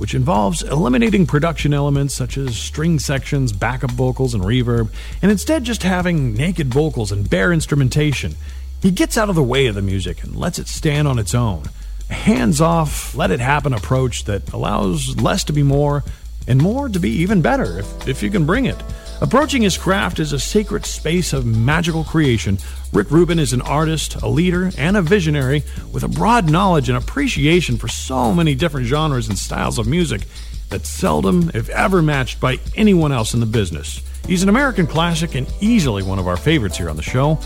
which 0.00 0.14
involves 0.14 0.62
eliminating 0.62 1.26
production 1.26 1.74
elements 1.74 2.14
such 2.14 2.38
as 2.38 2.56
string 2.56 2.98
sections, 2.98 3.52
backup 3.52 3.90
vocals, 3.90 4.32
and 4.32 4.42
reverb, 4.42 4.88
and 5.20 5.30
instead 5.30 5.62
just 5.62 5.82
having 5.82 6.32
naked 6.32 6.72
vocals 6.72 7.12
and 7.12 7.28
bare 7.28 7.52
instrumentation. 7.52 8.34
He 8.80 8.92
gets 8.92 9.18
out 9.18 9.28
of 9.28 9.34
the 9.34 9.42
way 9.42 9.66
of 9.66 9.74
the 9.74 9.82
music 9.82 10.22
and 10.22 10.34
lets 10.34 10.58
it 10.58 10.68
stand 10.68 11.06
on 11.06 11.18
its 11.18 11.34
own. 11.34 11.64
A 12.08 12.14
hands 12.14 12.62
off, 12.62 13.14
let 13.14 13.30
it 13.30 13.40
happen 13.40 13.74
approach 13.74 14.24
that 14.24 14.50
allows 14.54 15.20
less 15.20 15.44
to 15.44 15.52
be 15.52 15.62
more 15.62 16.02
and 16.48 16.62
more 16.62 16.88
to 16.88 16.98
be 16.98 17.10
even 17.10 17.42
better 17.42 17.80
if, 17.80 18.08
if 18.08 18.22
you 18.22 18.30
can 18.30 18.46
bring 18.46 18.64
it. 18.64 18.82
Approaching 19.22 19.60
his 19.60 19.76
craft 19.76 20.18
as 20.18 20.32
a 20.32 20.38
sacred 20.38 20.86
space 20.86 21.34
of 21.34 21.44
magical 21.44 22.04
creation, 22.04 22.56
Rick 22.90 23.10
Rubin 23.10 23.38
is 23.38 23.52
an 23.52 23.60
artist, 23.60 24.16
a 24.22 24.28
leader, 24.28 24.70
and 24.78 24.96
a 24.96 25.02
visionary 25.02 25.62
with 25.92 26.02
a 26.02 26.08
broad 26.08 26.50
knowledge 26.50 26.88
and 26.88 26.96
appreciation 26.96 27.76
for 27.76 27.86
so 27.86 28.32
many 28.32 28.54
different 28.54 28.86
genres 28.86 29.28
and 29.28 29.36
styles 29.36 29.78
of 29.78 29.86
music 29.86 30.22
that's 30.70 30.88
seldom, 30.88 31.50
if 31.52 31.68
ever, 31.68 32.00
matched 32.00 32.40
by 32.40 32.58
anyone 32.76 33.12
else 33.12 33.34
in 33.34 33.40
the 33.40 33.46
business. 33.46 34.00
He's 34.26 34.42
an 34.42 34.48
American 34.48 34.86
classic 34.86 35.34
and 35.34 35.46
easily 35.60 36.02
one 36.02 36.18
of 36.18 36.26
our 36.26 36.38
favorites 36.38 36.78
here 36.78 36.88
on 36.88 36.96
the 36.96 37.02
show, 37.02 37.38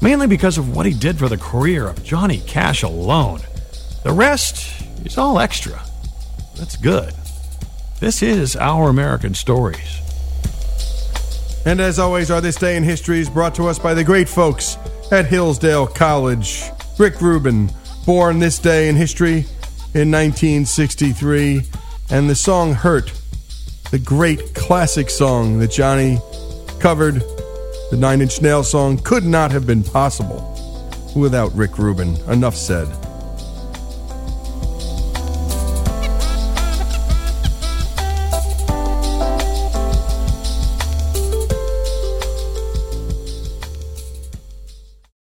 mainly 0.00 0.28
because 0.28 0.56
of 0.56 0.74
what 0.74 0.86
he 0.86 0.94
did 0.94 1.18
for 1.18 1.28
the 1.28 1.36
career 1.36 1.88
of 1.88 2.02
Johnny 2.02 2.38
Cash 2.46 2.82
alone. 2.82 3.40
The 4.02 4.12
rest 4.12 4.82
is 5.04 5.18
all 5.18 5.38
extra. 5.38 5.82
That's 6.56 6.76
good. 6.76 7.12
This 8.00 8.22
is 8.22 8.56
Our 8.56 8.88
American 8.88 9.34
Stories. 9.34 10.07
And 11.68 11.82
as 11.82 11.98
always, 11.98 12.30
our 12.30 12.40
This 12.40 12.56
Day 12.56 12.78
in 12.78 12.82
History 12.82 13.20
is 13.20 13.28
brought 13.28 13.54
to 13.56 13.68
us 13.68 13.78
by 13.78 13.92
the 13.92 14.02
great 14.02 14.26
folks 14.26 14.78
at 15.12 15.26
Hillsdale 15.26 15.86
College. 15.86 16.62
Rick 16.96 17.20
Rubin, 17.20 17.70
born 18.06 18.38
this 18.38 18.58
day 18.58 18.88
in 18.88 18.96
history 18.96 19.44
in 19.92 20.10
1963, 20.10 21.64
and 22.08 22.30
the 22.30 22.34
song 22.34 22.72
Hurt, 22.72 23.12
the 23.90 23.98
great 23.98 24.54
classic 24.54 25.10
song 25.10 25.58
that 25.58 25.70
Johnny 25.70 26.18
covered, 26.80 27.16
the 27.90 27.98
Nine 27.98 28.22
Inch 28.22 28.40
Nails 28.40 28.70
song, 28.70 28.96
could 28.96 29.26
not 29.26 29.50
have 29.50 29.66
been 29.66 29.84
possible 29.84 30.40
without 31.14 31.54
Rick 31.54 31.76
Rubin. 31.76 32.16
Enough 32.30 32.56
said. 32.56 32.88